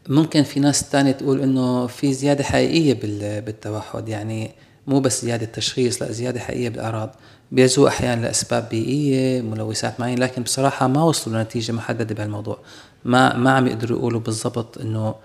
ممكن 0.09 0.43
في 0.43 0.59
ناس 0.59 0.83
ثانية 0.83 1.11
تقول 1.11 1.41
إنه 1.41 1.87
في 1.87 2.13
زيادة 2.13 2.43
حقيقية 2.43 2.93
بالتوحد. 3.39 4.09
يعني 4.09 4.51
مو 4.87 4.99
بس 4.99 5.25
زيادة 5.25 5.45
تشخيص 5.45 6.01
لا 6.01 6.11
زيادة 6.11 6.39
حقيقية 6.39 6.69
بالأعراض. 6.69 7.15
بيزوا 7.51 7.87
أحيانا 7.87 8.21
لأسباب 8.21 8.69
بيئية 8.69 9.41
ملوثات 9.41 9.99
معينة 9.99 10.21
لكن 10.21 10.43
بصراحة 10.43 10.87
ما 10.87 11.03
وصلوا 11.03 11.37
لنتيجة 11.37 11.71
محددة 11.71 12.15
بهالموضوع. 12.15 12.57
ما 13.05 13.35
ما 13.35 13.51
عم 13.51 13.67
يقدروا 13.67 13.99
يقولوا 13.99 14.19
بالضبط 14.19 14.77
إنه 14.77 15.15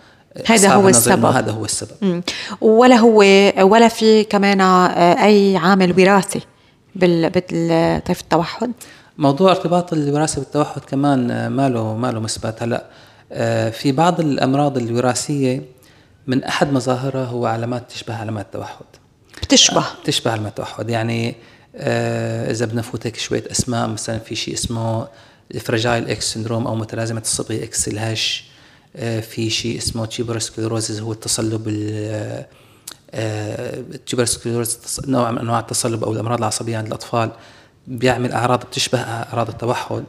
هذا 0.46 0.74
هو 0.74 0.88
السبب. 0.88 1.24
هذا 1.24 1.52
هو 1.52 1.64
السبب. 1.64 1.96
مم. 2.02 2.22
ولا 2.60 2.96
هو 2.96 3.18
ولا 3.60 3.88
في 3.88 4.24
كمان 4.24 4.60
آه، 4.60 5.24
أي 5.24 5.56
عامل 5.56 6.00
وراثي 6.00 6.40
بالطيف 6.94 8.20
التوحد؟ 8.20 8.72
موضوع 9.18 9.50
ارتباط 9.50 9.92
الوراثة 9.92 10.40
بالتوحد 10.40 10.80
كمان 10.80 11.30
آه، 11.30 11.48
ما 11.48 11.68
له 11.68 11.96
ما 11.96 12.12
له 12.12 12.20
مثبت 12.20 12.62
هلأ 12.62 12.84
آه، 13.32 13.70
في 13.70 13.92
بعض 13.92 14.20
الأمراض 14.20 14.78
الوراثية 14.78 15.62
من 16.26 16.44
أحد 16.44 16.72
مظاهرها 16.72 17.24
هو 17.24 17.46
علامات 17.46 17.90
تشبه 17.90 18.16
علامات 18.16 18.46
التوحد 18.46 18.84
بتشبه. 19.42 19.84
بتشبه 20.02 20.30
علامات 20.30 20.50
التوحد 20.50 20.90
يعني 20.90 21.34
إذا 22.50 22.66
بدنا 22.66 22.78
نفوت 22.78 23.06
هيك 23.06 23.16
شوية 23.16 23.44
أسماء 23.50 23.88
مثلا 23.88 24.18
في 24.18 24.34
شيء 24.34 24.54
اسمه 24.54 25.08
ال 25.54 25.61
fragile 25.61 26.10
X 26.10 26.32
syndrome 26.32 26.66
أو 26.66 26.74
متلازمة 26.74 27.20
الصبغه 27.20 27.64
إكس 27.64 27.88
الهش. 27.88 28.51
في 29.20 29.50
شيء 29.50 29.78
اسمه 29.78 30.06
tuberous 30.06 30.50
sclerosis 30.50 31.00
هو 31.00 31.12
التصلب 31.12 31.68
ال 33.14 33.23
tuberous 33.23 33.96
sclerosis 33.96 34.78
آه، 35.04 35.10
نوع 35.10 35.30
من 35.30 35.38
أنواع 35.38 35.58
التصلب 35.58 36.04
أو 36.04 36.12
الأمراض 36.12 36.38
العصبية 36.38 36.76
عند 36.76 36.86
الأطفال 36.86 37.30
بيعمل 37.86 38.32
أعراض 38.32 38.64
بتشبه 38.64 38.98
أعراض 38.98 39.48
التوحد 39.48 40.04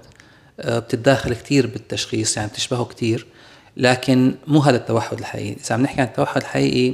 آه، 0.60 0.80
بتتداخل 0.80 1.34
كثير 1.34 1.68
بالتشخيص 1.68 2.38
يعني 2.38 2.50
بتشبهه 2.50 2.86
كثير 2.86 3.26
لكن 3.78 4.36
مو 4.48 4.60
هذا 4.60 4.78
التوحد 4.78 5.20
الحقيقي. 5.20 5.56
إذا 5.66 5.76
عم 5.76 5.82
نحكي 5.82 6.02
عن 6.02 6.08
التوحد 6.08 6.42
الحقيقي 6.42 6.94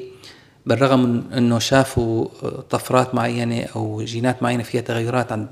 بالرغم 0.65 0.99
من 0.99 1.33
إنه 1.33 1.59
شافوا 1.59 2.27
طفرات 2.69 3.15
معينة 3.15 3.65
أو 3.75 4.03
جينات 4.03 4.43
معينة 4.43 4.63
فيها 4.63 4.81
تغيرات 4.81 5.31
عند 5.31 5.47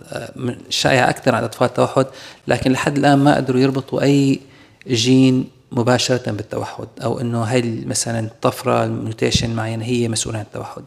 شائعة 0.70 1.10
أكثر 1.10 1.36
عند 1.36 1.44
أطفال 1.44 1.68
التوحد 1.68 2.06
لكن 2.48 2.72
لحد 2.72 2.98
الآن 2.98 3.20
ما 3.20 3.36
قدروا 3.36 3.62
يربطوا 3.62 4.02
أي 4.02 4.40
جين 4.88 5.57
مباشرة 5.72 6.32
بالتوحد 6.32 6.88
أو 7.04 7.20
أنه 7.20 7.44
هاي 7.44 7.84
مثلا 7.86 8.20
الطفرة 8.20 8.84
ال 8.84 8.92
mutation 8.92 9.56
معينة 9.56 9.86
هي 9.86 10.08
مسؤولة 10.08 10.38
عن 10.38 10.46
التوحد. 10.46 10.84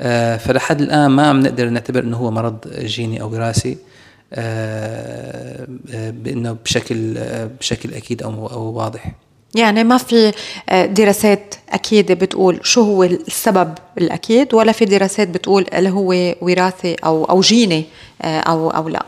آه 0.00 0.36
فلحد 0.36 0.80
الآن 0.80 1.06
ما 1.06 1.26
عم 1.26 1.40
نقدر 1.40 1.68
نعتبر 1.68 2.00
أنه 2.00 2.16
هو 2.16 2.30
مرض 2.30 2.58
جيني 2.78 3.20
أو 3.20 3.32
وراثي 3.32 3.78
آه 4.32 5.66
بأنه 6.10 6.56
بشكل 6.64 7.18
آه 7.18 7.50
بشكل 7.60 7.94
أكيد 7.94 8.22
أو, 8.22 8.46
أو 8.46 8.62
واضح. 8.72 9.12
يعني 9.54 9.84
ما 9.84 9.96
في 9.98 10.32
آه، 10.68 10.86
دراسات 10.86 11.54
أكيدة 11.70 12.14
بتقول 12.14 12.60
شو 12.62 12.82
هو 12.82 13.04
السبب 13.04 13.74
الأكيد 13.98 14.54
ولا 14.54 14.72
في 14.72 14.84
دراسات 14.84 15.28
بتقول 15.28 15.66
هل 15.72 15.86
هو 15.86 16.34
وراثي 16.40 16.94
أو 17.04 17.24
أو 17.24 17.40
جيني 17.40 17.84
آه، 18.22 18.40
أو 18.40 18.70
أو 18.70 18.88
لا. 18.88 19.02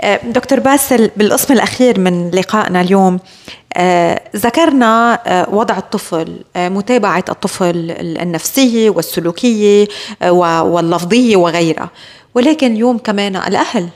آه، 0.00 0.20
دكتور 0.24 0.60
باسل 0.60 1.10
بالقسم 1.16 1.54
الأخير 1.54 2.00
من 2.00 2.30
لقائنا 2.30 2.80
اليوم 2.80 3.20
ذكرنا 4.36 5.18
وضع 5.52 5.78
الطفل 5.78 6.36
متابعة 6.56 7.24
الطفل 7.28 7.90
النفسية 8.00 8.90
والسلوكية 8.90 9.88
واللفظية 10.22 11.36
وغيرها. 11.36 11.90
ولكن 12.34 12.72
اليوم 12.72 12.98
كمان 12.98 13.36
الأهل 13.36 13.88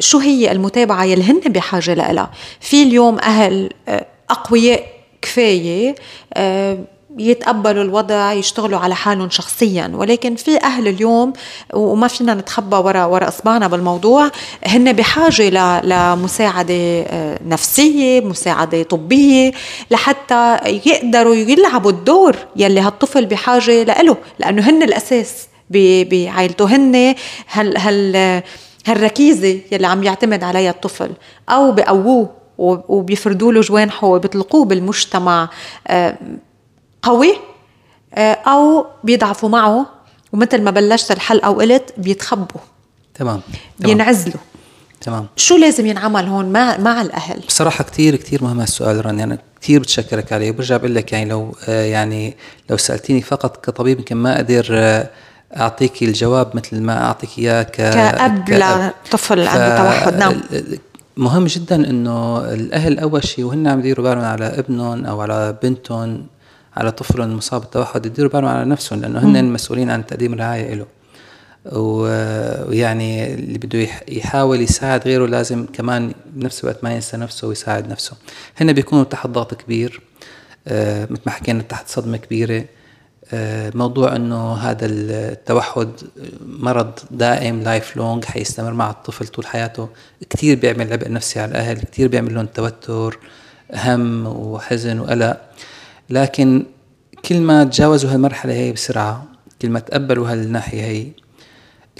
شو 0.00 0.18
هي 0.18 0.52
المتابعة 0.52 1.04
يلي 1.04 1.22
هن 1.22 1.40
بحاجة 1.40 1.94
لها؟ 1.94 2.30
في 2.60 2.82
اليوم 2.82 3.18
أهل 3.18 3.70
أقوياء 4.30 4.86
كفاية 5.22 5.94
آه، 6.34 6.78
يتقبلوا 7.18 7.82
الوضع 7.84 8.32
يشتغلوا 8.32 8.78
على 8.78 8.94
حالهم 8.94 9.30
شخصيا. 9.30 9.90
ولكن 9.94 10.36
في 10.36 10.62
أهل 10.62 10.88
اليوم 10.88 11.32
وما 11.74 12.08
فينا 12.08 12.34
نتخبى 12.34 12.76
ورا 12.76 13.04
ورا 13.04 13.28
إصبعنا 13.28 13.68
بالموضوع 13.68 14.30
هن 14.66 14.92
بحاجة 14.92 15.50
لمساعدة 15.84 16.74
آه، 16.74 17.38
نفسية 17.46 18.20
مساعدة 18.20 18.82
طبية 18.82 19.52
لحتى 19.90 20.56
يقدروا 20.86 21.34
يلعبوا 21.34 21.90
الدور 21.90 22.36
يلي 22.56 22.80
هالطفل 22.80 23.26
بحاجة 23.26 23.82
له 23.82 24.16
لأنه 24.38 24.70
هن 24.70 24.82
الأساس 24.82 25.48
بعائلته. 25.70 26.76
هن 26.76 27.14
هال 27.52 27.78
هال 27.78 28.42
هالركيزة 28.86 29.60
يلي 29.72 29.86
عم 29.86 30.02
يعتمد 30.02 30.44
عليها 30.44 30.70
الطفل. 30.70 31.10
أو 31.48 31.72
بقووه 31.72 32.38
وبيفردوا 32.58 33.52
له 33.52 33.60
جوانحه 33.60 34.06
وبيطلقوه 34.06 34.64
بالمجتمع 34.64 35.48
آه، 35.88 36.18
قوي 37.02 37.34
آه، 38.14 38.32
أو 38.32 38.86
بيضعفوا 39.04 39.48
معه 39.48 39.86
ومثل 40.32 40.62
ما 40.62 40.70
بلشت 40.70 41.10
الحلقة 41.10 41.50
وقلت 41.50 41.94
بيتخبوا. 41.96 42.60
تمام, 43.14 43.40
بينعزلوا. 43.80 44.40
تمام. 45.00 45.26
شو 45.36 45.56
لازم 45.56 45.86
ينعمل 45.86 46.26
هون 46.26 46.52
مع 46.52 46.76
مع 46.76 47.00
الأهل؟ 47.00 47.40
بصراحة 47.48 47.84
كثير 47.84 48.16
كثير 48.16 48.44
مهم 48.44 48.60
هالسؤال 48.60 49.06
رن 49.06 49.18
يعني 49.18 49.38
كثير 49.60 49.80
بتشكرك 49.80 50.32
عليه. 50.32 50.50
وبرجع 50.50 50.76
بقول 50.76 50.94
لك 50.94 51.12
يعني 51.12 51.30
لو 51.30 51.54
آه، 51.68 51.84
يعني 51.84 52.36
لو 52.70 52.76
سألتيني 52.76 53.22
فقط 53.22 53.64
كطبيب 53.64 53.98
يمكن 53.98 54.16
ما 54.16 54.36
أقدر 54.36 54.66
آه، 54.70 55.10
أعطيك 55.56 56.02
الجواب 56.02 56.56
مثل 56.56 56.80
ما 56.80 57.04
أعطيك 57.04 57.38
إياه 57.38 57.62
ك... 57.62 57.70
كأب 57.70 58.50
لطفل 58.50 59.48
عنده 59.48 59.76
توحد. 59.76 60.16
نعم. 60.16 60.40
مهم 61.16 61.44
جدا 61.46 61.76
إنه 61.76 62.38
الأهل 62.38 62.98
أول 62.98 63.24
شيء 63.24 63.44
وهن 63.44 63.66
عم 63.68 63.78
يديروا 63.78 64.04
بالهم 64.08 64.24
على 64.24 64.44
ابنهم 64.44 65.06
أو 65.06 65.20
على 65.20 65.56
بنتهم 65.62 66.26
على 66.78 66.90
طفل 66.90 67.28
مصاب 67.28 67.60
بالتوحد 67.60 68.06
يديروا 68.06 68.30
بالهم 68.30 68.44
على 68.44 68.64
نفسهم 68.64 69.00
لأنه 69.00 69.18
هن 69.18 69.36
المسؤولين 69.36 69.90
عن 69.90 70.06
تقديم 70.06 70.34
الرعاية 70.34 70.74
له 70.74 70.86
ويعني 71.72 73.34
اللي 73.34 73.58
بده 73.58 73.88
يحاول 74.08 74.60
يساعد 74.60 75.04
غيره 75.04 75.26
لازم 75.26 75.66
كمان 75.72 76.12
بنفس 76.26 76.64
الوقت 76.64 76.84
ما 76.84 76.94
ينسى 76.94 77.16
نفسه 77.16 77.48
ويساعد 77.48 77.88
نفسه. 77.88 78.16
هن 78.56 78.72
بيكونوا 78.72 79.04
تحت 79.04 79.26
ضغط 79.26 79.54
كبير 79.54 80.00
آه، 80.68 81.08
مثل 81.10 81.20
ما 81.26 81.32
حكينا 81.32 81.62
تحت 81.62 81.88
صدمة 81.88 82.16
كبيرة. 82.16 82.64
آه، 83.32 83.72
موضوع 83.74 84.16
إنه 84.16 84.54
هذا 84.54 84.86
التوحد 84.86 85.90
مرض 86.46 86.98
دائم 87.10 87.62
لايف 87.62 87.96
لونج 87.96 88.24
حيستمر 88.24 88.72
مع 88.72 88.90
الطفل 88.90 89.26
طول 89.26 89.46
حياته. 89.46 89.88
كثير 90.30 90.58
بيعمل 90.58 90.92
عبء 90.92 91.12
نفسي 91.12 91.40
على 91.40 91.50
الأهل 91.50 91.80
كثير 91.80 92.08
بيعمل 92.08 92.34
لهم 92.34 92.46
توتر 92.46 93.18
هم 93.74 94.26
وحزن 94.26 95.00
وقلق. 95.00 95.40
لكن 96.10 96.66
كل 97.24 97.40
ما 97.40 97.64
تجاوزوا 97.64 98.10
هالمرحلة 98.10 98.52
هي 98.52 98.72
بسرعة 98.72 99.24
كل 99.62 99.70
ما 99.70 99.80
تقبلوا 99.80 100.32
هالناحية 100.32 100.82
هي 100.82 101.06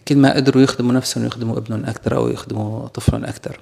كل 0.09 0.17
ما 0.17 0.35
قدروا 0.35 0.63
يخدموا 0.63 0.93
نفسهم 0.93 1.25
ويخدموا 1.25 1.59
ابنهم 1.59 1.85
أكثر 1.85 2.17
أو 2.17 2.29
يخدموا 2.29 2.89
طفلهم 2.89 3.25
أكثر 3.25 3.61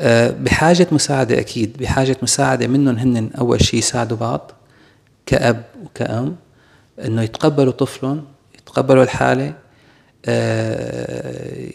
آه، 0.00 0.30
بحاجة 0.30 0.86
مساعدة 0.92 1.40
أكيد 1.40 1.76
بحاجة 1.76 2.16
مساعدة 2.22 2.66
منهم 2.66 2.96
هن 2.96 3.30
أول 3.38 3.64
شيء 3.64 3.78
يساعدوا 3.78 4.16
بعض 4.16 4.52
كأب 5.26 5.64
وكأم 5.84 6.36
إنه 7.04 7.22
يتقبلوا 7.22 7.72
طفلهم 7.72 8.24
يتقبلوا 8.58 9.02
الحالة. 9.02 9.54
آه، 10.26 11.70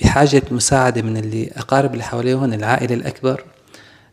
بحاجة 0.00 0.42
مساعدة 0.50 1.02
من 1.02 1.16
اللي 1.16 1.50
أقارب 1.56 1.92
اللي 1.92 2.04
حواليهم 2.04 2.52
العائلة 2.52 2.94
الأكبر. 2.94 3.44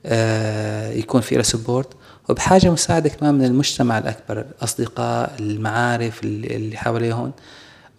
آه، 0.06 0.92
يكون 0.92 1.22
في 1.22 1.44
سبورت 1.44 1.94
وبحاجة 2.30 2.70
مساعدة 2.70 3.10
كمان 3.10 3.36
من 3.36 3.46
المجتمع 3.46 3.98
الأكبر 3.98 4.40
الأصدقاء 4.40 5.36
المعارف 5.40 6.24
اللي 6.24 6.78
حواليهم. 6.78 7.32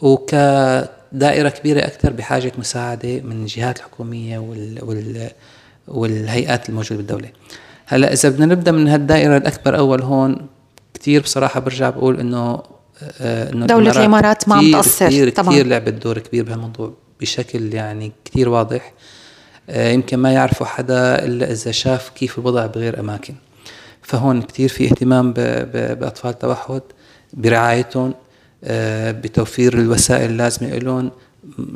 وكدائرة 0.00 1.48
كبيرة 1.48 1.80
أكثر 1.80 2.12
بحاجة 2.12 2.52
مساعدة 2.58 3.20
من 3.20 3.42
الجهات 3.42 3.78
الحكومية 3.78 4.38
وال 4.38 4.78
وال 4.82 5.30
والهيئات 5.88 6.68
الموجودة 6.68 6.96
بالدولة. 6.96 7.28
هلأ 7.86 8.12
إذا 8.12 8.28
بدنا 8.28 8.46
نبدأ 8.46 8.72
من 8.72 8.88
هالدائرة 8.88 9.36
الأكبر 9.36 9.78
أول 9.78 10.02
هون 10.02 10.46
كثير 10.94 11.22
بصراحة 11.22 11.60
برجع 11.60 11.90
بقول 11.90 12.20
إنه 12.20 12.62
آه، 13.20 13.52
إنه 13.52 13.66
دولة 13.66 13.90
الإمارات 13.90 14.48
ما 14.48 14.54
عم 14.54 14.72
تقصر 14.72 15.06
كثير 15.06 15.30
طبعا 15.30 15.52
كثير 15.52 15.66
لعبت 15.66 15.92
دور 15.92 16.18
كبير 16.18 16.44
بهالموضوع 16.44 16.92
بشكل 17.20 17.74
يعني 17.74 18.12
كثير 18.24 18.48
واضح. 18.48 18.92
آه، 19.70 19.90
يمكن 19.92 20.16
ما 20.16 20.32
يعرفه 20.32 20.64
حدا 20.64 21.24
إلا 21.24 21.52
إذا 21.52 21.70
شاف 21.70 22.08
كيف 22.08 22.38
الوضع 22.38 22.66
بغير 22.66 23.00
أماكن. 23.00 23.34
فهون 24.02 24.42
كثير 24.42 24.68
في 24.68 24.84
اهتمام 24.84 25.32
بأطفال 25.32 26.30
التوحد 26.30 26.82
برعايتهم 27.32 28.14
آه، 28.64 29.10
بتوفير 29.10 29.74
الوسائل 29.74 30.30
اللازمة 30.30 30.68
لهم 30.68 31.10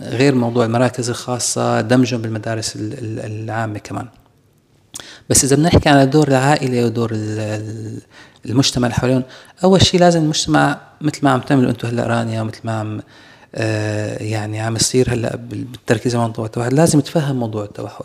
غير 0.01 0.35
موضوع 0.35 0.65
المراكز 0.65 1.11
الخاصة 1.11 1.81
دمجهم 1.81 2.23
بالمدارس 2.23 2.73
العامة 2.77 3.79
كمان. 3.79 4.09
بس 5.31 5.45
إذا 5.45 5.57
بدنا 5.57 5.69
نحكي 5.69 5.89
عن 5.89 6.11
دور 6.11 6.29
العائلة 6.29 6.85
ودور 6.87 7.11
المجتمع 8.47 8.87
اللي 8.87 8.97
حواليهم 8.97 9.23
أول 9.65 9.83
شيء 9.83 10.01
لازم 10.01 10.23
المجتمع 10.23 10.81
مثل 11.01 11.19
ما 11.23 11.31
عم 11.31 11.41
تعملوا 11.41 11.71
أنتم 11.71 11.89
هلأ 11.89 12.07
رانيا 12.07 12.43
مثل 12.43 12.61
ما 12.65 12.73
عم 12.73 13.01
آه، 13.55 14.23
يعني 14.23 14.61
عم 14.61 14.77
يصير 14.77 15.13
هلأ 15.13 15.37
بالتركيز 15.37 16.17
على 16.17 16.25
موضوع 16.25 16.47
التوحد 16.47 16.73
لازم 16.73 16.99
يتفهم 16.99 17.37
موضوع 17.37 17.65
التوحد. 17.65 18.05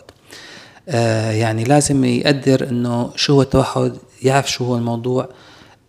آه، 0.89 1.31
يعني 1.31 1.63
لازم 1.63 2.05
يقدر 2.05 2.69
إنه 2.69 3.11
شو 3.15 3.33
هو 3.33 3.41
التوحد 3.41 3.93
يعرف 4.23 4.51
شو 4.51 4.65
هو 4.65 4.75
الموضوع. 4.75 5.29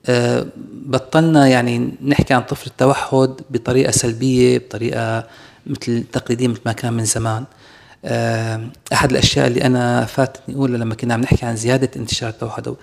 آه، 0.06 0.46
بطلنا 0.86 1.46
يعني 1.46 1.92
نحكي 2.04 2.34
عن 2.34 2.42
طفل 2.42 2.66
التوحد 2.66 3.30
بطريقة 3.50 3.90
سلبية 3.90 4.58
بطريقة 4.58 5.26
مثل 5.66 6.04
تقليدية 6.12 6.48
مثل 6.48 6.60
ما 6.66 6.72
كان 6.72 6.92
من 6.92 7.04
زمان. 7.04 7.44
آه، 8.04 8.60
أحد 8.92 9.10
الأشياء 9.10 9.46
اللي 9.46 9.64
أنا 9.64 10.04
فاتني 10.04 10.54
أقولها 10.54 10.78
لما 10.78 10.94
كنا 10.94 11.14
عم 11.14 11.20
نحكي 11.20 11.46
عن 11.46 11.56
زيادة 11.56 11.90
انتشار 11.96 12.28
التوحد 12.30 12.74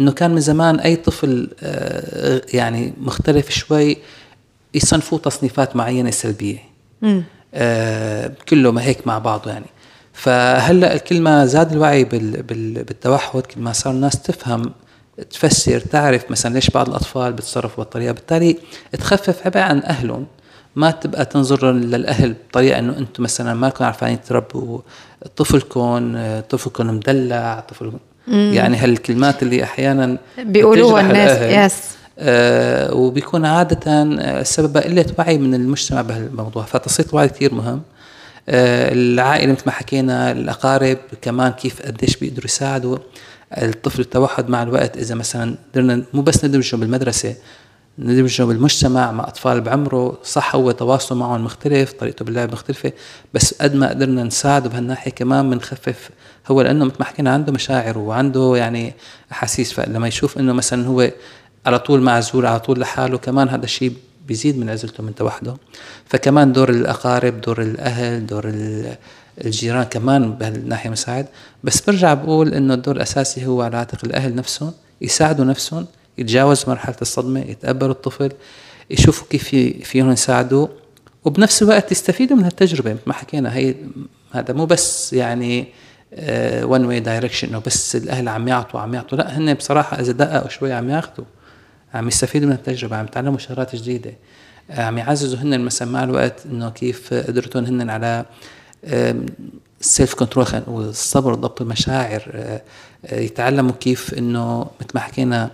إنه 0.00 0.12
كان 0.12 0.30
من 0.30 0.40
زمان 0.40 0.80
أي 0.80 0.96
طفل 0.96 1.50
آه، 1.62 2.42
يعني 2.54 2.92
مختلف 3.00 3.50
شوي 3.50 3.96
يصنفوه 4.74 5.18
تصنيفات 5.18 5.76
معينة 5.76 6.10
سلبية. 6.10 6.58
كله 8.48 8.72
ما 8.72 8.82
هيك 8.82 9.06
مع 9.06 9.18
بعضه 9.18 9.50
يعني. 9.50 9.66
فهلأ 10.12 10.96
كل 10.96 11.20
ما 11.20 11.46
زاد 11.46 11.72
الوعي 11.72 12.04
بالتوحد 12.04 13.40
كل 13.40 13.60
ما 13.60 13.72
صار 13.72 13.92
الناس 13.92 14.22
تفهم 14.22 14.72
تفسر 15.30 15.80
تعرف 15.80 16.30
مثلا 16.30 16.54
ليش 16.54 16.70
بعض 16.70 16.88
الأطفال 16.88 17.32
بتصرفوا 17.32 17.84
بالطريقة. 17.84 18.12
بالتالي 18.12 18.56
تخفف 18.92 19.46
عبء 19.46 19.58
عن 19.58 19.82
أهلهم. 19.82 20.26
ما 20.76 20.90
تبقى 20.90 21.24
تنظر 21.24 21.72
للأهل 21.72 22.34
بطريقة 22.48 22.78
إنه 22.78 22.98
أنتم 22.98 23.22
مثلا 23.22 23.54
ما 23.54 23.68
كنتوا 23.68 23.86
عارفين 23.86 24.22
تربوا 24.22 24.80
طفلكم 25.36 26.18
طفلكم 26.50 26.86
مدلع 26.86 27.64
طفل 27.68 27.92
يعني 28.28 28.76
هالكلمات 28.76 29.42
اللي 29.42 29.62
أحيانا 29.64 30.18
بيقولوها 30.38 31.00
الناس. 31.00 31.72
يس 31.72 31.82
آه 32.18 32.94
وبيكون 32.94 33.44
عادة 33.46 34.02
السبب 34.40 34.76
قلة 34.76 35.06
وعي 35.18 35.38
من 35.38 35.54
المجتمع 35.54 36.02
بهالموضوع. 36.02 36.62
فتصير 36.64 37.06
الوعي 37.10 37.28
كثير 37.28 37.54
مهم. 37.54 37.82
آه 38.48 38.92
العائلة 38.92 39.52
مثل 39.52 39.62
ما 39.66 39.72
حكينا 39.72 40.32
الأقارب 40.32 40.98
كمان 41.22 41.52
كيف 41.52 41.82
قديش 41.82 42.16
بيقدروا 42.16 42.44
يساعدوا. 42.44 42.98
الطفل 43.58 44.00
التوحد 44.00 44.48
مع 44.48 44.62
الوقت 44.62 44.96
إذا 44.96 45.14
مثلا 45.14 45.54
قدرنا 45.72 46.04
مو 46.14 46.22
بس 46.22 46.44
ندمجه 46.44 46.76
بالمدرسة 46.76 47.34
ندمجه 47.98 48.42
بالمجتمع 48.42 49.12
مع 49.12 49.28
أطفال 49.28 49.60
بعمره 49.60 50.18
صح 50.24 50.54
هو 50.54 50.70
تواصله 50.70 51.18
معهم 51.18 51.44
مختلف 51.44 51.92
طريقته 51.92 52.24
باللعب 52.24 52.52
مختلفة 52.52 52.92
بس 53.34 53.54
قد 53.54 53.74
ما 53.74 53.88
قدرنا 53.88 54.24
نساعده 54.24 54.68
بهالناحية 54.68 55.10
كمان 55.10 55.50
بنخفف 55.50 56.10
هو 56.50 56.62
لأنه 56.62 56.84
مثل 56.84 56.96
ما 57.00 57.04
حكينا 57.04 57.32
عنده 57.32 57.52
مشاعر 57.52 57.98
وعنده 57.98 58.56
يعني 58.56 58.94
أحاسيس 59.32 59.72
فلما 59.72 60.08
يشوف 60.08 60.38
إنه 60.38 60.52
مثلا 60.52 60.86
هو 60.86 61.10
على 61.66 61.78
طول 61.78 62.00
معزول 62.00 62.46
على 62.46 62.60
طول 62.60 62.80
لحاله 62.80 63.18
كمان 63.18 63.48
هذا 63.48 63.64
الشيء 63.64 63.92
بيزيد 64.26 64.58
من 64.58 64.70
عزلته 64.70 65.02
من 65.02 65.14
توحده. 65.14 65.56
فكمان 66.06 66.52
دور 66.52 66.70
الأقارب 66.70 67.40
دور 67.40 67.62
الأهل 67.62 68.26
دور 68.26 68.44
الجيران 69.44 69.82
كمان 69.82 70.32
بهالناحيه 70.32 70.90
مساعد 70.90 71.26
بس 71.64 71.80
برجع 71.80 72.14
بقول 72.14 72.54
إنه 72.54 72.74
الدور 72.74 72.96
الأساسي 72.96 73.46
هو 73.46 73.62
على 73.62 73.76
عاتق 73.76 74.04
الأهل 74.04 74.34
نفسهم 74.34 74.72
يساعدوا 75.00 75.44
نفسهم 75.44 75.86
يتجاوزوا 76.18 76.68
مرحلة 76.68 76.96
الصدمة 77.02 77.40
يتقبلوا 77.40 77.92
الطفل 77.92 78.32
يشوفوا 78.90 79.26
كيف 79.30 79.48
فيهم 79.88 80.12
يساعدوه 80.12 80.70
وبنفس 81.24 81.62
الوقت 81.62 81.92
يستفيدوا 81.92 82.36
من 82.36 82.44
هالتجربة. 82.44 82.96
ما 83.06 83.12
حكينا 83.12 83.56
هي 83.56 83.74
هذا 84.32 84.54
مو 84.54 84.66
بس 84.66 85.12
يعني 85.12 85.66
one 86.62 86.84
way 86.84 87.00
direction 87.00 87.48
إنه 87.48 87.62
بس 87.66 87.96
الأهل 87.96 88.28
عم 88.28 88.48
يعطوا 88.48 88.80
عم 88.80 88.94
يعطوا. 88.94 89.18
لا 89.18 89.38
هن 89.38 89.54
بصراحة 89.54 90.00
إذا 90.00 90.12
دققوا 90.12 90.48
شوي 90.48 90.72
عم 90.72 90.90
ياخذوا 90.90 91.26
عم 91.94 92.08
يستفيدوا 92.08 92.48
من 92.48 92.54
التجربه 92.54 92.96
عم 92.96 93.04
يتعلموا 93.04 93.38
شغلات 93.38 93.76
جديدة 93.76 94.12
عم 94.70 94.98
يعززوا 94.98 95.38
هن 95.38 95.60
مثلا 95.60 95.88
مع 95.88 96.04
الوقت 96.04 96.46
إنه 96.46 96.70
كيف 96.70 97.14
قدرتهم 97.14 97.64
هن 97.64 97.90
على 97.90 98.24
ال 98.84 99.10
self 99.10 100.14
control 100.14 100.46
والصبر 100.66 101.32
وضبط 101.32 101.60
المشاعر 101.60 102.22
آه، 102.34 102.62
آه، 103.06 103.20
يتعلموا 103.20 103.72
كيف 103.80 104.14
إنه 104.14 104.60
مثل 104.80 104.90
ما 104.94 105.00
حكينا 105.00 105.50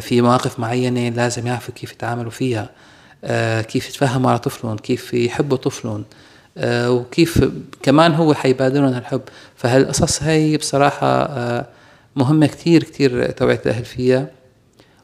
في 0.00 0.22
مواقف 0.22 0.60
معينة 0.60 1.08
لازم 1.08 1.46
يعرفوا 1.46 1.74
كيف 1.74 1.92
يتعاملوا 1.92 2.30
فيها 2.30 2.70
كيف 3.62 3.88
يتفهموا 3.88 4.30
على 4.30 4.38
طفلهم 4.38 4.76
كيف 4.76 5.14
يحبوا 5.14 5.56
طفلهم 5.56 6.04
وكيف 6.66 7.44
كمان 7.82 8.14
هو 8.14 8.34
حيبادرهم 8.34 8.92
هالحب 8.92 9.20
فهالقصص 9.56 10.22
هي 10.22 10.56
بصراحة 10.56 11.28
مهمة 12.16 12.46
كتير 12.46 12.84
كتير 12.84 13.30
توعية 13.30 13.60
الأهل 13.66 13.84
فيها. 13.84 14.39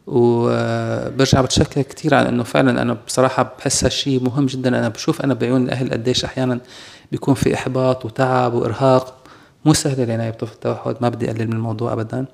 وبرجع 0.06 1.40
بتشكر 1.40 1.82
كثير 1.82 2.14
على 2.14 2.28
إنه 2.28 2.42
فعلا 2.42 2.82
أنا 2.82 2.96
بصراحة 3.06 3.54
بحس 3.58 3.84
هالشيء 3.84 4.22
مهم 4.22 4.46
جدا. 4.46 4.68
أنا 4.68 4.88
بشوف 4.88 5.20
أنا 5.20 5.34
بعيون 5.34 5.64
الأهل 5.64 5.90
قديش 5.90 6.24
أحيانا 6.24 6.60
بيكون 7.12 7.34
في 7.34 7.54
إحباط 7.54 8.04
وتعب 8.04 8.54
وإرهاق. 8.54 9.14
مو 9.64 9.74
سهله 9.74 10.04
العناية 10.04 10.30
بطفل 10.30 10.52
التوحد 10.52 10.96
ما 11.00 11.08
بدي 11.08 11.30
أقلل 11.30 11.46
من 11.46 11.52
الموضوع 11.52 11.92
ابدا. 11.92 12.26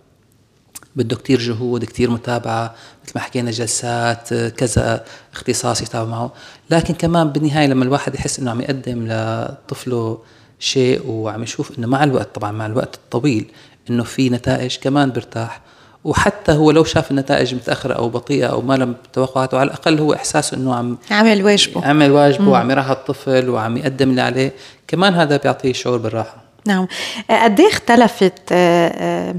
بده 0.97 1.17
كتير 1.17 1.39
جهود 1.39 1.85
كتير 1.85 2.11
متابعة 2.11 2.75
مثل 3.05 3.13
ما 3.15 3.21
حكينا 3.21 3.51
جلسات 3.51 4.35
كذا 4.35 5.05
اختصاص 5.33 5.83
يتابع 5.83 6.11
معه. 6.11 6.33
لكن 6.71 6.95
كمان 6.95 7.29
بالنهاية 7.29 7.67
لما 7.67 7.85
الواحد 7.85 8.15
يحس 8.15 8.39
إنه 8.39 8.51
عم 8.51 8.61
يقدم 8.61 9.07
لطفله 9.09 10.19
شيء 10.59 11.07
وعم 11.07 11.43
يشوف 11.43 11.79
إنه 11.79 11.87
مع 11.87 12.05
الوقت 12.05 12.35
طبعا 12.35 12.53
مع 12.53 12.67
الوقت 12.67 12.95
الطويل 12.95 13.51
إنه 13.91 14.03
في 14.03 14.31
نتائج 14.31 14.77
كمان 14.77 15.13
برتاح 15.13 15.61
وحتى 16.05 16.53
هو 16.53 16.71
لو 16.71 16.85
شاف 16.85 17.11
النتائج 17.11 17.55
متأخرة 17.55 17.95
أو 17.95 18.09
بطيئة 18.09 18.47
أو 18.47 18.61
ما 18.61 18.75
لم 18.75 18.95
توقعاته 19.13 19.59
على 19.59 19.67
الأقل 19.67 19.99
هو 19.99 20.15
احساسه 20.15 20.57
إنه 20.57 20.75
عم 20.75 20.99
عمل 21.11 21.45
واجبه. 21.45 21.87
عمل 21.87 22.11
واجبه 22.11 22.49
وعم 22.49 22.71
يراها 22.71 22.93
الطفل 22.93 23.49
وعم 23.49 23.77
يقدم 23.77 24.11
اللي 24.11 24.21
عليه. 24.21 24.53
كمان 24.89 25.15
هذا 25.15 25.37
بيعطيه 25.37 25.73
شعور 25.73 25.99
بالراحة. 25.99 26.37
نعم. 26.67 26.87
قد 27.31 27.61
إيه 27.61 27.69
اختلفت 27.69 28.53
آه، 28.53 28.89
آه، 28.89 29.35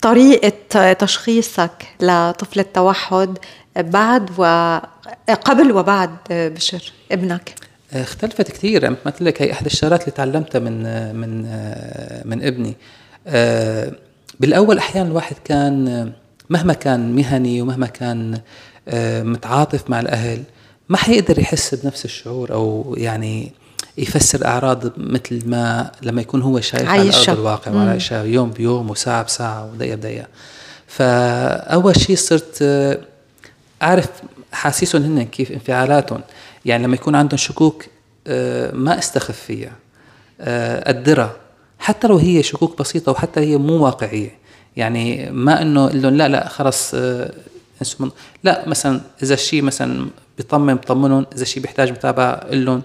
طريقة 0.00 0.92
تشخيصك 0.92 1.86
لطفل 2.00 2.60
التوحد 2.60 3.38
بعد 3.76 4.30
وقبل 4.38 5.72
وبعد 5.72 6.10
بشر 6.30 6.92
ابنك؟ 7.12 7.54
اختلفت 7.92 8.50
كثير. 8.50 8.90
مثل 8.90 9.24
لك 9.24 9.42
هي 9.42 9.52
احدى 9.52 9.66
الشغلات 9.66 10.00
اللي 10.00 10.12
تعلمتها 10.12 10.58
من 10.58 10.82
من 11.16 11.42
من 12.24 12.42
ابني. 12.42 12.76
بالأول 14.40 14.78
أحيانا 14.78 15.08
الواحد 15.08 15.36
كان 15.44 16.12
مهما 16.50 16.72
كان 16.72 17.12
مهني 17.16 17.62
ومهما 17.62 17.86
كان 17.86 18.40
آه، 18.88 19.22
متعاطف 19.22 19.90
مع 19.90 20.00
الأهل 20.00 20.42
ما 20.88 20.96
حيقدر 20.96 21.38
يحس 21.38 21.74
بنفس 21.74 22.04
الشعور 22.04 22.52
أو 22.52 22.94
يعني 22.98 23.52
يفسر 23.98 24.46
أعراض 24.46 24.98
مثل 24.98 25.48
ما 25.48 25.90
لما 26.02 26.20
يكون 26.20 26.42
هو 26.42 26.60
شايف 26.60 26.88
على 26.88 27.10
أرض 27.14 27.30
الواقع 27.30 27.72
وعايشها 27.72 28.24
يوم 28.24 28.50
بيوم 28.50 28.90
وساعة 28.90 29.22
بساعة 29.22 29.64
ودقيقة 29.72 29.96
بدقيقة. 29.96 30.26
فأول 30.86 32.00
شيء 32.00 32.16
صرت 32.16 32.58
آه، 32.62 32.98
أعرف 33.82 34.08
حاسيسهم 34.52 35.02
هن 35.02 35.22
كيف 35.24 35.52
انفعالاتهم. 35.52 36.20
يعني 36.64 36.84
لما 36.84 36.94
يكون 36.94 37.14
عندهم 37.14 37.38
شكوك 37.38 37.84
آه، 38.26 38.72
ما 38.72 38.98
أستخف 38.98 39.40
فيها 39.40 39.72
قدرها 40.86 41.45
حتى 41.78 42.08
لو 42.08 42.16
هي 42.16 42.42
شكوك 42.42 42.78
بسيطة 42.78 43.12
وحتى 43.12 43.40
هي 43.40 43.56
مو 43.56 43.84
واقعية. 43.84 44.30
يعني 44.76 45.30
ما 45.30 45.62
إنه 45.62 45.88
لهم 45.90 46.14
لا 46.14 46.28
لا 46.28 46.48
خلص 46.48 46.94
آه 46.94 47.32
لا 48.44 48.68
مثلا 48.68 49.00
إذا 49.22 49.34
الشيء 49.34 49.62
مثلا 49.62 50.06
بيطمن 50.36 50.74
بطمنهم 50.74 51.26
إذا 51.34 51.42
الشيء 51.42 51.62
بيحتاج 51.62 51.90
متابعة 51.90 52.46
لهم 52.50 52.82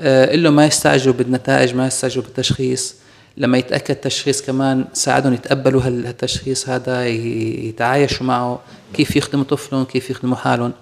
آه 0.00 0.26
قل 0.30 0.42
لهم 0.42 0.56
ما 0.56 0.66
يستعجلوا 0.66 1.14
بالنتائج 1.14 1.74
ما 1.74 1.86
يستعجلوا 1.86 2.24
بالتشخيص. 2.24 2.94
لما 3.36 3.58
يتأكد 3.58 3.94
تشخيص 3.94 4.42
كمان 4.42 4.84
ساعدهم 4.92 5.32
يتقبلوا 5.32 5.82
هالتشخيص 5.82 6.68
هذا 6.68 7.06
يتعايشوا 7.06 8.26
معه 8.26 8.60
كيف 8.94 9.16
يخدموا 9.16 9.44
طفلهم 9.44 9.84
كيف 9.84 10.10
يخدموا 10.10 10.36
حالهم. 10.36 10.72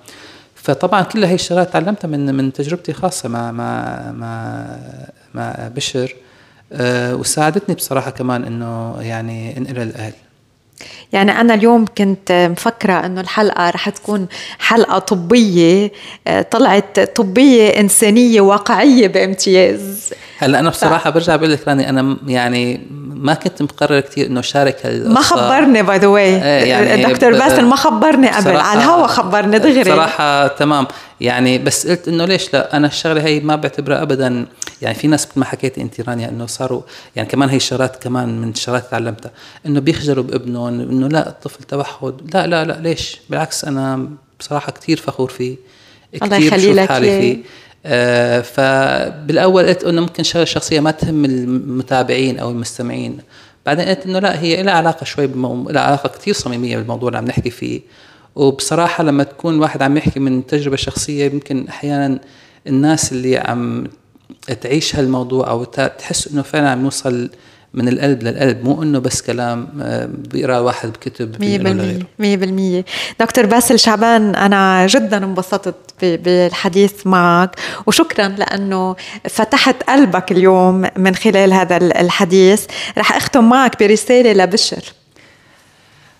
فطبعا 0.55 1.03
كل 1.03 1.24
هي 1.24 1.34
الشغلات 1.34 1.72
تعلمتها 1.72 2.09
من 2.09 2.34
من 2.34 2.53
تجربتي 2.53 2.93
خاصة 2.93 3.28
مع 3.28 3.53
مع 3.53 4.12
مع 4.12 4.66
مع 5.34 5.70
بشر. 5.76 6.14
وساعدتني 7.14 7.75
بصراحة 7.75 8.11
كمان 8.11 8.45
إنه 8.45 8.97
يعني 9.01 9.57
انقلها 9.59 9.83
الاهل 9.83 10.12
يعني 11.12 11.40
أنا 11.40 11.54
اليوم 11.54 11.84
كنت 11.98 12.48
مفكرة 12.50 12.92
إنه 12.92 13.20
الحلقة 13.20 13.70
رح 13.70 13.88
تكون 13.88 14.26
حلقة 14.58 14.98
طبية 14.98 15.92
آه، 16.26 16.42
طلعت 16.42 17.00
طبية 17.00 17.68
إنسانية 17.68 18.40
واقعية 18.40 19.08
بامتياز. 19.08 20.10
هلا 20.38 20.60
أنا 20.60 20.70
بصراحة 20.70 21.10
ف... 21.10 21.14
برجع 21.14 21.36
بقول 21.36 21.52
لك 21.52 21.68
رانيا 21.68 21.88
أنا 21.88 22.16
يعني 22.26 22.86
ما 23.14 23.34
كنت 23.34 23.62
مقرر 23.62 24.00
كثير 24.00 24.26
إنه 24.26 24.40
شارك 24.40 24.86
هالقصة. 24.86 25.12
ما 25.12 25.20
خبرني 25.20 25.82
by 25.82 25.99
the 25.99 26.07
way 26.07 26.32
يعني 26.68 27.04
دكتور 27.04 27.32
باسل 27.32 27.64
ما 27.64 27.76
خبرني 27.76 28.28
قبل 28.28 28.56
على 28.56 28.80
الهوا 28.80 29.06
خبرني 29.06 29.58
دغري. 29.58 29.82
بصراحة 29.82 30.46
تمام. 30.46 30.86
يعني 31.20 31.58
بس 31.58 31.86
قلت 31.86 32.08
إنه 32.08 32.24
ليش 32.24 32.54
لا 32.54 32.76
أنا 32.76 32.86
الشغلة 32.86 33.22
هي 33.22 33.40
ما 33.40 33.56
بعتبرها 33.56 34.02
ابدا. 34.02 34.46
يعني 34.82 34.94
في 34.94 35.08
ناس 35.08 35.28
ما 35.36 35.44
حكيت 35.44 35.78
انت 35.78 36.00
رانيا 36.00 36.28
إنه 36.28 36.46
صاروا 36.46 36.82
يعني 37.16 37.28
كمان 37.28 37.48
هي 37.48 37.56
الشغلات 37.56 38.02
كمان 38.02 38.40
من 38.40 38.48
الشغلات 38.48 38.90
تعلمتها 38.90 39.30
إنه 39.66 39.80
بيخجلوا 39.80 40.24
بابنهم 40.24 40.80
إنه 41.03 41.09
لا 41.09 41.28
الطفل 41.28 41.64
توحد. 41.64 42.34
لا 42.34 42.46
لا 42.46 42.64
لا 42.64 42.80
ليش؟ 42.80 43.20
بالعكس 43.30 43.64
أنا 43.64 44.09
بصراحة 44.40 44.72
كثير 44.72 44.96
فخور 44.96 45.28
فيه. 45.28 45.57
كثير 46.14 46.55
بشوف 46.55 46.78
حالي 46.78 47.20
فيه. 47.20 47.38
آه 47.86 48.40
فبالأول 48.40 49.66
قلت 49.66 49.84
إنه 49.84 50.00
ممكن 50.00 50.22
شغلة 50.22 50.44
شخصية 50.44 50.80
ما 50.80 50.90
تهم 50.90 51.24
المتابعين 51.24 52.38
أو 52.38 52.50
المستمعين. 52.50 53.18
بعدين 53.66 53.84
قلت 53.84 54.07
إنه 54.07 54.18
لا 54.18 54.40
هي 54.40 54.62
لها 54.62 54.74
علاقة 54.74 55.05
شوي 55.05 55.26
بمو... 55.26 55.70
لها 55.70 55.82
علاقة 55.82 56.09
كثير 56.09 56.34
صميمية 56.34 56.76
بالموضوع 56.76 57.09
اللي 57.09 57.18
عم 57.18 57.24
نحكي 57.24 57.50
فيه. 57.50 57.80
وبصراحة 58.36 59.05
لما 59.05 59.24
تكون 59.24 59.59
واحد 59.59 59.82
عم 59.82 59.96
يحكي 59.96 60.20
من 60.20 60.46
تجربة 60.46 60.76
شخصية 60.76 61.24
يمكن 61.24 61.68
أحيانا 61.68 62.18
الناس 62.66 63.12
اللي 63.12 63.36
عم 63.36 63.86
تعيش 64.61 64.96
هالموضوع 64.96 65.50
أو 65.50 65.64
تحس 65.64 66.28
إنه 66.28 66.42
فعلا 66.42 66.70
عم 66.70 66.84
يوصل 66.84 67.30
من 67.75 67.89
القلب 67.89 68.23
للقلب 68.23 68.64
مو 68.64 68.83
إنه 68.83 68.99
بس 68.99 69.23
كلام 69.23 69.68
آه، 69.83 70.09
بيقرأ 70.33 70.59
واحد 70.59 70.89
بكتب 70.89 71.41
مية 71.41 71.59
بالمية 71.59 72.07
مية 72.18 72.37
بالمية. 72.37 72.85
دكتور 73.20 73.47
باسل 73.47 73.79
شعبان 73.79 74.35
أنا 74.35 74.87
جدا 74.87 75.16
انبسطت 75.16 75.75
بالحديث 76.03 77.07
معك 77.07 77.57
وشكرا 77.87 78.29
لأنه 78.29 78.97
فتحت 79.29 79.83
قلبك 79.83 80.33
اليوم 80.33 80.87
من 80.97 81.14
خلال 81.14 81.53
هذا 81.53 81.77
الحديث. 81.77 82.66
رح 82.99 83.16
أختم 83.16 83.49
معك 83.49 83.83
برسالة 83.83 84.33
لبشر. 84.45 84.93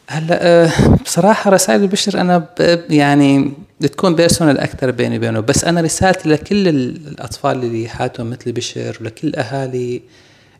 هلأ 0.09 0.39
آه، 0.43 0.71
بصراحة 1.05 1.51
رسائل 1.51 1.83
البشر 1.83 2.21
أنا 2.21 2.47
يعني 2.91 3.53
بتكون 3.81 4.15
بيرسونال 4.15 4.59
أكثر 4.59 4.91
بيني 4.91 5.17
وبينه 5.17 5.41
بس 5.41 5.65
أنا 5.65 5.81
رسالتي 5.81 6.29
لكل 6.29 6.69
الأطفال 6.69 7.63
اللي 7.63 7.89
حالتهم 7.89 8.31
مثل 8.31 8.53
بشر 8.53 8.99
ولكل 9.01 9.35
أهالي 9.37 10.03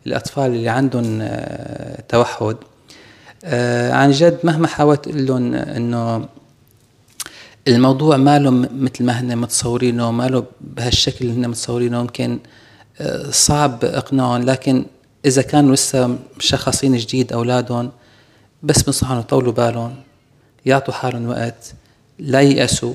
الأطفال 0.07 0.45
اللي 0.45 0.69
عندهم 0.69 1.19
آه، 1.21 2.01
توحد. 2.09 2.55
آه، 3.45 3.91
عن 3.91 4.11
جد 4.11 4.39
مهما 4.43 4.67
حاولت 4.67 5.07
أقول 5.07 5.25
لهم 5.25 5.53
إنه 5.55 6.27
الموضوع 7.67 8.17
ما 8.17 8.39
له 8.39 8.51
مثل 8.51 9.03
ما 9.03 9.19
هن 9.19 9.37
متصورينه 9.37 10.11
ما 10.11 10.27
له 10.27 10.45
بهالشكل 10.61 11.25
اللي 11.25 11.39
هن 11.39 11.49
متصورينه 11.49 11.99
يمكن 11.99 12.39
صعب 13.29 13.85
إقناعهم. 13.85 14.41
لكن 14.41 14.85
إذا 15.25 15.41
كانوا 15.41 15.75
لسه 15.75 16.17
مشخصين 16.37 16.97
جديد 16.97 17.33
أولادهم 17.33 17.91
بس 18.63 18.83
بنصحهم 18.83 19.19
يطولوا 19.19 19.53
بالهم 19.53 19.95
يعطوا 20.65 20.93
حالهم 20.93 21.29
وقت 21.29 21.73
لا 22.19 22.41
ييأسوا 22.41 22.93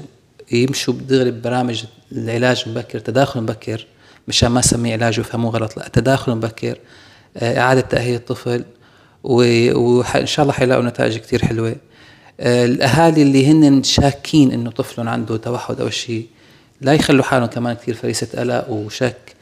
يمشوا 0.52 0.94
دغري 0.94 1.30
ببرامج 1.30 1.84
العلاج 2.12 2.64
المبكر 2.66 2.98
تداخل 2.98 3.40
مبكر. 3.40 3.86
مشان 4.28 4.48
ما 4.48 4.60
سمي 4.60 4.92
علاج 4.92 5.18
ويفهموه 5.18 5.50
غلط. 5.50 5.76
لا 5.76 5.88
تداخل 5.88 6.34
مبكر 6.34 6.78
آه، 7.36 7.60
إعادة 7.60 7.80
تأهيل 7.80 8.14
الطفل 8.14 8.64
وإن 9.24 10.26
شاء 10.26 10.42
الله 10.42 10.52
حيلاقوا 10.52 10.84
نتائج 10.84 11.16
كتير 11.16 11.44
حلوة. 11.44 11.76
آه، 12.40 12.64
الأهالي 12.64 13.22
اللي 13.22 13.50
هن 13.50 13.82
شاكين 13.82 14.52
إنه 14.52 14.70
طفلهم 14.70 15.08
عنده 15.08 15.36
توحد 15.36 15.80
أو 15.80 15.90
شيء 15.90 16.26
لا 16.80 16.92
يخلوا 16.92 17.24
حالهم 17.24 17.46
كمان 17.46 17.76
كثير 17.76 17.94
فريسة 17.94 18.28
قلق 18.38 18.70
وشك. 18.70 19.34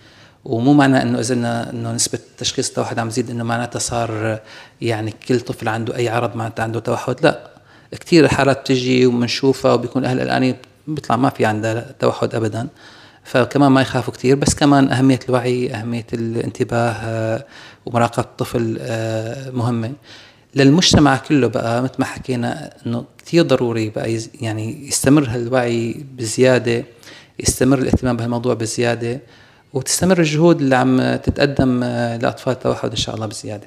ومو 0.45 0.73
معنى 0.73 1.03
إنه 1.03 1.21
إذا 1.21 1.35
إنه 1.71 1.93
نسبة 1.93 2.19
تشخيص 2.39 2.69
التوحد 2.69 2.99
عم 2.99 3.09
تزيد 3.09 3.31
إنه 3.31 3.45
معناتها 3.45 3.79
صار 3.79 4.41
يعني 4.81 5.15
كل 5.29 5.41
طفل 5.41 5.69
عنده 5.69 5.97
أي 5.97 6.09
عرض 6.09 6.37
معناتها 6.37 6.63
عنده 6.63 6.81
توحد. 6.81 7.17
لا 7.23 7.51
كثير 8.01 8.29
حالات 8.29 8.61
بتجي 8.61 9.07
وبنشوفها 9.07 9.73
وبيكون 9.73 10.03
الاهل 10.03 10.17
القلقانين 10.21 10.57
بيطلع 10.87 11.17
ما 11.17 11.31
في 11.31 11.45
عندها 11.45 11.95
توحد 12.01 12.35
ابدا. 12.35 12.69
فكمان 13.27 13.73
ما 13.73 13.81
يخافوا 13.81 14.15
كثير 14.15 14.37
بس 14.37 14.55
كمان 14.55 14.93
أهمية 14.93 15.19
الوعي 15.29 15.75
أهمية 15.75 16.07
الانتباه 16.13 16.91
آه، 16.91 17.45
ومراقبة 17.87 18.23
الطفل 18.23 18.79
آه، 18.81 19.51
مهمة. 19.51 19.93
للمجتمع 20.55 21.17
كله 21.17 21.47
بقى 21.47 21.83
مثل 21.83 21.95
ما 21.99 22.05
حكينا 22.05 22.71
إنه 22.87 23.05
كثير 23.27 23.43
ضروري 23.43 23.91
بقى 23.91 24.19
يعني 24.41 24.89
يستمر 24.89 25.29
هالوعي 25.29 26.05
بزيادة 26.17 26.85
يستمر 27.39 27.79
الاهتمام 27.79 28.17
بهالموضوع 28.17 28.55
بزيادة 28.55 29.21
وتستمر 29.73 30.19
الجهود 30.19 30.61
اللي 30.61 30.77
عم 30.77 31.17
تتقدم 31.17 31.83
آه، 31.83 32.17
لأطفال 32.17 32.53
التوحد 32.53 32.91
إن 32.91 32.97
شاء 32.97 33.15
الله 33.15 33.27
بزيادة. 33.27 33.67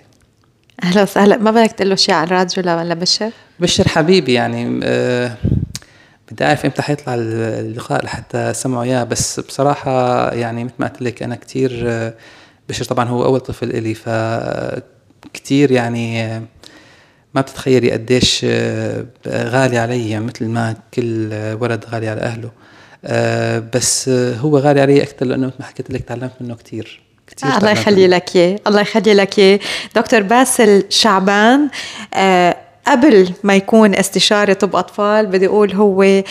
أهلا 0.84 1.02
وسهلا. 1.02 1.38
ما 1.38 1.52
بدك 1.52 1.72
تقول 1.72 1.90
له 1.90 1.96
شيء 1.96 2.16
على 2.16 2.28
الراديو 2.28 2.64
ولا 2.64 2.94
بشر؟ 2.94 3.32
بشر 3.60 3.88
حبيبي 3.88 4.34
يعني 4.34 4.80
أه 4.84 5.38
بدي 6.32 6.46
أعرف 6.46 6.66
إمتى 6.66 6.82
حيطلع 6.82 7.16
اللقاء 7.18 8.06
لحتى 8.06 8.54
سمعوا 8.54 8.84
إياه. 8.84 9.04
بس 9.04 9.40
بصراحة 9.40 10.30
يعني 10.34 10.64
مثل 10.64 10.74
ما 10.80 10.88
قلت 10.88 11.02
لك 11.02 11.24
أنا 11.24 11.36
كثير 11.36 11.84
آه، 11.88 12.14
بشر 12.70 12.86
طبعا 12.86 13.10
هو 13.10 13.26
أول 13.26 13.40
طفل 13.40 13.70
إلي 13.70 13.94
ف 13.94 14.10
كثير 15.34 15.72
يعني 15.72 16.24
آه، 16.24 16.42
ما 17.36 17.42
بتتخيلي 17.42 17.92
قديش 17.92 18.46
آه، 18.50 19.06
غالي 19.28 19.78
علي 19.78 20.20
مثل 20.20 20.46
ما 20.46 20.76
كل 20.94 21.30
ولد 21.62 21.86
غالي 21.86 22.08
على 22.08 22.22
أهله. 22.22 22.52
بس 23.74 24.10
هو 24.10 24.58
غالي 24.58 24.82
علي 24.82 25.04
أكثر 25.04 25.26
لأنه 25.26 25.48
مثل 25.48 25.56
ما 25.60 25.66
حكيت 25.66 25.92
لك 25.92 26.02
تعلمت 26.02 26.32
منه 26.42 26.56
كثير 26.56 27.02
كثير 27.28 27.58
الله 27.58 27.72
يخلي 27.72 28.08
لك 28.08 28.36
إياه 28.36 28.60
الله 28.68 28.82
يخلي 28.82 29.14
لك 29.14 29.40
إياه. 29.40 29.60
دكتور 29.96 30.22
باسل 30.22 30.84
شعبان 30.90 31.70
قبل 32.88 33.34
ما 33.44 33.56
يكون 33.56 33.96
استشاري 33.96 34.54
طب 34.54 34.76
أطفال 34.76 35.26
بدي 35.26 35.48
أقول 35.48 35.74
هو 35.74 36.04
آه، 36.04 36.24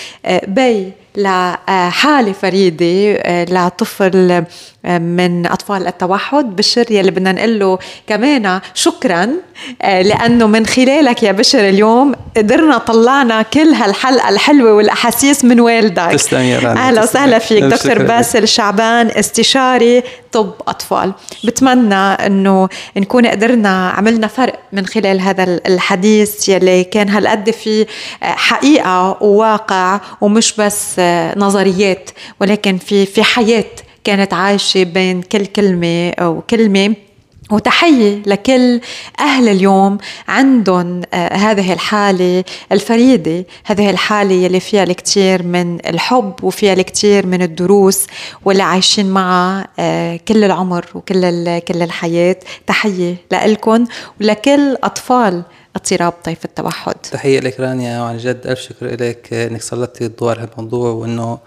بي 0.49 0.93
لحالة 1.19 2.33
فريدة 2.33 3.21
آه، 3.23 3.45
لطفل 3.45 4.45
آه، 4.85 4.99
من 4.99 5.47
أطفال 5.47 5.87
التوحد 5.87 6.57
بشر 6.57 6.93
يلي 6.93 7.11
بدنا 7.11 7.33
نقول 7.33 7.59
له 7.59 7.79
كمان 8.07 8.61
شكرا 8.75 9.29
آه، 9.83 10.03
لأنه 10.03 10.47
من 10.47 10.67
خلالك 10.67 11.23
يا 11.23 11.33
بشر 11.33 11.69
اليوم 11.69 12.15
قدرنا 12.37 12.79
طلعنا 12.79 13.43
كل 13.43 13.69
هالحلقة 13.69 14.29
الحلوة 14.29 14.73
والأحاسيس 14.73 15.45
من 15.45 15.61
والدك. 15.61 16.09
تسلم 16.13 16.41
يا 16.41 16.59
راني 16.59 16.81
أهلا 16.81 17.03
وسهلا 17.03 17.39
فيك. 17.39 17.63
دكتور 17.65 18.03
باسل 18.03 18.49
شعبان 18.49 19.07
استشاري 19.11 20.03
طب 20.33 20.53
أطفال. 20.69 21.13
بتمنى 21.45 21.95
أنه 21.95 22.69
نكون 22.97 23.27
قدرنا 23.27 23.91
عملنا 23.91 24.27
فرق 24.27 24.59
من 24.73 24.87
خلال 24.87 25.21
هذا 25.21 25.45
الحديث 25.67 26.49
يلي 26.49 26.85
كان 26.85 27.09
هالقد 27.09 27.51
في 27.51 27.87
حقيقة 28.23 29.23
وواقع 29.23 30.01
ومش 30.21 30.55
بس 30.59 31.01
نظريات 31.37 32.11
ولكن 32.41 32.79
في 32.79 33.07
في 33.07 33.23
حياة 33.23 33.65
كانت 34.05 34.35
عايشة 34.35 34.83
بين 34.83 35.23
كل 35.23 35.47
كلمة 35.47 36.13
وكلمه 36.21 36.95
وتحية 37.51 38.23
لكل 38.27 38.81
أهل 39.21 39.49
اليوم 39.49 39.99
عندهم 40.29 41.03
آه 41.15 41.35
هذه 41.35 41.73
الحالة 41.73 42.45
الفريدة 42.73 43.45
هذه 43.65 43.91
الحالة 43.91 44.35
يلي 44.35 44.61
فيها 44.61 44.83
الكثير 44.85 45.43
من 45.43 45.87
الحب 45.87 46.35
وفيها 46.43 46.73
الكثير 46.73 47.27
من 47.27 47.43
الدروس 47.43 48.07
واللي 48.45 48.63
عايشين 48.63 49.11
معها 49.11 49.69
آه 49.79 50.21
كل 50.29 50.45
العمر 50.45 50.87
وكل 50.95 51.59
كل 51.59 51.83
الحياة. 51.83 52.37
تحية 52.67 53.17
لكم 53.33 53.85
ولكل 54.21 54.77
أطفال 54.85 55.43
اضطراب 55.77 56.13
طيف 56.25 56.45
التوحد. 56.45 56.95
تحية 56.95 57.41
لك 57.41 57.61
رانيا 57.61 58.01
وعن 58.01 58.19
جد 58.19 58.47
ألف 58.47 58.61
شكر 58.61 58.87
لك 58.87 59.33
إنك 59.33 59.63
سلطتي 59.63 60.07
الضوء 60.07 60.31
على 60.31 60.41
هالموضوع 60.41 60.91
وإنه 60.91 61.39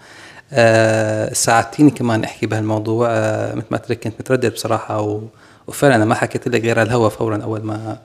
آه 0.52 1.32
ساعدتيني 1.32 1.90
كمان 1.90 2.24
أحكي 2.24 2.46
بهالموضوع. 2.46 3.08
آه 3.10 3.54
مثل 3.54 3.66
ما 3.70 3.78
قلت 3.78 3.90
لك 3.90 4.00
كنت 4.00 4.14
متردد 4.20 4.52
بصراحة 4.52 5.00
و 5.00 5.20
وفعلا 5.66 5.94
أنا 5.94 6.04
ما 6.04 6.14
حكيت 6.14 6.48
لك 6.48 6.62
غير 6.62 6.78
على 6.78 6.86
الهوا 6.86 7.08
فورا 7.08 7.42
أول 7.42 7.62
ما 7.62 7.98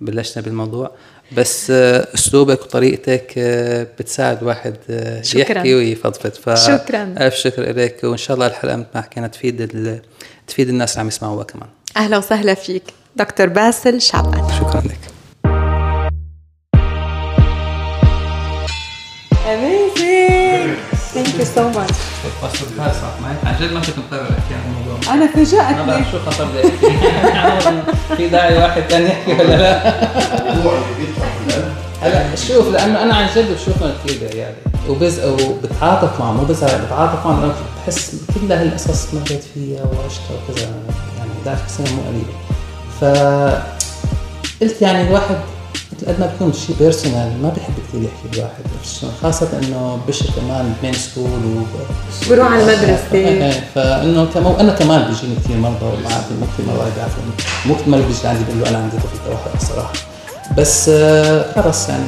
بلشنا 0.00 0.42
بالموضوع. 0.42 0.90
بس 1.36 1.70
آه 1.70 2.08
أسلوبك 2.14 2.62
وطريقتك 2.62 3.34
آه 3.38 3.86
بتساعد 3.98 4.42
واحد 4.42 4.76
آه 4.90 5.22
يحكي 5.34 5.74
ويفضفض. 5.74 6.54
شكرا. 6.54 7.14
ألف 7.20 7.34
شكر 7.34 7.62
لك 7.62 8.00
وإن 8.04 8.16
شاء 8.16 8.34
الله 8.34 8.46
الحلقة 8.46 8.76
مثل 8.76 8.86
ما 8.94 9.00
حكينا 9.00 9.26
تفيد 9.26 10.00
تفيد 10.46 10.68
الناس 10.68 10.92
اللي 10.92 11.00
عم 11.00 11.08
يسمعوها 11.08 11.44
كمان. 11.44 11.68
أهلا 11.96 12.18
وسهلا 12.18 12.54
فيك. 12.54 12.84
دكتور 13.16 13.46
باسل 13.46 14.00
شعبان. 14.00 14.48
شكرا 14.60 14.80
لك. 14.80 14.98
Amazing! 19.96 20.76
Thank 21.14 21.38
you 21.38 21.44
so 21.44 21.70
much. 21.76 21.92
عن 23.44 23.54
جد 23.60 23.72
ما 23.72 23.80
كنت 23.80 23.98
مقرر 23.98 24.22
احكي 24.22 24.54
عن 24.54 24.60
الموضوع 24.68 25.14
أنا 25.14 25.26
فاجأتني 25.26 25.76
ما 25.76 25.86
بعرف 25.86 26.10
شو 26.12 26.18
خطر 26.18 26.44
بدي 26.44 26.68
احكي 27.38 27.82
في 28.16 28.28
داعي 28.28 28.58
واحد 28.58 28.82
ثاني 28.82 29.06
يحكي 29.06 29.32
ولا 29.32 29.56
لا 29.56 29.92
هلا 32.02 32.36
شوف 32.36 32.68
لأنه 32.68 33.02
أنا 33.02 33.14
عن 33.14 33.26
جد 33.36 33.52
بشوفهم 33.52 33.92
كثير 34.04 34.34
يعني 34.34 34.54
وبز 34.88 35.24
وبتعاطف 35.24 36.20
معهم 36.20 36.36
مو 36.36 36.44
بزعل 36.44 36.80
بتعاطف 36.86 37.26
معهم 37.26 37.40
لأنه 37.40 37.54
بحس 37.86 38.16
كل 38.34 38.52
هالقصص 38.52 39.14
مريت 39.14 39.44
فيها 39.54 39.82
وعشتها 39.82 40.36
وكذا 40.48 40.62
يعني 41.18 41.30
11 41.46 41.62
سنه 41.68 41.86
مو 41.96 42.02
قليله 42.02 42.34
ف 43.00 43.04
قلت 44.62 44.82
يعني 44.82 45.08
الواحد 45.08 45.36
قد 46.08 46.20
ما 46.20 46.26
بيكون 46.26 46.52
شيء 46.52 46.76
personal 46.80 47.42
ما 47.42 47.48
بيحب 47.48 47.74
كثير 47.88 48.02
يحكي 48.02 48.38
الواحد 48.38 48.64
خاصة 49.22 49.48
إنه 49.58 49.98
بشر 50.08 50.26
كمان 50.36 50.74
main 50.82 50.92
school 50.92 51.24
و 51.24 51.62
بروح 52.30 52.52
على 52.52 52.62
المدرسة. 52.62 53.02
إيه، 53.12 53.64
فإنه 53.74 54.26
كمان 54.34 54.54
أنا 54.60 54.72
كمان 54.72 55.08
بيجيني 55.08 55.34
كثير 55.44 55.56
مرضى 55.56 55.84
مو 55.84 56.46
كثير 56.54 56.66
مرضى 56.66 56.90
بيعرفوا 56.96 57.22
مو 57.66 57.74
كثير 57.74 57.88
مرضى 57.88 58.06
بيجي 58.06 58.28
عندي 58.28 58.44
بيقول 58.44 58.62
له 58.62 58.68
أنا 58.68 58.78
عندي 58.78 58.96
طفل 58.96 59.30
توحد 59.30 59.60
الصراحة 59.60 59.92
بس 60.58 60.88
آه، 60.88 61.62
خلص 61.62 61.88
يعني. 61.88 62.04